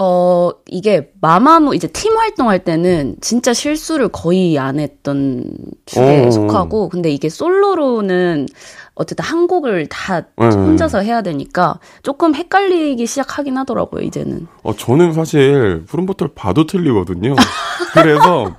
어, 0.00 0.50
이게 0.66 1.12
마마무 1.20 1.74
이제 1.74 1.86
팀 1.88 2.16
활동할 2.16 2.60
때는 2.64 3.16
진짜 3.20 3.52
실수를 3.52 4.08
거의 4.08 4.58
안 4.58 4.78
했던 4.78 5.44
축에 5.86 6.26
어, 6.26 6.30
속하고, 6.30 6.88
근데 6.88 7.10
이게 7.10 7.28
솔로로는 7.28 8.46
어쨌든 8.94 9.24
한 9.24 9.46
곡을 9.46 9.86
다 9.88 10.20
네. 10.20 10.46
혼자서 10.46 11.00
해야 11.00 11.22
되니까 11.22 11.78
조금 12.02 12.34
헷갈리기 12.34 13.06
시작하긴 13.06 13.56
하더라고요, 13.58 14.02
이제는. 14.02 14.46
어, 14.62 14.74
저는 14.74 15.12
사실 15.12 15.84
프롬포터를 15.86 16.28
봐도 16.34 16.66
틀리거든요. 16.66 17.34
그래서 17.94 18.54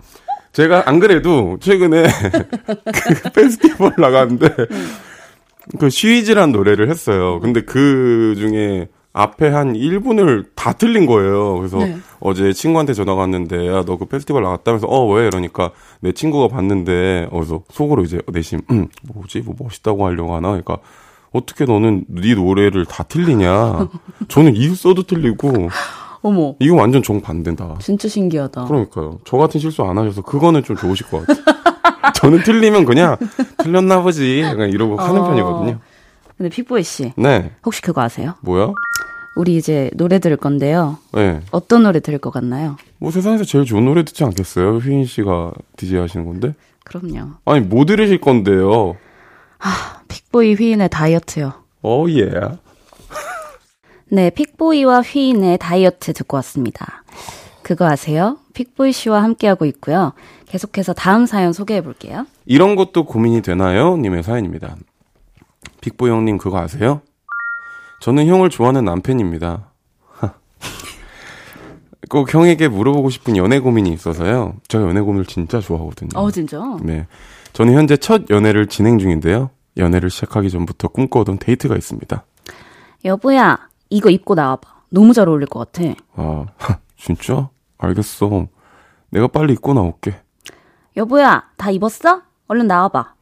제가 0.52 0.84
안 0.88 1.00
그래도 1.00 1.58
최근에 1.60 2.04
그 2.94 3.32
페스티벌 3.32 3.94
나갔는데 3.98 4.50
그 5.80 5.90
쉬이즈란 5.90 6.52
노래를 6.52 6.90
했어요. 6.90 7.40
근데 7.40 7.62
그 7.62 8.36
중에 8.38 8.88
앞에 9.14 9.50
한 9.50 9.74
1분을 9.74 10.48
다 10.56 10.74
틀린 10.74 11.06
거예요. 11.06 11.58
그래서 11.58 11.78
네. 11.78 11.98
어제 12.20 12.52
친구한테 12.52 12.94
전화가 12.94 13.22
왔는데, 13.22 13.68
야, 13.68 13.84
너 13.86 13.98
그 13.98 14.06
페스티벌 14.06 14.42
나갔다면서, 14.44 14.88
어, 14.88 15.06
왜? 15.14 15.28
이러니까 15.28 15.70
내 16.00 16.12
친구가 16.14 16.48
봤는데, 16.54 17.30
어서 17.32 17.62
속으로 17.70 18.04
이제 18.04 18.20
내심, 18.32 18.62
음, 18.72 18.88
뭐지? 19.14 19.42
뭐 19.42 19.56
멋있다고 19.60 20.06
하려고 20.08 20.34
하나? 20.36 20.48
그러니까, 20.50 20.78
어떻게 21.32 21.66
너는 21.66 22.06
네 22.08 22.34
노래를 22.34 22.86
다 22.86 23.04
틀리냐? 23.04 23.88
저는 24.30 24.56
이 24.56 24.68
써도 24.76 25.04
틀리고, 25.04 25.70
어머. 26.24 26.56
이거 26.60 26.76
완전 26.76 27.04
정반대다. 27.04 27.76
진짜 27.82 28.08
신기하다. 28.08 28.66
그러니까요. 28.66 29.20
저 29.26 29.38
같은 29.38 29.60
실수 29.60 29.84
안 29.84 29.98
하셔서 29.98 30.22
그거는 30.24 30.64
좀 30.64 30.76
좋으실 30.76 31.08
것 31.08 31.26
같아요. 31.28 31.44
저는 32.16 32.44
틀리면 32.44 32.86
그냥 32.86 33.18
틀렸나 33.60 34.02
보지. 34.02 34.42
약간 34.42 34.70
이러고 34.70 34.96
하는 34.98 35.22
어... 35.22 35.28
편이거든요. 35.28 35.80
근데 36.38 36.50
픽보이 36.50 36.82
씨. 36.84 37.14
네. 37.18 37.52
혹시 37.66 37.82
그거 37.82 38.02
아세요? 38.02 38.36
뭐야? 38.42 38.72
우리 39.36 39.56
이제 39.58 39.90
노래 39.94 40.20
들을 40.20 40.38
건데요. 40.38 40.98
네. 41.14 41.42
어떤 41.52 41.84
노래 41.84 42.00
들을 42.00 42.20
것 42.20 42.32
같나요? 42.32 42.78
뭐 43.00 43.12
세상에서 43.12 43.44
제일 43.44 43.66
좋은 43.66 43.86
노래 43.86 44.04
듣지 44.04 44.24
않겠어요? 44.24 44.78
휘인 44.78 45.06
씨가 45.06 45.52
디제이 45.78 46.00
하시는 46.00 46.26
건데? 46.26 46.54
그럼요. 46.84 47.32
아니, 47.46 47.62
뭐 47.62 47.86
들으실 47.86 48.22
건데요? 48.22 48.96
아, 49.60 50.02
픽보이 50.08 50.54
휘인의 50.56 50.90
다이어트요. 50.90 51.54
오, 51.82 52.10
예. 52.12 52.30
네, 54.10 54.30
픽보이와 54.30 55.02
휘인의 55.02 55.58
다이어트 55.58 56.14
듣고 56.14 56.36
왔습니다. 56.38 57.04
그거 57.64 57.86
아세요? 57.86 58.38
픽보이 58.54 58.92
씨와 58.92 59.24
함께하고 59.24 59.66
있고요. 59.66 60.14
계속해서 60.48 60.94
다음 60.94 61.26
사연 61.26 61.54
소개해 61.54 61.82
볼게요. 61.82 62.28
이런 62.46 62.76
것도 62.76 63.06
고민이 63.06 63.42
되나요? 63.42 63.98
님의 63.98 64.22
사연입니다. 64.22 64.76
픽보이 65.82 66.12
형님 66.12 66.38
그거 66.38 66.60
아세요? 66.60 67.02
저는 68.04 68.28
형을 68.28 68.50
좋아하는 68.50 68.84
남편입니다. 68.84 69.72
꼭 72.10 72.34
형에게 72.34 72.68
물어보고 72.68 73.10
싶은 73.10 73.38
연애 73.38 73.60
고민이 73.60 73.94
있어서요. 73.94 74.56
제가 74.68 74.84
연애 74.90 75.00
고민을 75.00 75.26
진짜 75.26 75.62
좋아하거든요. 75.62 76.10
어, 76.16 76.30
진짜? 76.30 76.62
네. 76.82 77.08
저는 77.54 77.76
현재 77.76 77.96
첫 77.96 78.24
연애를 78.30 78.68
진행 78.68 79.00
중인데요. 79.00 79.52
연애를 79.78 80.10
시작하기 80.10 80.50
전부터 80.50 80.90
꿈꿔오던 80.90 81.38
데이트가 81.40 81.78
있습니다. 81.78 82.26
여보야, 83.06 83.70
이거 83.90 84.10
입고 84.10 84.36
나와봐. 84.36 84.68
너무 84.90 85.14
잘 85.14 85.30
어울릴 85.30 85.48
것 85.48 85.72
같아. 85.72 85.94
아, 86.18 86.46
진짜? 86.98 87.48
알겠어. 87.78 88.48
내가 89.12 89.28
빨리 89.28 89.54
입고 89.54 89.74
나올게. 89.76 90.14
여보야, 90.98 91.44
다 91.56 91.72
입었어? 91.72 92.22
얼른 92.50 92.68
나와봐. 92.68 93.14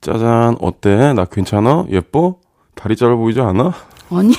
짜잔, 0.00 0.56
어때? 0.62 1.12
나 1.12 1.26
괜찮아? 1.26 1.84
예뻐? 1.90 2.38
다리 2.74 2.96
짧아 2.96 3.16
보이지 3.16 3.42
않아? 3.42 3.74
아니 4.10 4.34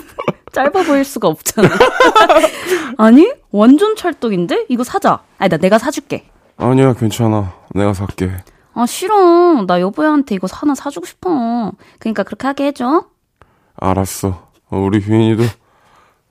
짧아 0.52 0.82
보일 0.84 1.04
수가 1.04 1.28
없잖아. 1.28 1.68
아니 2.98 3.30
완전 3.50 3.94
찰떡인데 3.96 4.66
이거 4.68 4.84
사자. 4.84 5.20
아니 5.38 5.48
나 5.50 5.56
내가 5.56 5.78
사줄게. 5.78 6.28
아니야 6.56 6.94
괜찮아. 6.94 7.52
내가 7.74 7.92
살게. 7.92 8.30
아 8.74 8.86
싫어. 8.86 9.64
나 9.66 9.80
여보한테 9.80 10.34
이거 10.34 10.46
하나 10.50 10.74
사주고 10.74 11.06
싶어. 11.06 11.72
그러니까 11.98 12.22
그렇게 12.22 12.46
하게 12.46 12.66
해줘. 12.66 13.04
알았어. 13.76 14.48
어, 14.70 14.78
우리 14.78 14.98
휘인이도 14.98 15.44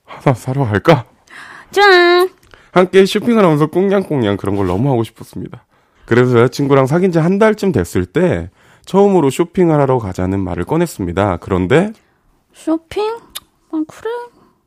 하나 0.03 0.33
사러 0.35 0.65
갈까? 0.65 1.05
짠. 1.71 2.29
함께 2.71 3.05
쇼핑을 3.05 3.43
하면서 3.43 3.67
꽁냥꽁냥 3.67 4.37
그런 4.37 4.55
걸 4.55 4.67
너무 4.67 4.89
하고 4.91 5.03
싶었습니다. 5.03 5.65
그래서 6.05 6.39
여자친구랑 6.39 6.87
사귄 6.87 7.11
지 7.11 7.19
한 7.19 7.39
달쯤 7.39 7.71
됐을 7.71 8.05
때 8.05 8.49
처음으로 8.85 9.29
쇼핑을 9.29 9.79
하러 9.79 9.97
가자는 9.97 10.39
말을 10.43 10.65
꺼냈습니다. 10.65 11.37
그런데 11.37 11.93
쇼핑? 12.55 13.17
아, 13.71 13.83
그래. 13.87 14.09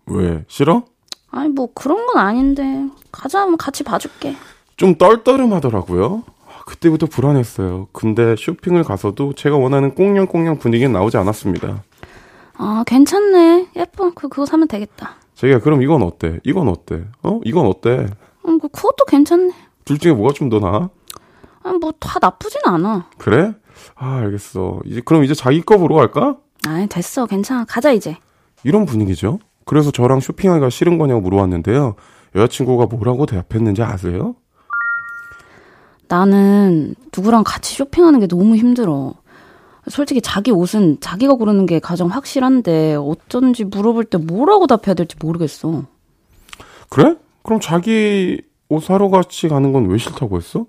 왜? 0.06 0.44
싫어? 0.46 0.84
아니, 1.30 1.48
뭐 1.48 1.68
그런 1.74 2.06
건 2.06 2.18
아닌데. 2.18 2.86
가자, 3.10 3.40
하면 3.42 3.56
같이 3.56 3.82
봐줄게. 3.82 4.36
좀 4.76 4.94
떨떠름하더라고요. 4.96 6.22
아, 6.46 6.62
그때부터 6.66 7.06
불안했어요. 7.06 7.88
근데 7.92 8.36
쇼핑을 8.36 8.84
가서도 8.84 9.32
제가 9.32 9.56
원하는 9.56 9.94
꽁냥꽁냥 9.94 10.58
분위기는 10.58 10.92
나오지 10.92 11.16
않았습니다. 11.16 11.82
아, 12.58 12.84
괜찮네. 12.86 13.68
예뻐. 13.76 14.12
그, 14.14 14.28
그거 14.28 14.44
사면 14.46 14.68
되겠다. 14.68 15.16
자기야, 15.34 15.60
그럼 15.60 15.82
이건 15.82 16.02
어때? 16.02 16.40
이건 16.44 16.68
어때? 16.68 17.04
어? 17.22 17.40
이건 17.44 17.66
어때? 17.66 18.06
음, 18.46 18.58
그, 18.60 18.68
그것도 18.68 19.04
괜찮네. 19.06 19.52
둘 19.84 19.98
중에 19.98 20.12
뭐가 20.12 20.32
좀 20.34 20.50
더 20.50 20.58
나아? 20.58 20.90
아, 21.62 21.72
뭐, 21.80 21.92
다 21.98 22.18
나쁘진 22.20 22.60
않아. 22.64 23.08
그래? 23.18 23.54
아, 23.94 24.16
알겠어. 24.18 24.80
이제, 24.84 25.00
그럼 25.04 25.24
이제 25.24 25.34
자기 25.34 25.62
거 25.62 25.78
보러 25.78 25.94
갈까? 25.96 26.36
아이, 26.68 26.86
됐어. 26.86 27.26
괜찮아. 27.26 27.64
가자, 27.64 27.92
이제. 27.92 28.16
이런 28.64 28.84
분위기죠. 28.84 29.38
그래서 29.64 29.90
저랑 29.90 30.20
쇼핑하기가 30.20 30.70
싫은 30.70 30.98
거냐고 30.98 31.20
물어봤는데요. 31.22 31.94
여자친구가 32.34 32.86
뭐라고 32.86 33.26
대답했는지 33.26 33.82
아세요? 33.82 34.34
나는 36.08 36.94
누구랑 37.16 37.44
같이 37.44 37.74
쇼핑하는 37.74 38.20
게 38.20 38.26
너무 38.26 38.56
힘들어. 38.56 39.14
솔직히 39.88 40.20
자기 40.20 40.50
옷은 40.50 40.98
자기가 41.00 41.34
고르는 41.34 41.66
게 41.66 41.78
가장 41.80 42.08
확실한데 42.08 42.96
어쩐지 42.96 43.64
물어볼 43.64 44.04
때 44.04 44.18
뭐라고 44.18 44.66
답해야 44.66 44.94
될지 44.94 45.16
모르겠어. 45.20 45.84
그래? 46.90 47.16
그럼 47.42 47.60
자기 47.60 48.40
옷 48.68 48.84
사러 48.84 49.08
같이 49.08 49.48
가는 49.48 49.72
건 49.72 49.86
왜 49.86 49.96
싫다고 49.98 50.36
했어? 50.36 50.66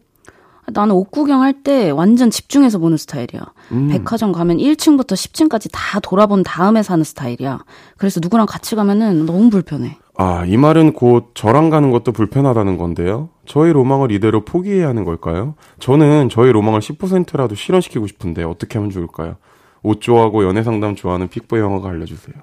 나는 0.74 0.96
옷 0.96 1.12
구경할 1.12 1.64
때 1.64 1.90
완전 1.90 2.30
집중해서 2.30 2.80
보는 2.80 2.98
스타일이야. 2.98 3.42
음. 3.72 3.88
백화점 3.90 4.32
가면 4.32 4.58
1층부터 4.58 5.14
10층까지 5.14 5.70
다 5.72 6.00
돌아본 6.00 6.44
다음에 6.44 6.84
사는 6.84 7.04
스타일이야. 7.04 7.64
그래서 7.98 8.20
누구랑 8.22 8.46
같이 8.46 8.76
가면은 8.76 9.26
너무 9.26 9.50
불편해. 9.50 9.98
아, 10.18 10.44
이 10.46 10.58
말은 10.58 10.94
곧 10.94 11.32
저랑 11.34 11.70
가는 11.70 11.92
것도 11.92 12.12
불편하다는 12.12 12.78
건데요. 12.78 13.30
저희 13.46 13.72
로망을 13.72 14.12
이대로 14.12 14.44
포기해야 14.44 14.90
하는 14.90 15.06
걸까요? 15.06 15.56
저는 15.80 16.30
저희 16.30 16.52
로망을 16.52 16.82
10%라도 16.82 17.56
실현시키고 17.56 18.06
싶은데 18.08 18.44
어떻게 18.44 18.78
하면 18.78 18.92
좋을까요? 18.92 19.38
옷 19.82 20.02
좋아하고 20.02 20.44
연애 20.44 20.62
상담 20.62 20.96
좋아하는 20.96 21.30
픽보 21.30 21.58
영화가 21.58 21.90
알려주세요. 21.90 22.36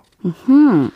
음. 0.48 0.90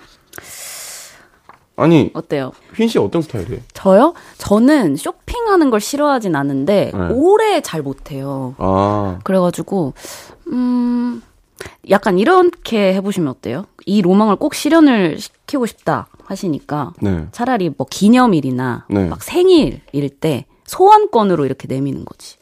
아니 1.80 2.10
어때요? 2.14 2.52
휘인 2.74 2.88
씨 2.88 2.98
어떤 2.98 3.22
스타일이에요? 3.22 3.60
저요? 3.72 4.14
저는 4.38 4.96
쇼핑하는 4.96 5.70
걸 5.70 5.80
싫어하진 5.80 6.36
않는데 6.36 6.92
네. 6.92 7.08
오래 7.12 7.60
잘 7.60 7.82
못해요. 7.82 8.54
아. 8.58 9.18
그래가지고 9.24 9.94
음 10.48 11.22
약간 11.88 12.18
이렇게 12.18 12.94
해보시면 12.94 13.28
어때요? 13.28 13.64
이 13.86 14.02
로망을 14.02 14.36
꼭 14.36 14.54
실현을 14.54 15.18
시키고 15.18 15.66
싶다 15.66 16.08
하시니까 16.24 16.92
네. 17.00 17.26
차라리 17.32 17.70
뭐 17.76 17.86
기념일이나 17.88 18.86
네. 18.88 19.08
막 19.08 19.22
생일일 19.22 20.08
때 20.20 20.46
소원권으로 20.66 21.46
이렇게 21.46 21.66
내미는 21.66 22.04
거지. 22.04 22.39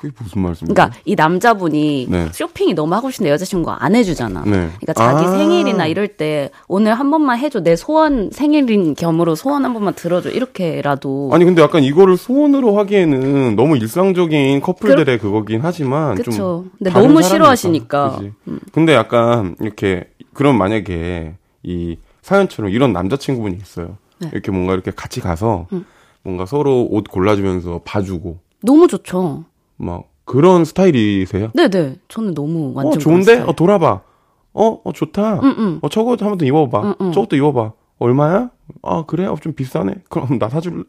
그게 0.00 0.14
무슨 0.18 0.40
말씀이에요? 0.42 0.74
그러니까 0.74 0.96
이 1.04 1.14
남자분이 1.14 2.06
네. 2.08 2.28
쇼핑이 2.32 2.72
너무 2.74 2.94
하고 2.94 3.10
싶은데 3.10 3.30
여자친구가 3.30 3.84
안 3.84 3.94
해주잖아. 3.94 4.44
네. 4.44 4.50
그러니까 4.50 4.92
자기 4.94 5.26
아~ 5.26 5.30
생일이나 5.36 5.86
이럴 5.86 6.08
때 6.08 6.50
오늘 6.68 6.94
한 6.94 7.10
번만 7.10 7.38
해줘. 7.38 7.60
내 7.60 7.76
소원 7.76 8.30
생일인 8.30 8.94
겸으로 8.94 9.34
소원 9.34 9.64
한 9.64 9.74
번만 9.74 9.94
들어줘. 9.94 10.30
이렇게라도. 10.30 11.30
아니 11.32 11.44
근데 11.44 11.60
약간 11.60 11.84
이거를 11.84 12.16
소원으로 12.16 12.78
하기에는 12.78 13.56
너무 13.56 13.76
일상적인 13.76 14.60
커플들의 14.60 15.18
그... 15.18 15.30
거긴 15.30 15.60
하지만 15.62 16.14
그쵸. 16.14 16.30
좀. 16.30 16.70
근데 16.78 16.90
너무 16.90 17.22
싫어하시니까. 17.22 18.20
음. 18.48 18.60
근데 18.72 18.94
약간 18.94 19.54
이렇게 19.60 20.08
그럼 20.32 20.56
만약에 20.56 21.34
이 21.62 21.98
사연처럼 22.22 22.70
이런 22.70 22.94
남자친구분이 22.94 23.58
있어요. 23.60 23.98
네. 24.18 24.30
이렇게 24.32 24.50
뭔가 24.50 24.72
이렇게 24.72 24.90
같이 24.90 25.20
가서 25.20 25.66
음. 25.72 25.84
뭔가 26.22 26.46
서로 26.46 26.86
옷 26.90 27.04
골라주면서 27.04 27.82
봐주고. 27.84 28.38
너무 28.62 28.88
좋죠. 28.88 29.44
막 29.80 30.04
그런 30.24 30.64
스타일이세요? 30.64 31.50
네네. 31.54 31.96
저는 32.08 32.34
너무 32.34 32.72
완전. 32.74 32.94
어 32.94 32.98
좋은데? 32.98 33.40
어 33.40 33.52
돌아봐. 33.52 34.02
어, 34.52 34.80
어 34.84 34.92
좋다. 34.92 35.40
응, 35.42 35.54
응. 35.58 35.78
어 35.82 35.88
저거 35.88 36.16
한번 36.20 36.38
더 36.38 36.44
입어봐. 36.44 36.96
응, 37.00 37.12
저것도 37.12 37.36
입어봐. 37.36 37.72
얼마야? 37.98 38.50
아 38.82 39.04
그래? 39.06 39.26
어, 39.26 39.36
좀 39.40 39.52
비싸네. 39.54 39.94
그럼 40.08 40.38
나 40.38 40.48
사줄래? 40.48 40.84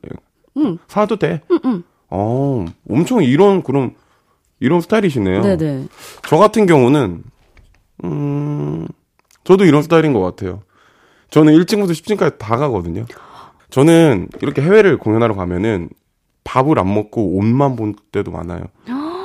응. 0.57 0.77
사도 0.87 1.17
돼. 1.17 1.41
응, 1.51 1.59
응. 1.65 1.83
어 2.09 2.65
엄청 2.89 3.23
이런 3.23 3.63
그런 3.63 3.95
이런 4.59 4.81
스타일이시네요. 4.81 5.41
네네. 5.41 5.87
저 6.27 6.37
같은 6.37 6.65
경우는 6.65 7.23
음 8.03 8.87
저도 9.43 9.65
이런 9.65 9.81
스타일인 9.81 10.13
것 10.13 10.19
같아요. 10.21 10.61
저는 11.29 11.53
1층부터 11.53 11.91
10층까지 11.91 12.37
다 12.37 12.57
가거든요. 12.57 13.05
저는 13.69 14.27
이렇게 14.41 14.61
해외를 14.61 14.97
공연하러 14.97 15.33
가면은 15.33 15.89
밥을 16.43 16.79
안 16.79 16.93
먹고 16.93 17.37
옷만 17.37 17.75
본 17.75 17.95
때도 18.11 18.31
많아요. 18.31 18.63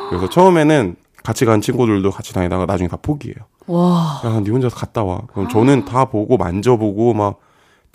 그래서 0.08 0.28
처음에는 0.28 0.96
같이 1.24 1.44
간 1.44 1.60
친구들도 1.60 2.10
같이 2.10 2.32
다니다가 2.32 2.66
나중에 2.66 2.88
다 2.88 2.96
포기해요. 3.00 3.36
와. 3.66 4.20
야, 4.24 4.40
네 4.40 4.50
혼자서 4.50 4.76
갔다 4.76 5.02
와. 5.02 5.22
그럼 5.32 5.48
저는 5.48 5.84
다 5.84 6.04
보고 6.04 6.36
만져보고 6.36 7.14
막 7.14 7.46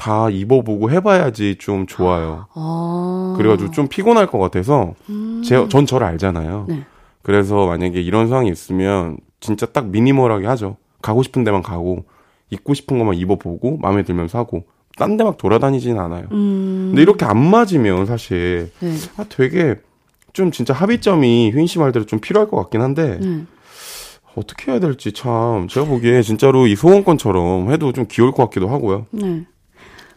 다 0.01 0.31
입어보고 0.31 0.89
해봐야지 0.89 1.57
좀 1.59 1.85
좋아요. 1.85 2.47
아. 2.55 3.35
그래가지고 3.37 3.69
좀 3.69 3.87
피곤할 3.87 4.25
것 4.25 4.39
같아서 4.39 4.95
음. 5.09 5.43
제, 5.45 5.67
전 5.69 5.85
저를 5.85 6.07
알잖아요. 6.07 6.65
네. 6.67 6.85
그래서 7.21 7.67
만약에 7.67 8.01
이런 8.01 8.27
상황이 8.27 8.49
있으면 8.49 9.17
진짜 9.39 9.67
딱 9.67 9.89
미니멀하게 9.89 10.47
하죠. 10.47 10.77
가고 11.03 11.21
싶은 11.21 11.43
데만 11.43 11.61
가고 11.61 12.05
입고 12.49 12.73
싶은 12.73 12.97
것만 12.97 13.13
입어보고 13.13 13.77
마음에 13.77 14.01
들면 14.01 14.27
사고 14.27 14.63
딴 15.01 15.17
데 15.17 15.23
막 15.23 15.37
돌아다니진 15.37 15.97
않아요. 15.97 16.27
음. 16.31 16.89
근데 16.91 17.01
이렇게 17.01 17.25
안 17.25 17.37
맞으면 17.43 18.05
사실 18.05 18.71
네. 18.79 18.93
아, 19.17 19.25
되게 19.27 19.75
좀 20.33 20.51
진짜 20.51 20.73
합의점이 20.75 21.51
휘인 21.51 21.65
씨 21.65 21.79
말대로 21.79 22.05
좀 22.05 22.19
필요할 22.19 22.47
것 22.49 22.57
같긴 22.57 22.81
한데 22.81 23.17
네. 23.19 23.45
어떻게 24.35 24.71
해야 24.71 24.79
될지 24.79 25.11
참 25.11 25.67
제가 25.67 25.87
보기에 25.87 26.21
진짜로 26.21 26.67
이 26.67 26.75
소원권처럼 26.75 27.71
해도 27.71 27.91
좀 27.93 28.05
귀여울 28.09 28.31
것 28.31 28.43
같기도 28.43 28.69
하고요. 28.69 29.07
네. 29.09 29.45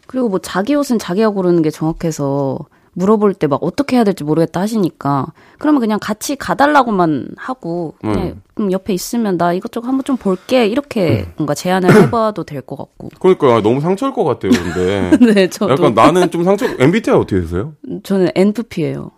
그리고 0.07 0.29
뭐 0.29 0.37
자기 0.39 0.75
옷은 0.75 0.99
자기가 0.99 1.29
고르는 1.31 1.63
게 1.63 1.71
정확해서 1.71 2.59
물어볼 2.97 3.33
때 3.35 3.47
막 3.47 3.59
어떻게 3.61 3.97
해야 3.97 4.03
될지 4.03 4.23
모르겠다 4.23 4.61
하시니까 4.61 5.27
그러면 5.59 5.81
그냥 5.81 5.99
같이 6.01 6.35
가달라고만 6.35 7.27
하고 7.37 7.93
그냥 8.01 8.41
음. 8.59 8.71
옆에 8.71 8.93
있으면 8.93 9.37
나 9.37 9.51
이것저것 9.53 9.87
한번 9.87 10.03
좀 10.05 10.15
볼게 10.17 10.65
이렇게 10.65 11.25
음. 11.27 11.33
뭔가 11.37 11.53
제안을 11.53 11.89
해봐도 12.07 12.43
될 12.45 12.61
것 12.61 12.77
같고. 12.77 13.09
그러니까 13.19 13.61
너무 13.61 13.81
상처일 13.81 14.13
것 14.13 14.23
같아요. 14.23 14.51
근데 14.51 15.11
네, 15.33 15.49
저도. 15.49 15.73
약간 15.73 15.93
나는 15.93 16.31
좀 16.31 16.43
상처. 16.43 16.65
MBTI 16.79 17.15
어떻게 17.17 17.41
되세요? 17.41 17.73
저는 18.03 18.29
NFP예요. 18.33 19.11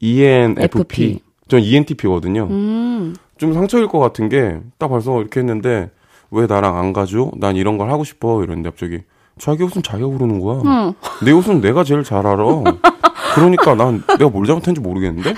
ENFP. 0.00 1.20
전 1.48 1.60
ENTP거든요. 1.60 2.44
음. 2.50 3.14
좀 3.38 3.52
상처일 3.54 3.88
것 3.88 3.98
같은 3.98 4.28
게딱 4.28 4.88
벌써 4.88 5.20
이렇게 5.20 5.40
했는데 5.40 5.90
왜 6.30 6.46
나랑 6.46 6.76
안 6.76 6.92
가죠? 6.92 7.32
난 7.36 7.56
이런 7.56 7.76
걸 7.78 7.90
하고 7.90 8.04
싶어 8.04 8.42
이랬는데 8.42 8.70
갑자기 8.70 9.00
자기 9.38 9.62
옷은 9.62 9.82
자기가 9.82 10.08
부르는 10.08 10.40
거야. 10.40 10.60
응. 10.64 10.94
내 11.24 11.32
옷은 11.32 11.60
내가 11.60 11.82
제일 11.84 12.04
잘 12.04 12.26
알아. 12.26 12.44
그러니까 13.34 13.74
난 13.74 14.02
내가 14.18 14.28
뭘 14.30 14.46
잘못했는지 14.46 14.80
모르겠는데? 14.80 15.34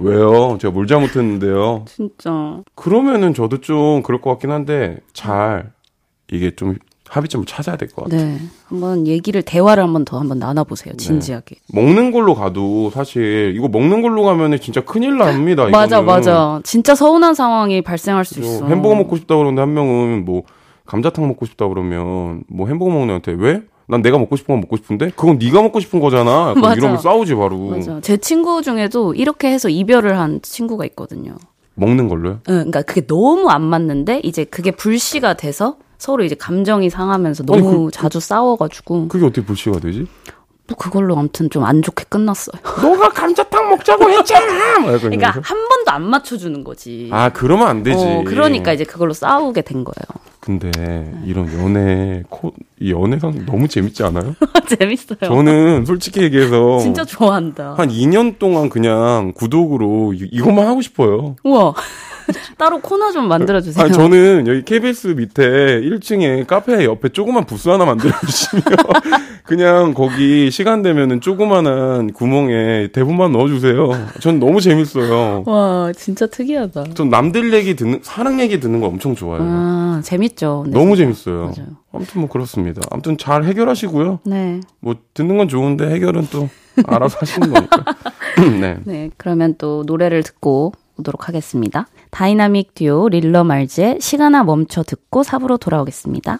왜요? 0.00 0.58
제가 0.60 0.72
뭘 0.72 0.86
잘못했는데요? 0.86 1.84
진짜. 1.86 2.62
그러면은 2.74 3.34
저도 3.34 3.60
좀 3.60 4.02
그럴 4.02 4.20
것 4.20 4.30
같긴 4.30 4.50
한데 4.50 4.98
잘 5.12 5.72
이게 6.30 6.54
좀 6.54 6.76
합의점을 7.08 7.46
찾아야 7.46 7.76
될 7.76 7.88
것 7.88 8.04
같아요. 8.04 8.20
네. 8.20 8.38
한번 8.66 9.06
얘기를 9.06 9.40
대화를 9.40 9.82
한번 9.82 10.04
더 10.04 10.18
한번 10.18 10.38
나눠 10.38 10.64
보세요. 10.64 10.92
네. 10.92 11.02
진지하게. 11.02 11.56
네. 11.56 11.80
먹는 11.80 12.12
걸로 12.12 12.34
가도 12.34 12.90
사실 12.90 13.54
이거 13.56 13.66
먹는 13.68 14.02
걸로 14.02 14.24
가면은 14.24 14.60
진짜 14.60 14.82
큰일 14.84 15.16
납니다. 15.16 15.66
맞아, 15.70 16.02
맞아. 16.02 16.60
진짜 16.64 16.94
서운한 16.94 17.34
상황이 17.34 17.80
발생할 17.80 18.26
수 18.26 18.40
있어. 18.40 18.66
햄버거 18.66 18.94
먹고 18.94 19.16
싶다 19.16 19.36
그러는데 19.36 19.60
한 19.62 19.72
명은 19.72 20.26
뭐 20.26 20.42
감자탕 20.84 21.26
먹고 21.28 21.46
싶다 21.46 21.66
그러면 21.68 22.42
뭐 22.48 22.68
햄버거 22.68 22.90
먹는 22.90 23.08
애한테 23.10 23.32
왜? 23.38 23.62
난 23.88 24.02
내가 24.02 24.18
먹고 24.18 24.36
싶은 24.36 24.54
건 24.54 24.60
먹고 24.60 24.76
싶은데 24.76 25.10
그건 25.16 25.38
네가 25.38 25.62
먹고 25.62 25.80
싶은 25.80 25.98
거잖아. 26.00 26.52
이러면 26.76 26.98
싸우지 26.98 27.34
바로. 27.34 27.58
맞아. 27.70 28.00
제 28.02 28.16
친구 28.18 28.60
중에도 28.62 29.14
이렇게 29.14 29.50
해서 29.50 29.68
이별을 29.68 30.18
한 30.18 30.40
친구가 30.42 30.84
있거든요. 30.86 31.36
먹는 31.74 32.08
걸로요? 32.08 32.34
응, 32.48 32.54
그러니까 32.54 32.82
그게 32.82 33.06
너무 33.06 33.48
안 33.48 33.62
맞는데 33.62 34.20
이제 34.24 34.44
그게 34.44 34.70
불씨가 34.72 35.34
돼서 35.34 35.76
서로 35.96 36.22
이제 36.24 36.34
감정이 36.34 36.90
상하면서 36.90 37.44
너무 37.44 37.58
아니, 37.58 37.66
그, 37.76 37.84
그 37.86 37.90
자주 37.92 38.20
싸워가지고. 38.20 39.08
그게 39.08 39.24
어떻게 39.24 39.44
불씨가 39.46 39.78
되지? 39.80 40.06
뭐 40.68 40.76
그걸로 40.76 41.16
아무튼 41.16 41.48
좀 41.48 41.64
안 41.64 41.80
좋게 41.80 42.04
끝났어요. 42.10 42.60
너가 42.82 43.08
감자탕 43.08 43.70
먹자고 43.70 44.10
했잖아. 44.10 44.98
그러니까 44.98 45.30
한 45.42 45.68
번도 45.68 45.90
안 45.90 46.02
맞춰주는 46.02 46.62
거지. 46.62 47.08
아 47.10 47.30
그러면 47.30 47.68
안 47.68 47.82
되지. 47.82 48.04
어, 48.04 48.22
그러니까 48.26 48.74
이제 48.74 48.84
그걸로 48.84 49.14
싸우게 49.14 49.62
된 49.62 49.82
거예요. 49.84 50.04
근데 50.48 50.70
이런 51.26 51.52
연애 51.60 52.22
코, 52.30 52.54
이 52.80 52.90
연애상 52.90 53.44
너무 53.44 53.68
재밌지 53.68 54.02
않아요? 54.02 54.34
재밌어요. 54.66 55.18
저는 55.20 55.84
솔직히 55.84 56.22
얘기해서 56.22 56.78
진짜 56.78 57.04
좋아한다. 57.04 57.74
한 57.76 57.90
2년 57.90 58.38
동안 58.38 58.70
그냥 58.70 59.34
구독으로 59.36 60.14
이, 60.14 60.26
이것만 60.32 60.66
하고 60.66 60.80
싶어요. 60.80 61.36
우와. 61.44 61.74
따로 62.58 62.80
코너 62.80 63.10
좀 63.12 63.28
만들어 63.28 63.60
주세요. 63.60 63.84
아, 63.84 63.88
저는 63.88 64.46
여기 64.46 64.62
KBS 64.62 65.08
밑에 65.08 65.42
1층에 65.80 66.46
카페 66.46 66.84
옆에 66.84 67.08
조그만 67.10 67.44
부스 67.44 67.68
하나 67.68 67.84
만들어 67.84 68.12
주시면 68.20 68.64
그냥 69.44 69.94
거기 69.94 70.50
시간 70.50 70.82
되면은 70.82 71.20
조그만한 71.20 72.12
구멍에 72.12 72.88
대본만 72.92 73.32
넣어 73.32 73.48
주세요. 73.48 73.90
전 74.20 74.38
너무 74.38 74.60
재밌어요. 74.60 75.44
와, 75.46 75.90
진짜 75.96 76.26
특이하다. 76.26 76.84
전 76.94 77.08
남들 77.08 77.54
얘기 77.54 77.74
듣는 77.74 78.00
사랑 78.02 78.40
얘기 78.40 78.60
듣는 78.60 78.80
거 78.80 78.86
엄청 78.88 79.14
좋아해요. 79.14 79.48
아, 79.50 80.00
재밌죠. 80.04 80.64
네, 80.66 80.72
너무 80.72 80.96
재밌어요. 80.96 81.52
맞아요. 81.56 81.68
아무튼 81.92 82.20
뭐 82.20 82.28
그렇습니다. 82.28 82.82
아무튼 82.90 83.16
잘 83.16 83.44
해결하시고요. 83.44 84.20
네. 84.26 84.60
뭐 84.80 84.96
듣는 85.14 85.38
건 85.38 85.48
좋은데 85.48 85.88
해결은 85.94 86.28
또 86.30 86.48
알아서 86.86 87.18
하시는 87.20 87.50
거니까. 87.50 87.84
네. 88.60 88.76
네. 88.84 89.10
그러면 89.16 89.54
또 89.56 89.82
노래를 89.86 90.22
듣고 90.22 90.72
오도록 90.98 91.28
하겠습니다. 91.28 91.86
다이나믹 92.10 92.74
듀오 92.74 93.08
릴러 93.08 93.44
말즈의 93.44 94.00
시간아 94.00 94.44
멈춰 94.44 94.82
듣고 94.82 95.22
4부로 95.22 95.58
돌아오겠습니다. 95.58 96.38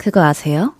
그거 0.00 0.22
아세요? 0.22 0.72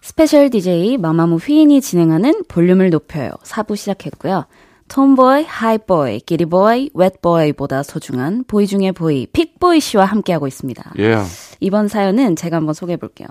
스페셜 0.00 0.48
DJ 0.48 0.96
마마무 0.96 1.36
휘인이 1.36 1.82
진행하는 1.82 2.44
볼륨을 2.48 2.88
높여요. 2.88 3.30
4부 3.42 3.76
시작했고요. 3.76 4.46
톰보이, 4.88 5.44
하이보이, 5.44 6.20
기리보이, 6.20 6.92
웻보이보다 6.94 7.82
소중한 7.82 8.44
boy 8.44 8.66
중의 8.66 8.92
boy, 8.92 9.26
픽보이 9.26 9.80
씨와 9.80 10.06
함께하고 10.06 10.46
있습니다. 10.46 10.94
Yeah. 10.96 11.30
이번 11.60 11.88
사연은 11.88 12.36
제가 12.36 12.56
한번 12.56 12.72
소개해 12.72 12.96
볼게요. 12.96 13.28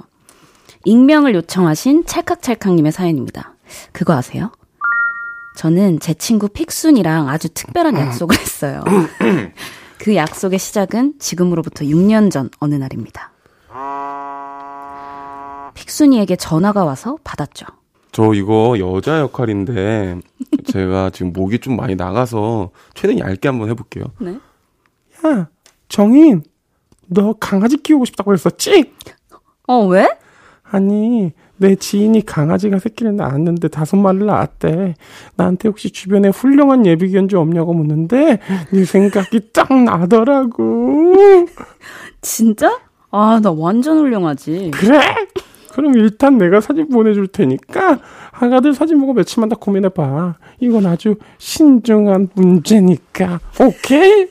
익명을 0.86 1.34
요청하신 1.34 2.06
찰칵찰칵님의 2.06 2.92
사연입니다. 2.92 3.56
그거 3.92 4.14
아세요? 4.14 4.52
저는 5.56 6.00
제 6.00 6.14
친구 6.14 6.48
픽순이랑 6.48 7.28
아주 7.28 7.50
특별한 7.50 7.98
약속을 7.98 8.38
했어요. 8.38 8.84
그 9.98 10.16
약속의 10.16 10.60
시작은 10.60 11.16
지금으로부터 11.18 11.86
6년 11.86 12.30
전 12.30 12.52
어느 12.60 12.76
날입니다. 12.76 13.29
픽순이에게 16.00 16.38
전화가 16.38 16.86
와서 16.86 17.18
받았죠. 17.24 17.66
저 18.12 18.34
이거 18.34 18.78
여자 18.80 19.20
역할인데 19.20 20.20
제가 20.66 21.10
지금 21.12 21.34
목이 21.34 21.60
좀 21.60 21.76
많이 21.76 21.96
나가서 21.96 22.72
최대한 22.96 23.20
얇게 23.30 23.48
한번 23.50 23.70
해볼게요. 23.70 24.06
네. 24.20 24.40
야, 25.26 25.50
정인, 25.90 26.44
너 27.08 27.34
강아지 27.40 27.78
키우고 27.78 28.06
싶다고 28.06 28.34
했었지? 28.34 28.94
어, 29.68 29.86
왜? 29.86 30.08
아니, 30.64 31.34
내 31.58 31.76
지인이 31.76 32.26
강아지가 32.26 32.80
새끼를 32.80 33.16
낳았는데 33.16 33.68
다섯 33.68 33.98
마리를 33.98 34.26
낳았대. 34.26 34.96
나한테 35.36 35.68
혹시 35.68 35.92
주변에 35.92 36.30
훌륭한 36.30 36.86
예비 36.86 37.12
견주 37.12 37.40
없냐고 37.40 37.74
묻는데 37.74 38.40
네 38.72 38.86
생각이 38.86 39.52
딱 39.52 39.74
나더라고. 39.74 41.14
진짜? 42.22 42.80
아, 43.12 43.40
나 43.42 43.52
완전 43.52 43.98
훌륭하지. 43.98 44.72
그래? 44.74 45.00
그럼 45.74 45.96
일단 45.96 46.38
내가 46.38 46.62
사진 46.62 46.90
보내줄 46.90 47.28
테니까 47.28 48.00
아가들 48.32 48.74
사진 48.74 49.00
보고 49.00 49.14
며칠만 49.14 49.50
더 49.50 49.56
고민해봐. 49.56 50.36
이건 50.60 50.86
아주 50.86 51.16
신중한 51.38 52.30
문제니까. 52.34 53.40
오케이? 53.60 54.28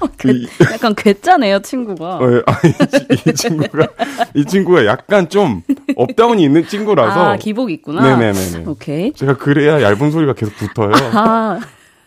어, 0.00 0.06
그, 0.16 0.44
약간 0.72 0.94
괴짜네요, 0.94 1.60
친구가. 1.60 2.18
어, 2.18 2.32
예. 2.32 2.42
아니, 2.46 2.72
이, 3.10 3.30
이, 3.30 3.34
친구가, 3.34 3.88
이 4.34 4.44
친구가 4.44 4.86
약간 4.86 5.28
좀 5.28 5.62
up 5.96 6.09
down이 6.09 6.42
있는 6.42 6.66
친구라서. 6.66 7.32
아, 7.32 7.36
기복이 7.36 7.72
있구나. 7.74 8.16
네네네. 8.16 8.64
오케이. 8.66 9.12
제가 9.12 9.36
그래야 9.36 9.82
얇은 9.82 10.10
소리가 10.10 10.34
계속 10.34 10.54
붙어요. 10.56 10.92
아. 11.14 11.60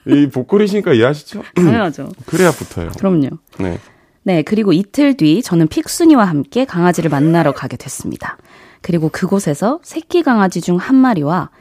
이 0.07 0.27
보컬이시니까 0.29 0.93
이해하시죠? 0.93 1.43
당연하죠. 1.55 2.09
그래야 2.27 2.51
붙어요. 2.51 2.91
그럼요. 2.97 3.29
네. 3.59 3.79
네, 4.27 4.41
그리고 4.41 4.73
이틀 4.73 5.15
뒤 5.15 5.43
저는 5.43 5.67
픽순이와 5.67 6.25
함께 6.25 6.65
강아지를 6.65 7.11
만나러 7.11 7.51
가게 7.51 7.77
됐습니다. 7.77 8.37
그리고 8.81 9.09
그곳에서 9.09 9.79
새끼 9.83 10.23
강아지 10.23 10.61
중 10.61 10.77
한 10.77 10.95
마리와 10.95 11.51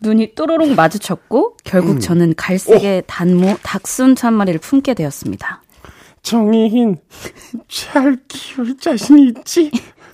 눈이 0.00 0.34
또로록 0.34 0.74
마주쳤고 0.74 1.58
결국 1.64 1.96
음. 1.96 2.00
저는 2.00 2.34
갈색의 2.36 3.04
단모 3.06 3.56
닥스훈트 3.62 4.14
한 4.18 4.32
마리를 4.32 4.58
품게 4.58 4.94
되었습니다. 4.94 5.62
정희인 6.22 6.96
잘 7.68 8.16
키울 8.28 8.78
자신 8.78 9.18
있지? 9.18 9.70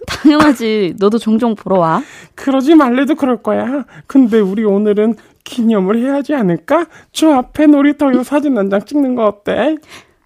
당연하지. 0.06 0.96
너도 0.98 1.18
종종 1.18 1.54
보러 1.54 1.78
와. 1.78 2.02
그러지 2.34 2.74
말래도 2.74 3.14
그럴 3.14 3.40
거야. 3.40 3.84
근데 4.08 4.40
우리 4.40 4.64
오늘은 4.64 5.14
기념을 5.44 5.98
해야 5.98 6.14
하지 6.14 6.34
않을까? 6.34 6.86
저 7.12 7.32
앞에 7.32 7.66
놀이터에서 7.66 8.22
사진 8.22 8.56
한 8.58 8.70
장 8.70 8.84
찍는 8.84 9.14
거 9.14 9.26
어때? 9.26 9.76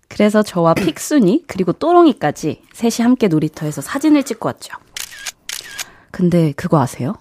그래서 0.08 0.42
저와 0.42 0.74
픽순이 0.74 1.44
그리고 1.46 1.72
또롱이까지 1.72 2.62
셋이 2.72 3.02
함께 3.04 3.28
놀이터에서 3.28 3.80
사진을 3.80 4.22
찍고 4.22 4.46
왔죠. 4.48 4.76
근데 6.12 6.52
그거 6.56 6.80
아세요? 6.80 7.14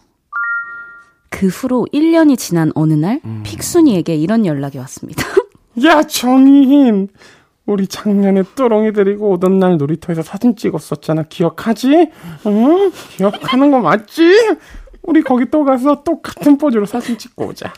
그 1.29 1.47
후로 1.47 1.87
1년이 1.91 2.37
지난 2.37 2.71
어느 2.75 2.93
날 2.93 3.19
음. 3.25 3.41
픽순이에게 3.43 4.15
이런 4.15 4.45
연락이 4.45 4.77
왔습니다. 4.77 5.23
야 5.83 6.03
정희인 6.03 7.09
우리 7.65 7.87
작년에 7.87 8.43
또롱이 8.55 8.93
데리고 8.93 9.31
오던 9.31 9.57
날 9.59 9.77
놀이터에서 9.77 10.21
사진 10.21 10.55
찍었었잖아. 10.55 11.23
기억하지? 11.23 12.11
응? 12.45 12.91
기억하는 13.17 13.71
거 13.71 13.79
맞지? 13.79 14.21
우리 15.05 15.21
거기 15.21 15.45
또 15.49 15.63
가서 15.63 16.03
똑같은 16.03 16.57
포즈로 16.57 16.85
사진 16.85 17.17
찍고 17.17 17.45
오자. 17.47 17.73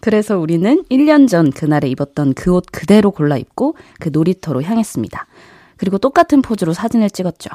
그래서 0.00 0.38
우리는 0.38 0.84
1년 0.90 1.28
전 1.28 1.50
그날에 1.50 1.88
입었던 1.88 2.34
그 2.34 2.54
옷 2.54 2.64
그대로 2.70 3.10
골라 3.10 3.36
입고 3.36 3.76
그 3.98 4.10
놀이터로 4.12 4.62
향했습니다. 4.62 5.26
그리고 5.76 5.98
똑같은 5.98 6.42
포즈로 6.42 6.72
사진을 6.72 7.10
찍었죠. 7.10 7.50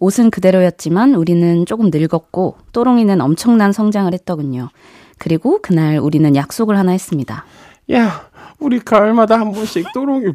옷은 0.00 0.30
그대로였지만 0.30 1.14
우리는 1.14 1.66
조금 1.66 1.90
늙었고 1.92 2.58
또롱이는 2.72 3.20
엄청난 3.20 3.72
성장을 3.72 4.12
했더군요. 4.12 4.68
그리고 5.18 5.60
그날 5.60 5.98
우리는 5.98 6.36
약속을 6.36 6.78
하나 6.78 6.92
했습니다. 6.92 7.44
야, 7.92 8.28
우리 8.60 8.78
가을마다 8.78 9.40
한 9.40 9.50
번씩 9.52 9.86
또롱이 9.92 10.32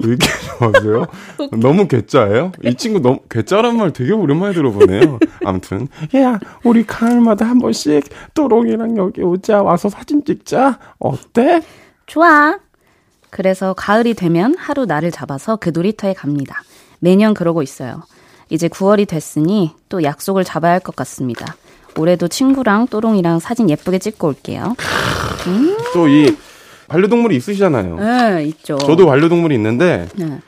왜 0.00 0.08
이렇게 0.08 0.26
좋아하세요? 0.58 1.06
너무 1.60 1.86
괴짜예요? 1.86 2.52
이 2.64 2.74
친구 2.74 3.00
너무 3.00 3.20
괴짜란 3.30 3.76
말 3.76 3.92
되게 3.92 4.12
오랜만에 4.12 4.52
들어보네요. 4.52 5.18
아무튼 5.44 5.88
야 6.16 6.38
우리 6.64 6.84
가을마다 6.84 7.44
한 7.46 7.58
번씩 7.58 8.04
또롱이랑 8.34 8.96
여기 8.96 9.22
오자 9.22 9.62
와서 9.62 9.88
사진 9.88 10.24
찍자 10.24 10.78
어때? 10.98 11.62
좋아. 12.06 12.58
그래서 13.30 13.72
가을이 13.74 14.14
되면 14.14 14.54
하루 14.56 14.84
날을 14.84 15.10
잡아서 15.10 15.56
그 15.56 15.70
놀이터에 15.72 16.12
갑니다. 16.12 16.62
매년 17.00 17.34
그러고 17.34 17.62
있어요. 17.62 18.02
이제 18.50 18.68
9월이 18.68 19.08
됐으니 19.08 19.72
또 19.88 20.02
약속을 20.02 20.44
잡아야 20.44 20.72
할 20.72 20.80
것 20.80 20.94
같습니다. 20.96 21.56
올해도 21.96 22.28
친구랑 22.28 22.88
또롱이랑 22.88 23.38
사진 23.38 23.70
예쁘게 23.70 23.98
찍고 24.00 24.28
올게요. 24.28 24.74
음. 25.46 25.76
또이 25.94 26.36
반려동물이 26.94 27.34
있으시잖아요. 27.36 27.96
네, 27.96 28.44
있죠. 28.46 28.78
저도 28.78 29.06
반려동물이 29.06 29.54
있는데 29.56 30.06
네. 30.14 30.38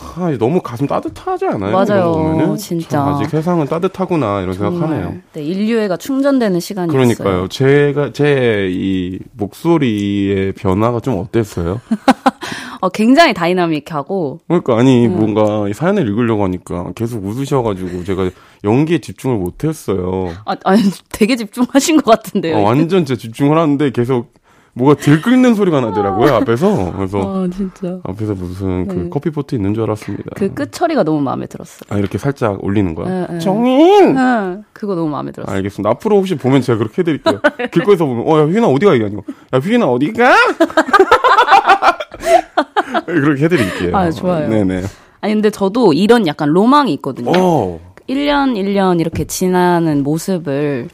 아, 0.00 0.30
너무 0.38 0.60
가슴 0.60 0.86
따뜻하지 0.86 1.46
않아요? 1.46 1.72
맞아요. 1.72 2.12
보면은? 2.12 2.56
진짜. 2.56 3.02
아직 3.04 3.28
세상은 3.30 3.66
따뜻하구나 3.66 4.42
이런 4.42 4.54
정말. 4.54 4.72
생각하네요. 4.72 5.16
네, 5.32 5.42
인류애가 5.42 5.96
충전되는 5.96 6.60
시간이 6.60 6.92
그러니까요. 6.92 7.48
제가 7.48 8.12
제 8.12 8.68
이 8.70 9.18
목소리의 9.32 10.52
변화가 10.52 11.00
좀 11.00 11.18
어땠어요? 11.18 11.80
어, 12.80 12.88
굉장히 12.90 13.34
다이나믹하고. 13.34 14.38
그러니까 14.46 14.78
아니 14.78 15.06
음. 15.06 15.16
뭔가 15.16 15.66
사연을 15.72 16.06
읽으려고 16.06 16.44
하니까 16.44 16.92
계속 16.94 17.24
웃으셔가지고 17.24 18.04
제가 18.04 18.30
연기에 18.62 18.98
집중을 18.98 19.36
못했어요. 19.38 20.32
아, 20.44 20.54
아니 20.64 20.82
되게 21.10 21.34
집중하신 21.34 22.02
것 22.02 22.10
같은데요. 22.12 22.56
어, 22.58 22.60
완전 22.60 23.04
제 23.04 23.16
집중을 23.16 23.58
하는데 23.58 23.90
계속 23.90 24.32
뭐가 24.74 24.94
들끓는 24.94 25.54
소리가 25.54 25.80
나더라고요 25.80 26.34
앞에서 26.36 26.92
그래서 26.96 27.18
아 27.20 27.48
진짜 27.52 27.98
앞에서 28.04 28.34
무슨 28.34 28.86
그 28.86 28.94
네. 28.94 29.08
커피 29.10 29.30
포트 29.30 29.54
있는 29.56 29.74
줄 29.74 29.82
알았습니다. 29.84 30.30
그 30.36 30.54
끝 30.54 30.70
처리가 30.72 31.02
너무 31.02 31.20
마음에 31.20 31.46
들었어. 31.46 31.84
아 31.88 31.96
이렇게 31.98 32.16
살짝 32.18 32.62
올리는 32.62 32.94
거야. 32.94 33.08
네, 33.08 33.26
네. 33.34 33.38
정인. 33.40 34.14
네, 34.14 34.58
그거 34.72 34.94
너무 34.94 35.08
마음에 35.10 35.32
들었어. 35.32 35.50
알겠습니다. 35.50 35.90
앞으로 35.90 36.18
혹시 36.18 36.36
보면 36.36 36.60
제가 36.62 36.78
그렇게 36.78 37.02
해드릴게요. 37.02 37.40
길거리에서 37.72 38.06
보면 38.06 38.24
어야 38.28 38.44
휘나 38.46 38.68
어디가 38.68 38.94
이게 38.94 39.06
아니고 39.06 39.24
야 39.54 39.58
휘나 39.58 39.86
어디가? 39.86 40.34
그렇게 43.06 43.44
해드릴게요. 43.44 43.96
아 43.96 44.10
좋아요. 44.10 44.48
네네. 44.48 44.82
아니 45.20 45.34
근데 45.34 45.50
저도 45.50 45.92
이런 45.92 46.26
약간 46.26 46.48
로망이 46.50 46.92
있거든요. 46.94 47.30
오. 47.30 47.80
1년 48.08 48.54
1년 48.54 49.00
이렇게 49.00 49.24
지나는 49.26 50.02
모습을 50.02 50.88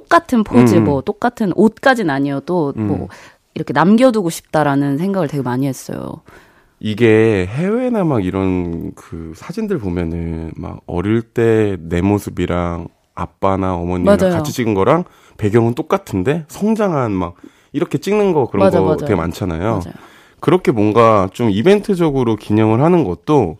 똑같은 0.00 0.44
포즈, 0.44 0.74
음. 0.74 0.84
뭐 0.84 1.00
똑같은 1.00 1.52
옷까진 1.56 2.10
아니어도 2.10 2.74
음. 2.76 2.86
뭐 2.86 3.08
이렇게 3.54 3.72
남겨두고 3.72 4.28
싶다라는 4.28 4.98
생각을 4.98 5.26
되게 5.26 5.42
많이 5.42 5.66
했어요. 5.66 6.20
이게 6.80 7.46
해외나 7.46 8.04
막 8.04 8.22
이런 8.22 8.92
그 8.94 9.32
사진들 9.34 9.78
보면은 9.78 10.52
막 10.54 10.80
어릴 10.86 11.22
때 11.22 11.78
내 11.80 12.02
모습이랑 12.02 12.88
아빠나 13.14 13.74
어머니랑 13.76 14.18
맞아요. 14.20 14.34
같이 14.34 14.52
찍은 14.52 14.74
거랑 14.74 15.04
배경은 15.38 15.72
똑같은데 15.74 16.44
성장한 16.48 17.12
막 17.12 17.36
이렇게 17.72 17.96
찍는 17.96 18.34
거 18.34 18.48
그런 18.48 18.66
맞아, 18.66 18.80
거 18.80 18.84
맞아요. 18.84 18.96
되게 18.98 19.14
많잖아요. 19.14 19.62
맞아요. 19.62 19.94
그렇게 20.40 20.72
뭔가 20.72 21.30
좀 21.32 21.48
이벤트적으로 21.48 22.36
기념을 22.36 22.82
하는 22.82 23.02
것도 23.04 23.56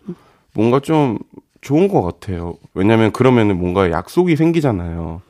뭔가 0.53 0.79
좀 0.79 1.17
좋은 1.61 1.87
것 1.87 2.03
같아요. 2.03 2.53
왜냐면 2.75 3.11
그러면은 3.11 3.57
뭔가 3.57 3.89
약속이 3.89 4.35
생기잖아요. 4.35 5.21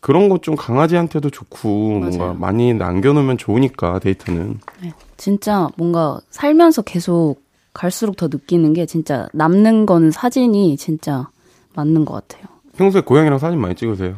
그런 0.00 0.28
것 0.28 0.42
좀 0.42 0.56
강아지한테도 0.56 1.30
좋고 1.30 2.00
맞아요. 2.00 2.10
뭔가 2.18 2.32
많이 2.34 2.74
남겨놓으면 2.74 3.38
좋으니까 3.38 3.98
데이트는. 4.00 4.58
네, 4.82 4.92
진짜 5.16 5.68
뭔가 5.76 6.20
살면서 6.30 6.82
계속 6.82 7.36
갈수록 7.72 8.16
더 8.16 8.28
느끼는 8.28 8.72
게 8.72 8.86
진짜 8.86 9.28
남는 9.32 9.86
거는 9.86 10.10
사진이 10.10 10.76
진짜 10.76 11.28
맞는 11.74 12.04
것 12.04 12.14
같아요. 12.14 12.46
평소에 12.76 13.02
고양이랑 13.02 13.38
사진 13.38 13.60
많이 13.60 13.74
찍으세요? 13.74 14.16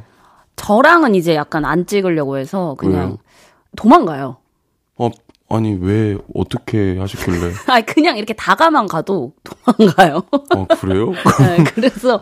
저랑은 0.56 1.14
이제 1.14 1.34
약간 1.34 1.64
안 1.64 1.84
찍으려고 1.86 2.38
해서 2.38 2.74
그냥 2.78 3.06
왜요? 3.08 3.18
도망가요. 3.76 4.36
어, 4.96 5.10
아니 5.54 5.76
왜 5.80 6.16
어떻게 6.34 6.98
하셨길래? 6.98 7.52
아 7.68 7.80
그냥 7.82 8.16
이렇게 8.16 8.34
다가만 8.34 8.86
가도 8.86 9.32
도망가요. 9.44 10.22
어 10.54 10.66
그래요? 10.80 11.12
네, 11.40 11.64
그래서 11.74 12.16
어. 12.16 12.20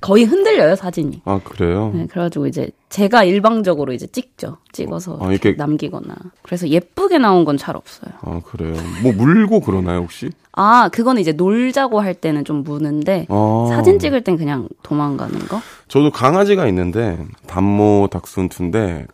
거의 0.00 0.24
흔들려요 0.24 0.76
사진이. 0.76 1.22
아 1.24 1.40
그래요? 1.42 1.90
네, 1.94 2.06
그래가지고 2.06 2.46
이제 2.46 2.70
제가 2.90 3.24
일방적으로 3.24 3.92
이제 3.92 4.06
찍죠. 4.06 4.58
찍어서 4.72 5.18
아, 5.20 5.30
이렇게 5.30 5.52
남기거나. 5.52 6.14
그래서 6.42 6.68
예쁘게 6.68 7.18
나온 7.18 7.44
건 7.44 7.54
잘 7.56 7.76
없어요. 7.76 8.12
아 8.22 8.40
그래요? 8.44 8.74
뭐 9.02 9.12
물고 9.12 9.60
그러나요 9.60 10.00
혹시? 10.00 10.30
아 10.52 10.88
그거는 10.92 11.20
이제 11.22 11.32
놀자고 11.32 12.00
할 12.00 12.14
때는 12.14 12.44
좀 12.44 12.62
무는데 12.64 13.26
아. 13.28 13.66
사진 13.70 13.98
찍을 13.98 14.22
땐 14.24 14.36
그냥 14.36 14.68
도망가는 14.82 15.38
거? 15.46 15.60
저도 15.88 16.10
강아지가 16.10 16.66
있는데 16.68 17.18
단모 17.46 18.08
닥순투인데 18.10 19.06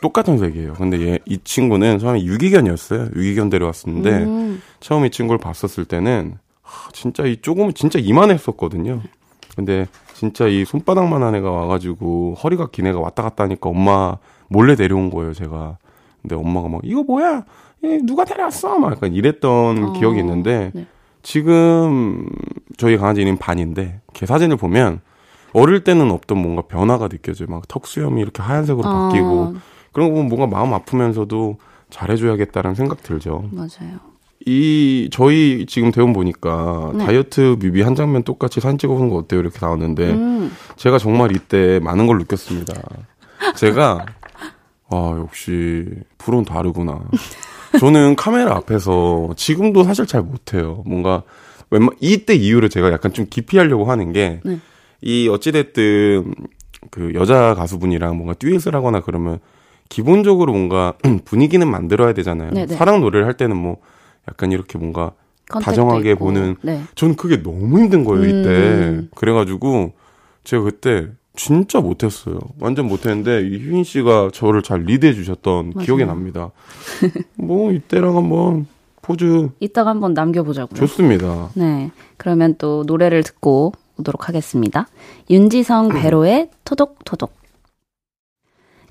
똑같은 0.00 0.38
색이에요. 0.38 0.74
근데 0.74 1.00
얘, 1.00 1.18
이 1.26 1.38
친구는 1.42 1.98
처음에 1.98 2.24
유기견이었어요. 2.24 3.10
유기견 3.14 3.50
데려왔었는데, 3.50 4.10
음. 4.10 4.62
처음 4.80 5.04
이 5.06 5.10
친구를 5.10 5.38
봤었을 5.38 5.84
때는, 5.84 6.38
하, 6.62 6.90
진짜 6.92 7.24
이 7.24 7.36
조금, 7.40 7.72
진짜 7.72 7.98
이만했었거든요. 7.98 9.00
근데 9.54 9.86
진짜 10.14 10.46
이 10.46 10.64
손바닥만한 10.64 11.34
애가 11.36 11.50
와가지고 11.50 12.34
허리가 12.34 12.68
긴 12.70 12.86
애가 12.86 13.00
왔다 13.00 13.22
갔다 13.22 13.44
하니까 13.44 13.70
엄마 13.70 14.16
몰래 14.48 14.74
데려온 14.76 15.10
거예요, 15.10 15.32
제가. 15.32 15.78
근데 16.22 16.34
엄마가 16.34 16.68
막, 16.68 16.80
이거 16.84 17.02
뭐야? 17.02 17.44
누가 18.04 18.24
데려왔어? 18.24 18.78
막 18.78 18.92
약간 18.92 19.12
이랬던 19.14 19.84
어, 19.84 19.92
기억이 19.92 20.18
있는데, 20.20 20.72
네. 20.74 20.86
지금 21.22 22.28
저희 22.76 22.96
강아지 22.96 23.22
이름 23.22 23.36
반인데, 23.36 24.00
걔 24.12 24.26
사진을 24.26 24.56
보면, 24.56 25.00
어릴 25.52 25.84
때는 25.84 26.10
없던 26.10 26.38
뭔가 26.38 26.62
변화가 26.62 27.08
느껴져요. 27.08 27.48
막 27.48 27.66
턱수염이 27.68 28.20
이렇게 28.20 28.42
하얀색으로 28.42 28.86
어. 28.86 29.08
바뀌고, 29.08 29.56
그런 29.92 30.08
거 30.08 30.14
보면 30.14 30.28
뭔가 30.28 30.46
마음 30.46 30.74
아프면서도 30.74 31.58
잘해줘야겠다라는 31.90 32.74
생각 32.74 33.02
들죠. 33.02 33.48
맞아요. 33.52 33.98
이 34.44 35.08
저희 35.10 35.66
지금 35.66 35.90
대원 35.90 36.12
보니까 36.12 36.92
네. 36.94 37.04
다이어트 37.04 37.56
뮤비 37.58 37.82
한 37.82 37.94
장면 37.94 38.22
똑같이 38.22 38.60
사진 38.60 38.78
찍어보는 38.78 39.10
거 39.10 39.16
어때요? 39.16 39.40
이렇게 39.40 39.58
나왔는데 39.60 40.10
음. 40.10 40.52
제가 40.76 40.98
정말 40.98 41.34
이때 41.34 41.80
많은 41.82 42.06
걸 42.06 42.18
느꼈습니다. 42.18 42.74
제가 43.56 44.06
아 44.90 45.16
역시 45.18 45.86
불은 46.18 46.44
다르구나. 46.44 47.00
저는 47.80 48.14
카메라 48.14 48.54
앞에서 48.56 49.30
지금도 49.36 49.82
사실 49.82 50.06
잘 50.06 50.22
못해요. 50.22 50.84
뭔가 50.86 51.22
웬만 51.70 51.96
이때 52.00 52.34
이후로 52.34 52.68
제가 52.68 52.92
약간 52.92 53.12
좀 53.12 53.26
기피하려고 53.28 53.86
하는 53.86 54.12
게 54.12 54.40
이 55.06 55.24
네. 55.24 55.28
어찌됐든 55.28 56.34
그 56.90 57.14
여자 57.14 57.54
가수분이랑 57.54 58.16
뭔가 58.16 58.34
듀엣을 58.34 58.74
하거나 58.74 59.00
그러면 59.00 59.38
기본적으로 59.88 60.52
뭔가 60.52 60.94
분위기는 61.24 61.66
만들어야 61.68 62.12
되잖아요. 62.12 62.50
네네. 62.50 62.66
네. 62.66 62.74
사랑 62.74 63.00
노래를 63.00 63.24
할 63.26 63.34
때는 63.34 63.56
뭐 63.56 63.76
약간 64.28 64.50
이렇게 64.50 64.78
뭔가 64.78 65.12
다정하게 65.48 66.12
있고. 66.12 66.24
보는 66.24 66.56
네. 66.62 66.82
저는 66.96 67.14
그게 67.14 67.40
너무 67.40 67.78
힘든 67.78 68.02
거예요 68.04 68.24
이때 68.24 68.48
음. 68.50 69.08
그래가지고 69.14 69.92
제가 70.42 70.64
그때 70.64 71.06
진짜 71.36 71.80
못했어요 71.80 72.40
완전 72.58 72.86
못했는데 72.88 73.42
이휘인 73.46 73.84
씨가 73.84 74.30
저를 74.32 74.62
잘 74.62 74.80
리드해 74.80 75.12
주셨던 75.14 75.72
맞아요. 75.74 75.84
기억이 75.84 76.04
납니다 76.04 76.50
뭐 77.38 77.70
이때랑 77.70 78.16
한번 78.16 78.66
포즈 79.02 79.50
이따가 79.60 79.90
한번 79.90 80.14
남겨보자고요 80.14 80.76
좋습니다 80.80 81.50
네 81.54 81.92
그러면 82.16 82.56
또 82.58 82.82
노래를 82.84 83.22
듣고 83.22 83.72
오도록 83.98 84.28
하겠습니다 84.28 84.86
윤지성 85.30 85.88
배로의 85.90 86.50
토독토독 86.64 87.32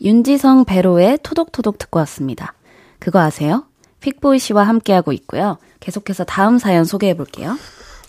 윤지성 0.02 0.66
배로의 0.66 1.20
토독토독 1.24 1.78
듣고 1.78 2.00
왔습니다 2.00 2.54
그거 3.00 3.20
아세요? 3.20 3.64
픽보이 4.06 4.40
씨와 4.40 4.64
함께하고 4.64 5.12
있고요. 5.14 5.58
계속해서 5.80 6.24
다음 6.26 6.60
사연 6.60 6.86
소개해 6.86 7.18
볼게요. 7.18 7.58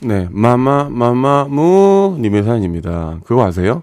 네, 0.03 0.28
마마 0.30 0.90
마마무 0.90 2.18
님의 2.20 2.44
사연입니다. 2.44 3.20
그거 3.24 3.47
아세요? 3.47 3.82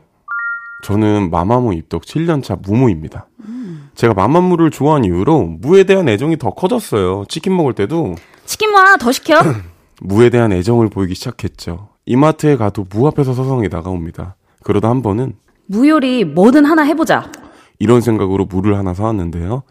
저는 0.83 1.31
마마무 1.31 1.73
입덕 1.73 2.03
7년차 2.03 2.61
무무입니다. 2.61 3.27
음. 3.45 3.89
제가 3.95 4.13
마마무를 4.13 4.69
좋아한 4.69 5.05
이후로 5.05 5.57
무에 5.59 5.85
대한 5.85 6.07
애정이 6.07 6.37
더 6.37 6.51
커졌어요. 6.51 7.25
치킨 7.29 7.55
먹을 7.55 7.73
때도 7.73 8.15
치킨 8.45 8.73
와, 8.73 8.97
더 8.97 9.11
시켜. 9.11 9.35
무에 10.01 10.29
대한 10.29 10.51
애정을 10.51 10.89
보이기 10.89 11.15
시작했죠. 11.15 11.89
이마트에 12.05 12.57
가도 12.57 12.85
무 12.89 13.07
앞에서 13.07 13.33
서성이 13.33 13.69
다가옵니다. 13.69 14.35
그러다 14.63 14.89
한 14.89 15.01
번은 15.01 15.35
무 15.67 15.87
요리 15.87 16.25
뭐든 16.25 16.65
하나 16.65 16.83
해보자. 16.83 17.31
이런 17.79 18.01
생각으로 18.01 18.45
무를 18.45 18.77
하나 18.77 18.93
사왔는데요. 18.93 19.63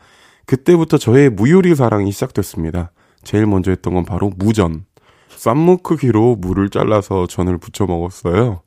그때부터 0.47 0.99
저의 0.99 1.30
무요리 1.30 1.74
사랑이 1.74 2.11
시작됐습니다. 2.12 2.91
제일 3.22 3.47
먼저 3.47 3.70
했던 3.70 3.95
건 3.95 4.05
바로 4.05 4.30
무전. 4.37 4.85
쌈무 5.28 5.78
크기로 5.78 6.37
무를 6.37 6.68
잘라서 6.68 7.26
전을 7.26 7.59
부쳐 7.59 7.87
먹었어요. 7.87 8.62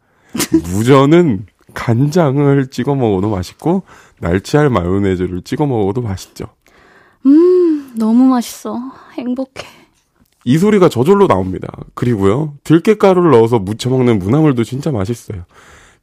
무전은 0.73 1.45
간장을 1.73 2.67
찍어 2.67 2.95
먹어도 2.95 3.29
맛있고 3.29 3.83
날치알 4.19 4.69
마요네즈를 4.69 5.41
찍어 5.43 5.65
먹어도 5.65 6.01
맛있죠. 6.01 6.45
음, 7.25 7.93
너무 7.97 8.25
맛있어. 8.25 8.77
행복해. 9.13 9.67
이 10.47 10.59
소리가 10.59 10.89
저절로 10.89 11.25
나옵니다. 11.27 11.67
그리고요, 11.95 12.53
들깨가루를 12.63 13.31
넣어서 13.31 13.57
무쳐 13.57 13.89
먹는 13.89 14.19
무나물도 14.19 14.63
진짜 14.63 14.91
맛있어요. 14.91 15.43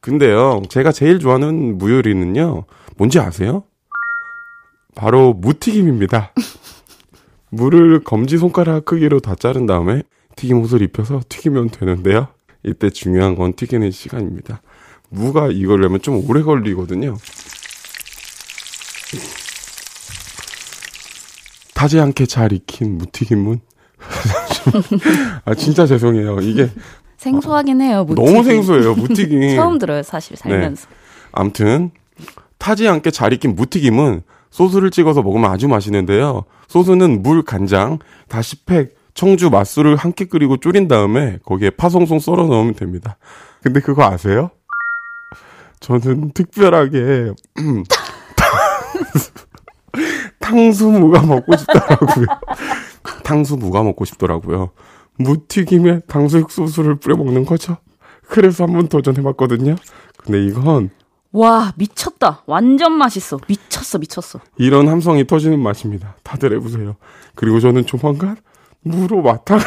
근데요, 0.01 0.63
제가 0.69 0.91
제일 0.91 1.21
좋아하는 1.21 1.79
무요리는요, 1.79 2.65
뭔지 2.97 3.21
아세요? 3.21 3.63
바로 4.97 5.33
무튀김입니다. 5.33 6.33
물을 7.51 8.03
검지 8.03 8.37
손가락 8.37 8.85
크기로 8.85 9.21
다 9.21 9.37
자른 9.37 9.65
다음에 9.65 10.03
튀김 10.35 10.61
옷을 10.63 10.83
입혀서 10.83 11.21
튀기면 11.29 11.71
되는데요. 11.71 12.27
이때 12.65 12.91
중요한 12.91 13.37
건 13.37 13.53
튀기는 13.53 13.93
시간입니다. 13.93 14.61
무가 15.09 15.49
익으려면 15.49 16.03
좀 16.03 16.29
오래 16.29 16.43
걸리거든요. 16.43 17.17
타지 21.75 22.01
않게 22.01 22.27
잘 22.27 22.53
익힌 22.53 22.99
무튀김은 22.99 23.61
아 25.45 25.55
진짜 25.55 25.87
죄송해요. 25.87 26.39
이게 26.41 26.69
생소하긴 27.17 27.81
해요. 27.81 28.05
무튀김. 28.05 28.25
너무 28.33 28.45
생소해요. 28.45 28.95
무튀김. 28.95 29.55
처음 29.57 29.79
들어요, 29.79 30.03
사실 30.03 30.37
살면서. 30.37 30.89
네. 30.89 30.95
암튼 31.33 31.91
타지 32.59 32.89
않게 32.89 33.11
잘 33.11 33.33
익힌 33.33 33.55
무튀김은 33.55 34.23
소스를 34.51 34.91
찍어서 34.91 35.23
먹으면 35.23 35.51
아주 35.51 35.69
맛있는데요. 35.69 36.45
소스는 36.69 37.23
물, 37.23 37.43
간장, 37.43 37.99
다시팩, 38.29 38.95
청주, 39.15 39.51
맛술을 39.51 39.97
함께 39.97 40.27
끓이고 40.27 40.59
졸인 40.59 40.89
다음에 40.89 41.39
거기에 41.45 41.71
파송송 41.71 42.19
썰어 42.19 42.47
넣으면 42.47 42.75
됩니다. 42.75 43.17
근데 43.63 43.81
그거 43.81 44.05
아세요? 44.05 44.51
저는 45.81 46.33
특별하게 46.33 47.33
탕수무가 50.41 51.23
먹고 51.23 51.57
싶더라고요. 51.57 52.27
탕수무가 53.23 53.83
먹고 53.83 54.05
싶더라고요. 54.05 54.71
무튀김에 55.19 56.01
탕수육 56.09 56.51
소스를 56.51 56.97
뿌려 56.97 57.17
먹는 57.17 57.45
거죠. 57.45 57.77
그래서 58.29 58.65
한번 58.65 58.89
도전해봤거든요. 58.89 59.77
근데 60.19 60.45
이건 60.45 60.91
와, 61.33 61.73
미쳤다. 61.77 62.43
완전 62.47 62.93
맛있어. 62.93 63.39
미쳤어, 63.47 63.99
미쳤어. 63.99 64.41
이런 64.59 64.89
함성이 64.89 65.27
터지는 65.27 65.59
맛입니다. 65.61 66.17
다들 66.23 66.53
해보세요. 66.55 66.97
그리고 67.35 67.59
저는 67.59 67.87
조만간 67.87 68.37
무로 68.83 69.23
마탕을 69.23 69.63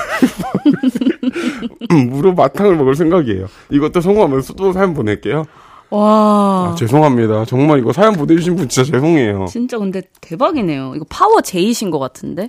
무로 2.10 2.34
마탕을 2.34 2.76
먹을 2.76 2.96
생각이에요. 2.96 3.48
이것도 3.72 4.02
성공하면 4.02 4.44
또 4.58 4.74
사연 4.74 4.94
보낼게요. 4.94 5.46
와. 5.90 6.72
아, 6.72 6.76
죄송합니다. 6.78 7.46
정말 7.46 7.80
이거 7.80 7.94
사연 7.94 8.14
보내주신 8.14 8.56
분 8.56 8.68
진짜 8.68 8.92
죄송해요. 8.92 9.46
진짜 9.48 9.78
근데 9.78 10.02
대박이네요. 10.22 10.94
이거 10.96 11.06
파워 11.10 11.42
제이신 11.42 11.90
것 11.92 12.00
같은데? 12.00 12.48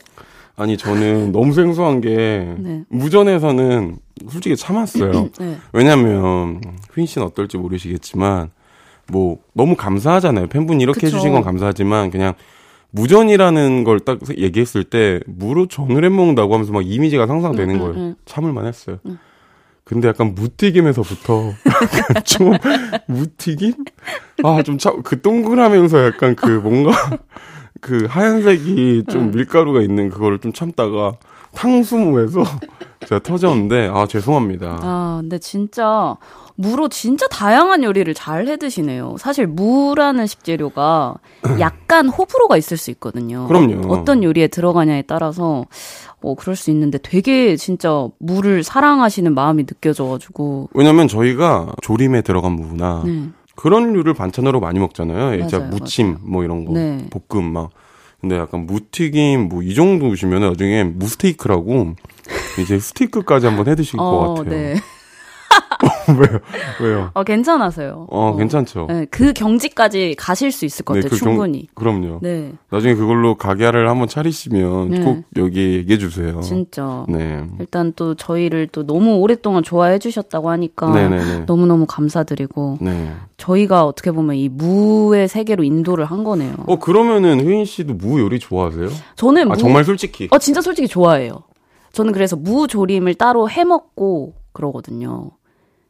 아니, 0.57 0.77
저는 0.77 1.33
너무 1.33 1.53
생소한 1.53 2.01
게, 2.01 2.55
네. 2.59 2.83
무전에서는 2.89 3.99
솔직히 4.31 4.57
참았어요. 4.57 5.29
네. 5.39 5.57
왜냐면, 5.73 6.61
휘인 6.95 7.07
씨는 7.07 7.27
어떨지 7.27 7.59
모르시겠지만, 7.59 8.51
뭐 9.09 9.39
너무 9.53 9.77
감사하잖아요. 9.77 10.49
팬분이 10.49 10.83
이렇게 10.83 11.01
그쵸. 11.03 11.07
해주신 11.17 11.33
건 11.33 11.43
감사하지만 11.43 12.11
그냥 12.11 12.35
무전이라는 12.91 13.85
걸 13.85 14.01
딱 14.01 14.19
얘기했을 14.37 14.83
때 14.85 15.21
무로 15.27 15.67
전을 15.69 16.05
해 16.05 16.09
먹는다고 16.09 16.55
하면서 16.55 16.73
막 16.73 16.85
이미지가 16.85 17.27
상상되는 17.29 17.75
응, 17.75 17.79
거예요. 17.81 17.95
응, 17.95 18.01
응. 18.01 18.15
참을만 18.25 18.67
했어요. 18.67 18.99
근데 19.85 20.09
약간 20.09 20.35
무튀김에서부터 20.35 21.53
좀 22.25 22.53
무튀김? 23.07 23.75
아 24.43 24.63
좀 24.65 24.77
참 24.79 25.03
그 25.05 25.21
동그라면서 25.21 26.07
약간 26.07 26.35
그 26.35 26.49
뭔가 26.49 26.91
그 27.81 28.07
하얀색이 28.09 29.05
좀 29.11 29.31
밀가루가 29.31 29.81
있는 29.83 30.11
그거를 30.11 30.39
좀 30.39 30.53
참다가 30.53 31.13
탕수무에서 31.55 32.43
제가 33.09 33.21
터졌는데 33.23 33.91
아 33.93 34.07
죄송합니다. 34.07 34.79
아 34.83 35.19
근데 35.21 35.39
진짜 35.39 36.17
무로 36.57 36.89
진짜 36.89 37.27
다양한 37.29 37.85
요리를 37.85 38.13
잘 38.15 38.49
해 38.49 38.57
드시네요. 38.57 39.17
사실 39.19 39.47
무라는 39.47 40.27
식재료가 40.27 41.15
약간 41.61 42.09
호불호가 42.09 42.57
있을 42.57 42.77
수 42.77 42.91
있거든요. 42.93 43.47
그럼요. 43.47 43.93
어, 43.93 44.05
떤 44.05 44.23
요리에 44.23 44.49
들어가냐에 44.49 45.03
따라서 45.03 45.65
어 46.23 46.35
그럴 46.35 46.57
수 46.57 46.71
있는데 46.71 46.99
되게 47.03 47.57
진짜 47.57 48.09
무를 48.19 48.63
사랑하시는 48.63 49.35
마음이 49.35 49.67
느껴져가지고. 49.67 50.71
왜냐면 50.75 51.09
저희가 51.09 51.75
조림에 51.83 52.23
들어간 52.23 52.53
무나 52.53 53.03
네. 53.05 53.29
그런 53.57 53.93
류를 53.93 54.15
반찬으로 54.15 54.61
많이 54.61 54.79
먹잖아요. 54.79 55.39
맞아요, 55.49 55.69
무침 55.71 56.07
맞아요. 56.13 56.21
뭐 56.23 56.45
이런 56.45 56.65
거, 56.65 56.73
네. 56.75 57.07
볶음 57.29 57.53
막. 57.53 57.71
근데 58.21 58.37
약간 58.37 58.67
무튀김 58.67 59.49
뭐 59.49 59.63
이 59.63 59.75
정도 59.75 60.15
시면 60.15 60.41
나중에 60.43 60.85
무스테이크라고 60.85 61.95
이제 62.63 62.79
스테이크까지 62.79 63.47
한번 63.47 63.69
해 63.69 63.75
드실 63.75 63.99
어, 64.01 64.05
것 64.11 64.35
같아요. 64.35 64.51
네. 64.55 64.75
왜요? 66.19 66.41
왜요? 66.81 67.11
어, 67.15 67.25
괜찮아서요. 67.25 68.07
어, 68.11 68.29
어, 68.29 68.37
괜찮죠. 68.37 68.87
네, 68.89 69.07
그 69.11 69.33
경지까지 69.33 70.15
가실 70.19 70.53
수 70.53 70.65
있을 70.65 70.85
것 70.85 70.95
네, 70.95 71.01
같아요, 71.01 71.11
그 71.11 71.17
충분히. 71.17 71.67
경, 71.75 71.75
그럼요. 71.75 72.19
네. 72.23 72.53
나중에 72.71 72.95
그걸로 72.95 73.35
가게를 73.37 73.89
한번 73.89 74.09
차리시면 74.09 74.89
네. 74.91 75.01
꼭 75.01 75.25
여기 75.37 75.75
얘기해 75.75 75.99
주세요. 75.99 76.41
진짜. 76.41 77.05
네. 77.09 77.45
일단 77.59 77.93
또 77.97 78.15
저희를 78.15 78.69
또 78.69 78.87
너무 78.87 79.17
오랫동안 79.17 79.63
좋아해 79.63 79.99
주셨다고 79.99 80.51
하니까 80.51 80.91
네네네. 80.91 81.45
너무너무 81.47 81.87
감사드리고 81.87 82.79
네. 82.81 83.13
저희가 83.37 83.85
어떻게 83.85 84.11
보면 84.11 84.37
이 84.37 84.49
무의 84.49 85.29
세계로 85.29 85.65
인도를 85.65 86.05
한 86.05 86.25
거네요. 86.25 86.55
어, 86.67 86.79
그러면은 86.79 87.41
휘인 87.41 87.65
씨도 87.65 87.95
무 87.95 88.21
요리 88.21 88.39
좋아하세요? 88.39 88.89
저는 89.17 89.43
아, 89.43 89.55
무... 89.55 89.57
정말 89.57 89.85
솔직히. 89.85 90.29
어, 90.31 90.39
진짜 90.39 90.61
솔직히 90.61 90.89
좋아해요. 90.89 91.43
저는 91.93 92.13
그래서 92.13 92.37
무조림을 92.37 93.15
따로 93.15 93.49
해 93.49 93.65
먹고 93.65 94.35
그러거든요. 94.53 95.31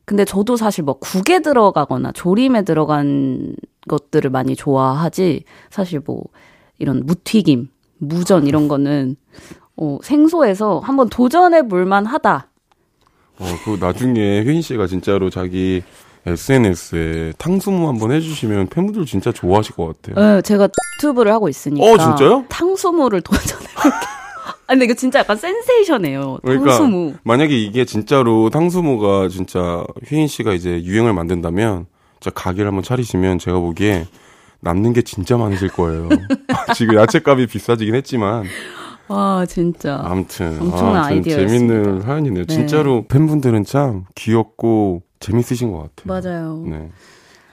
근데 0.06 0.24
저도 0.24 0.56
사실 0.56 0.84
뭐 0.84 0.98
국에 0.98 1.40
들어가거나 1.40 2.12
조림에 2.12 2.62
들어간 2.62 3.54
것들을 3.88 4.30
많이 4.30 4.54
좋아하지 4.56 5.44
사실 5.70 6.00
뭐 6.04 6.22
이런 6.78 7.04
무튀김, 7.04 7.68
무전 7.98 8.46
이런 8.46 8.68
거는 8.68 9.16
어, 9.76 9.98
생소해서 10.02 10.78
한번 10.78 11.08
도전해 11.08 11.66
볼 11.68 11.84
만 11.86 12.06
하다. 12.06 12.48
어, 13.38 13.44
그 13.64 13.76
나중에 13.78 14.42
휘인 14.44 14.62
씨가 14.62 14.86
진짜로 14.86 15.28
자기 15.28 15.82
SNS에 16.24 17.32
탕수무 17.38 17.86
한번 17.88 18.10
해주시면 18.12 18.68
팬분들 18.68 19.06
진짜 19.06 19.30
좋아하실 19.32 19.74
것 19.76 20.00
같아요. 20.02 20.34
네, 20.36 20.42
제가 20.42 20.68
유튜브를 20.98 21.32
하고 21.32 21.48
있으니까. 21.48 21.84
어, 21.84 21.98
진짜요? 21.98 22.44
탕수무를 22.48 23.20
도전해볼게요. 23.20 24.15
아, 24.66 24.72
근데 24.72 24.86
이거 24.86 24.94
진짜 24.94 25.20
약간 25.20 25.36
센세이션이에요. 25.36 26.38
그러니까 26.42 26.70
탕수무. 26.70 27.14
만약에 27.22 27.56
이게 27.56 27.84
진짜로 27.84 28.50
탕수무가 28.50 29.28
진짜 29.28 29.84
휘인 30.06 30.26
씨가 30.26 30.54
이제 30.54 30.82
유행을 30.82 31.12
만든다면 31.12 31.86
진짜 32.20 32.30
가게를 32.34 32.66
한번 32.68 32.82
차리시면 32.82 33.38
제가 33.38 33.58
보기에 33.60 34.06
남는 34.60 34.92
게 34.92 35.02
진짜 35.02 35.36
많으실 35.36 35.68
거예요. 35.68 36.08
지금 36.74 36.96
야채값이 36.96 37.46
비싸지긴 37.46 37.94
했지만. 37.94 38.44
와 39.08 39.46
진짜. 39.46 40.00
아무튼 40.02 40.58
엄청난 40.60 40.96
아, 40.96 41.06
아이디어 41.06 41.36
재밌는 41.36 42.00
사연이네요. 42.02 42.44
네. 42.46 42.52
진짜로 42.54 43.04
팬분들은 43.06 43.64
참 43.64 44.04
귀엽고 44.16 45.02
재밌으신 45.20 45.70
것 45.70 45.94
같아요. 45.94 46.20
맞아요. 46.30 46.64
네. 46.66 46.90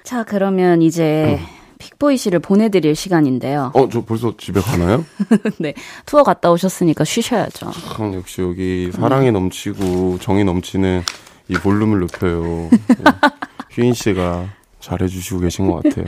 자 0.04 0.24
그러면 0.24 0.82
이제 0.82 1.38
음. 1.40 1.46
픽보이 1.84 2.16
씨를 2.16 2.40
보내드릴 2.40 2.96
시간인데요. 2.96 3.72
어, 3.74 3.90
저 3.90 4.06
벌써 4.06 4.34
집에 4.38 4.62
가나요? 4.62 5.04
네. 5.60 5.74
투어 6.06 6.24
갔다 6.24 6.50
오셨으니까 6.52 7.04
쉬셔야죠. 7.04 7.72
참, 7.72 8.14
역시 8.14 8.42
여기 8.42 8.90
사랑이 8.94 9.30
음. 9.30 9.34
넘치고 9.34 10.20
정이 10.20 10.46
넘치는 10.46 11.02
이 11.50 11.54
볼륨을 11.56 12.00
높여요. 12.00 12.70
네. 12.72 13.04
휘인 13.76 13.94
씨가 13.94 14.46
잘해주시고 14.80 15.42
계신 15.42 15.70
것 15.70 15.84
같아요. 15.84 16.06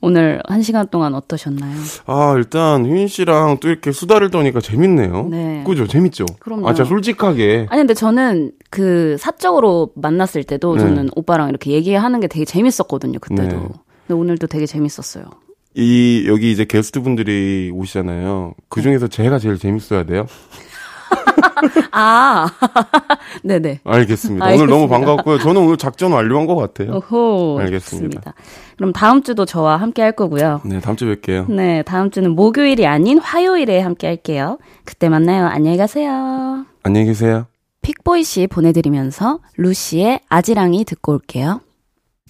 오늘 0.00 0.40
한 0.46 0.62
시간 0.62 0.86
동안 0.88 1.14
어떠셨나요? 1.14 1.76
아, 2.06 2.34
일단 2.36 2.84
휘인 2.84 3.08
씨랑 3.08 3.58
또 3.60 3.68
이렇게 3.68 3.90
수다를 3.90 4.30
떠니까 4.30 4.60
재밌네요. 4.60 5.28
네. 5.30 5.64
그죠? 5.66 5.86
재밌죠? 5.86 6.26
그럼요. 6.38 6.68
아, 6.68 6.74
진짜 6.74 6.88
솔직하게. 6.88 7.66
아니, 7.70 7.80
근데 7.80 7.94
저는 7.94 8.52
그 8.70 9.16
사적으로 9.18 9.90
만났을 9.94 10.44
때도 10.44 10.76
네. 10.76 10.82
저는 10.82 11.08
오빠랑 11.16 11.48
이렇게 11.48 11.72
얘기하는 11.72 12.20
게 12.20 12.28
되게 12.28 12.44
재밌었거든요, 12.44 13.18
그때도. 13.18 13.56
네. 13.56 13.68
근데 14.06 14.18
오늘도 14.18 14.46
되게 14.46 14.66
재밌었어요. 14.66 15.24
이 15.74 16.24
여기 16.26 16.52
이제 16.52 16.64
게스트 16.64 17.00
분들이 17.02 17.70
오시잖아요. 17.74 18.54
그 18.68 18.80
중에서 18.80 19.08
제가 19.08 19.38
제일 19.38 19.58
재밌어야 19.58 20.04
돼요. 20.04 20.26
아, 21.92 22.46
네네. 23.44 23.80
알겠습니다. 23.84 24.44
알겠습니다. 24.44 24.46
오늘 24.46 24.66
너무 24.66 24.88
반갑고요. 24.88 25.38
저는 25.38 25.62
오늘 25.62 25.76
작전 25.76 26.12
완료한 26.12 26.46
것 26.46 26.56
같아요. 26.56 26.96
오호, 27.10 27.58
알겠습니다. 27.60 27.80
좋습니다. 28.20 28.34
그럼 28.76 28.92
다음 28.92 29.22
주도 29.22 29.44
저와 29.44 29.76
함께 29.76 30.02
할 30.02 30.12
거고요. 30.12 30.60
네, 30.64 30.80
다음 30.80 30.96
주 30.96 31.06
뵐게요. 31.06 31.50
네, 31.50 31.82
다음 31.82 32.10
주는 32.10 32.30
목요일이 32.34 32.86
아닌 32.86 33.18
화요일에 33.18 33.80
함께 33.80 34.06
할게요. 34.06 34.58
그때 34.84 35.08
만나요. 35.08 35.46
안녕히 35.46 35.76
가세요. 35.76 36.64
안녕히 36.82 37.06
계세요. 37.06 37.46
픽보이 37.82 38.24
씨 38.24 38.46
보내드리면서 38.46 39.40
루시의 39.56 40.20
아지랑이 40.28 40.84
듣고 40.84 41.12
올게요. 41.12 41.60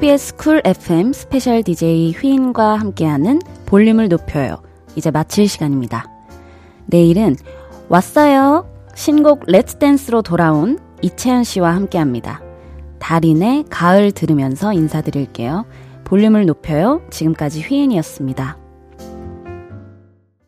KBS 0.00 0.36
쿨 0.36 0.62
FM 0.64 1.12
스페셜 1.12 1.62
DJ 1.62 2.12
휘인과 2.12 2.76
함께하는 2.76 3.38
볼륨을 3.66 4.08
높여요. 4.08 4.62
이제 4.96 5.10
마칠 5.10 5.46
시간입니다. 5.46 6.06
내일은 6.86 7.36
왔어요. 7.90 8.66
신곡 8.94 9.42
Let's 9.46 9.76
Dance로 9.76 10.22
돌아온 10.22 10.78
이채연 11.02 11.44
씨와 11.44 11.74
함께합니다. 11.74 12.40
다린의 12.98 13.66
가을 13.68 14.10
들으면서 14.10 14.72
인사드릴게요. 14.72 15.66
볼륨을 16.04 16.46
높여요. 16.46 17.02
지금까지 17.10 17.60
휘인이었습니다. 17.60 18.59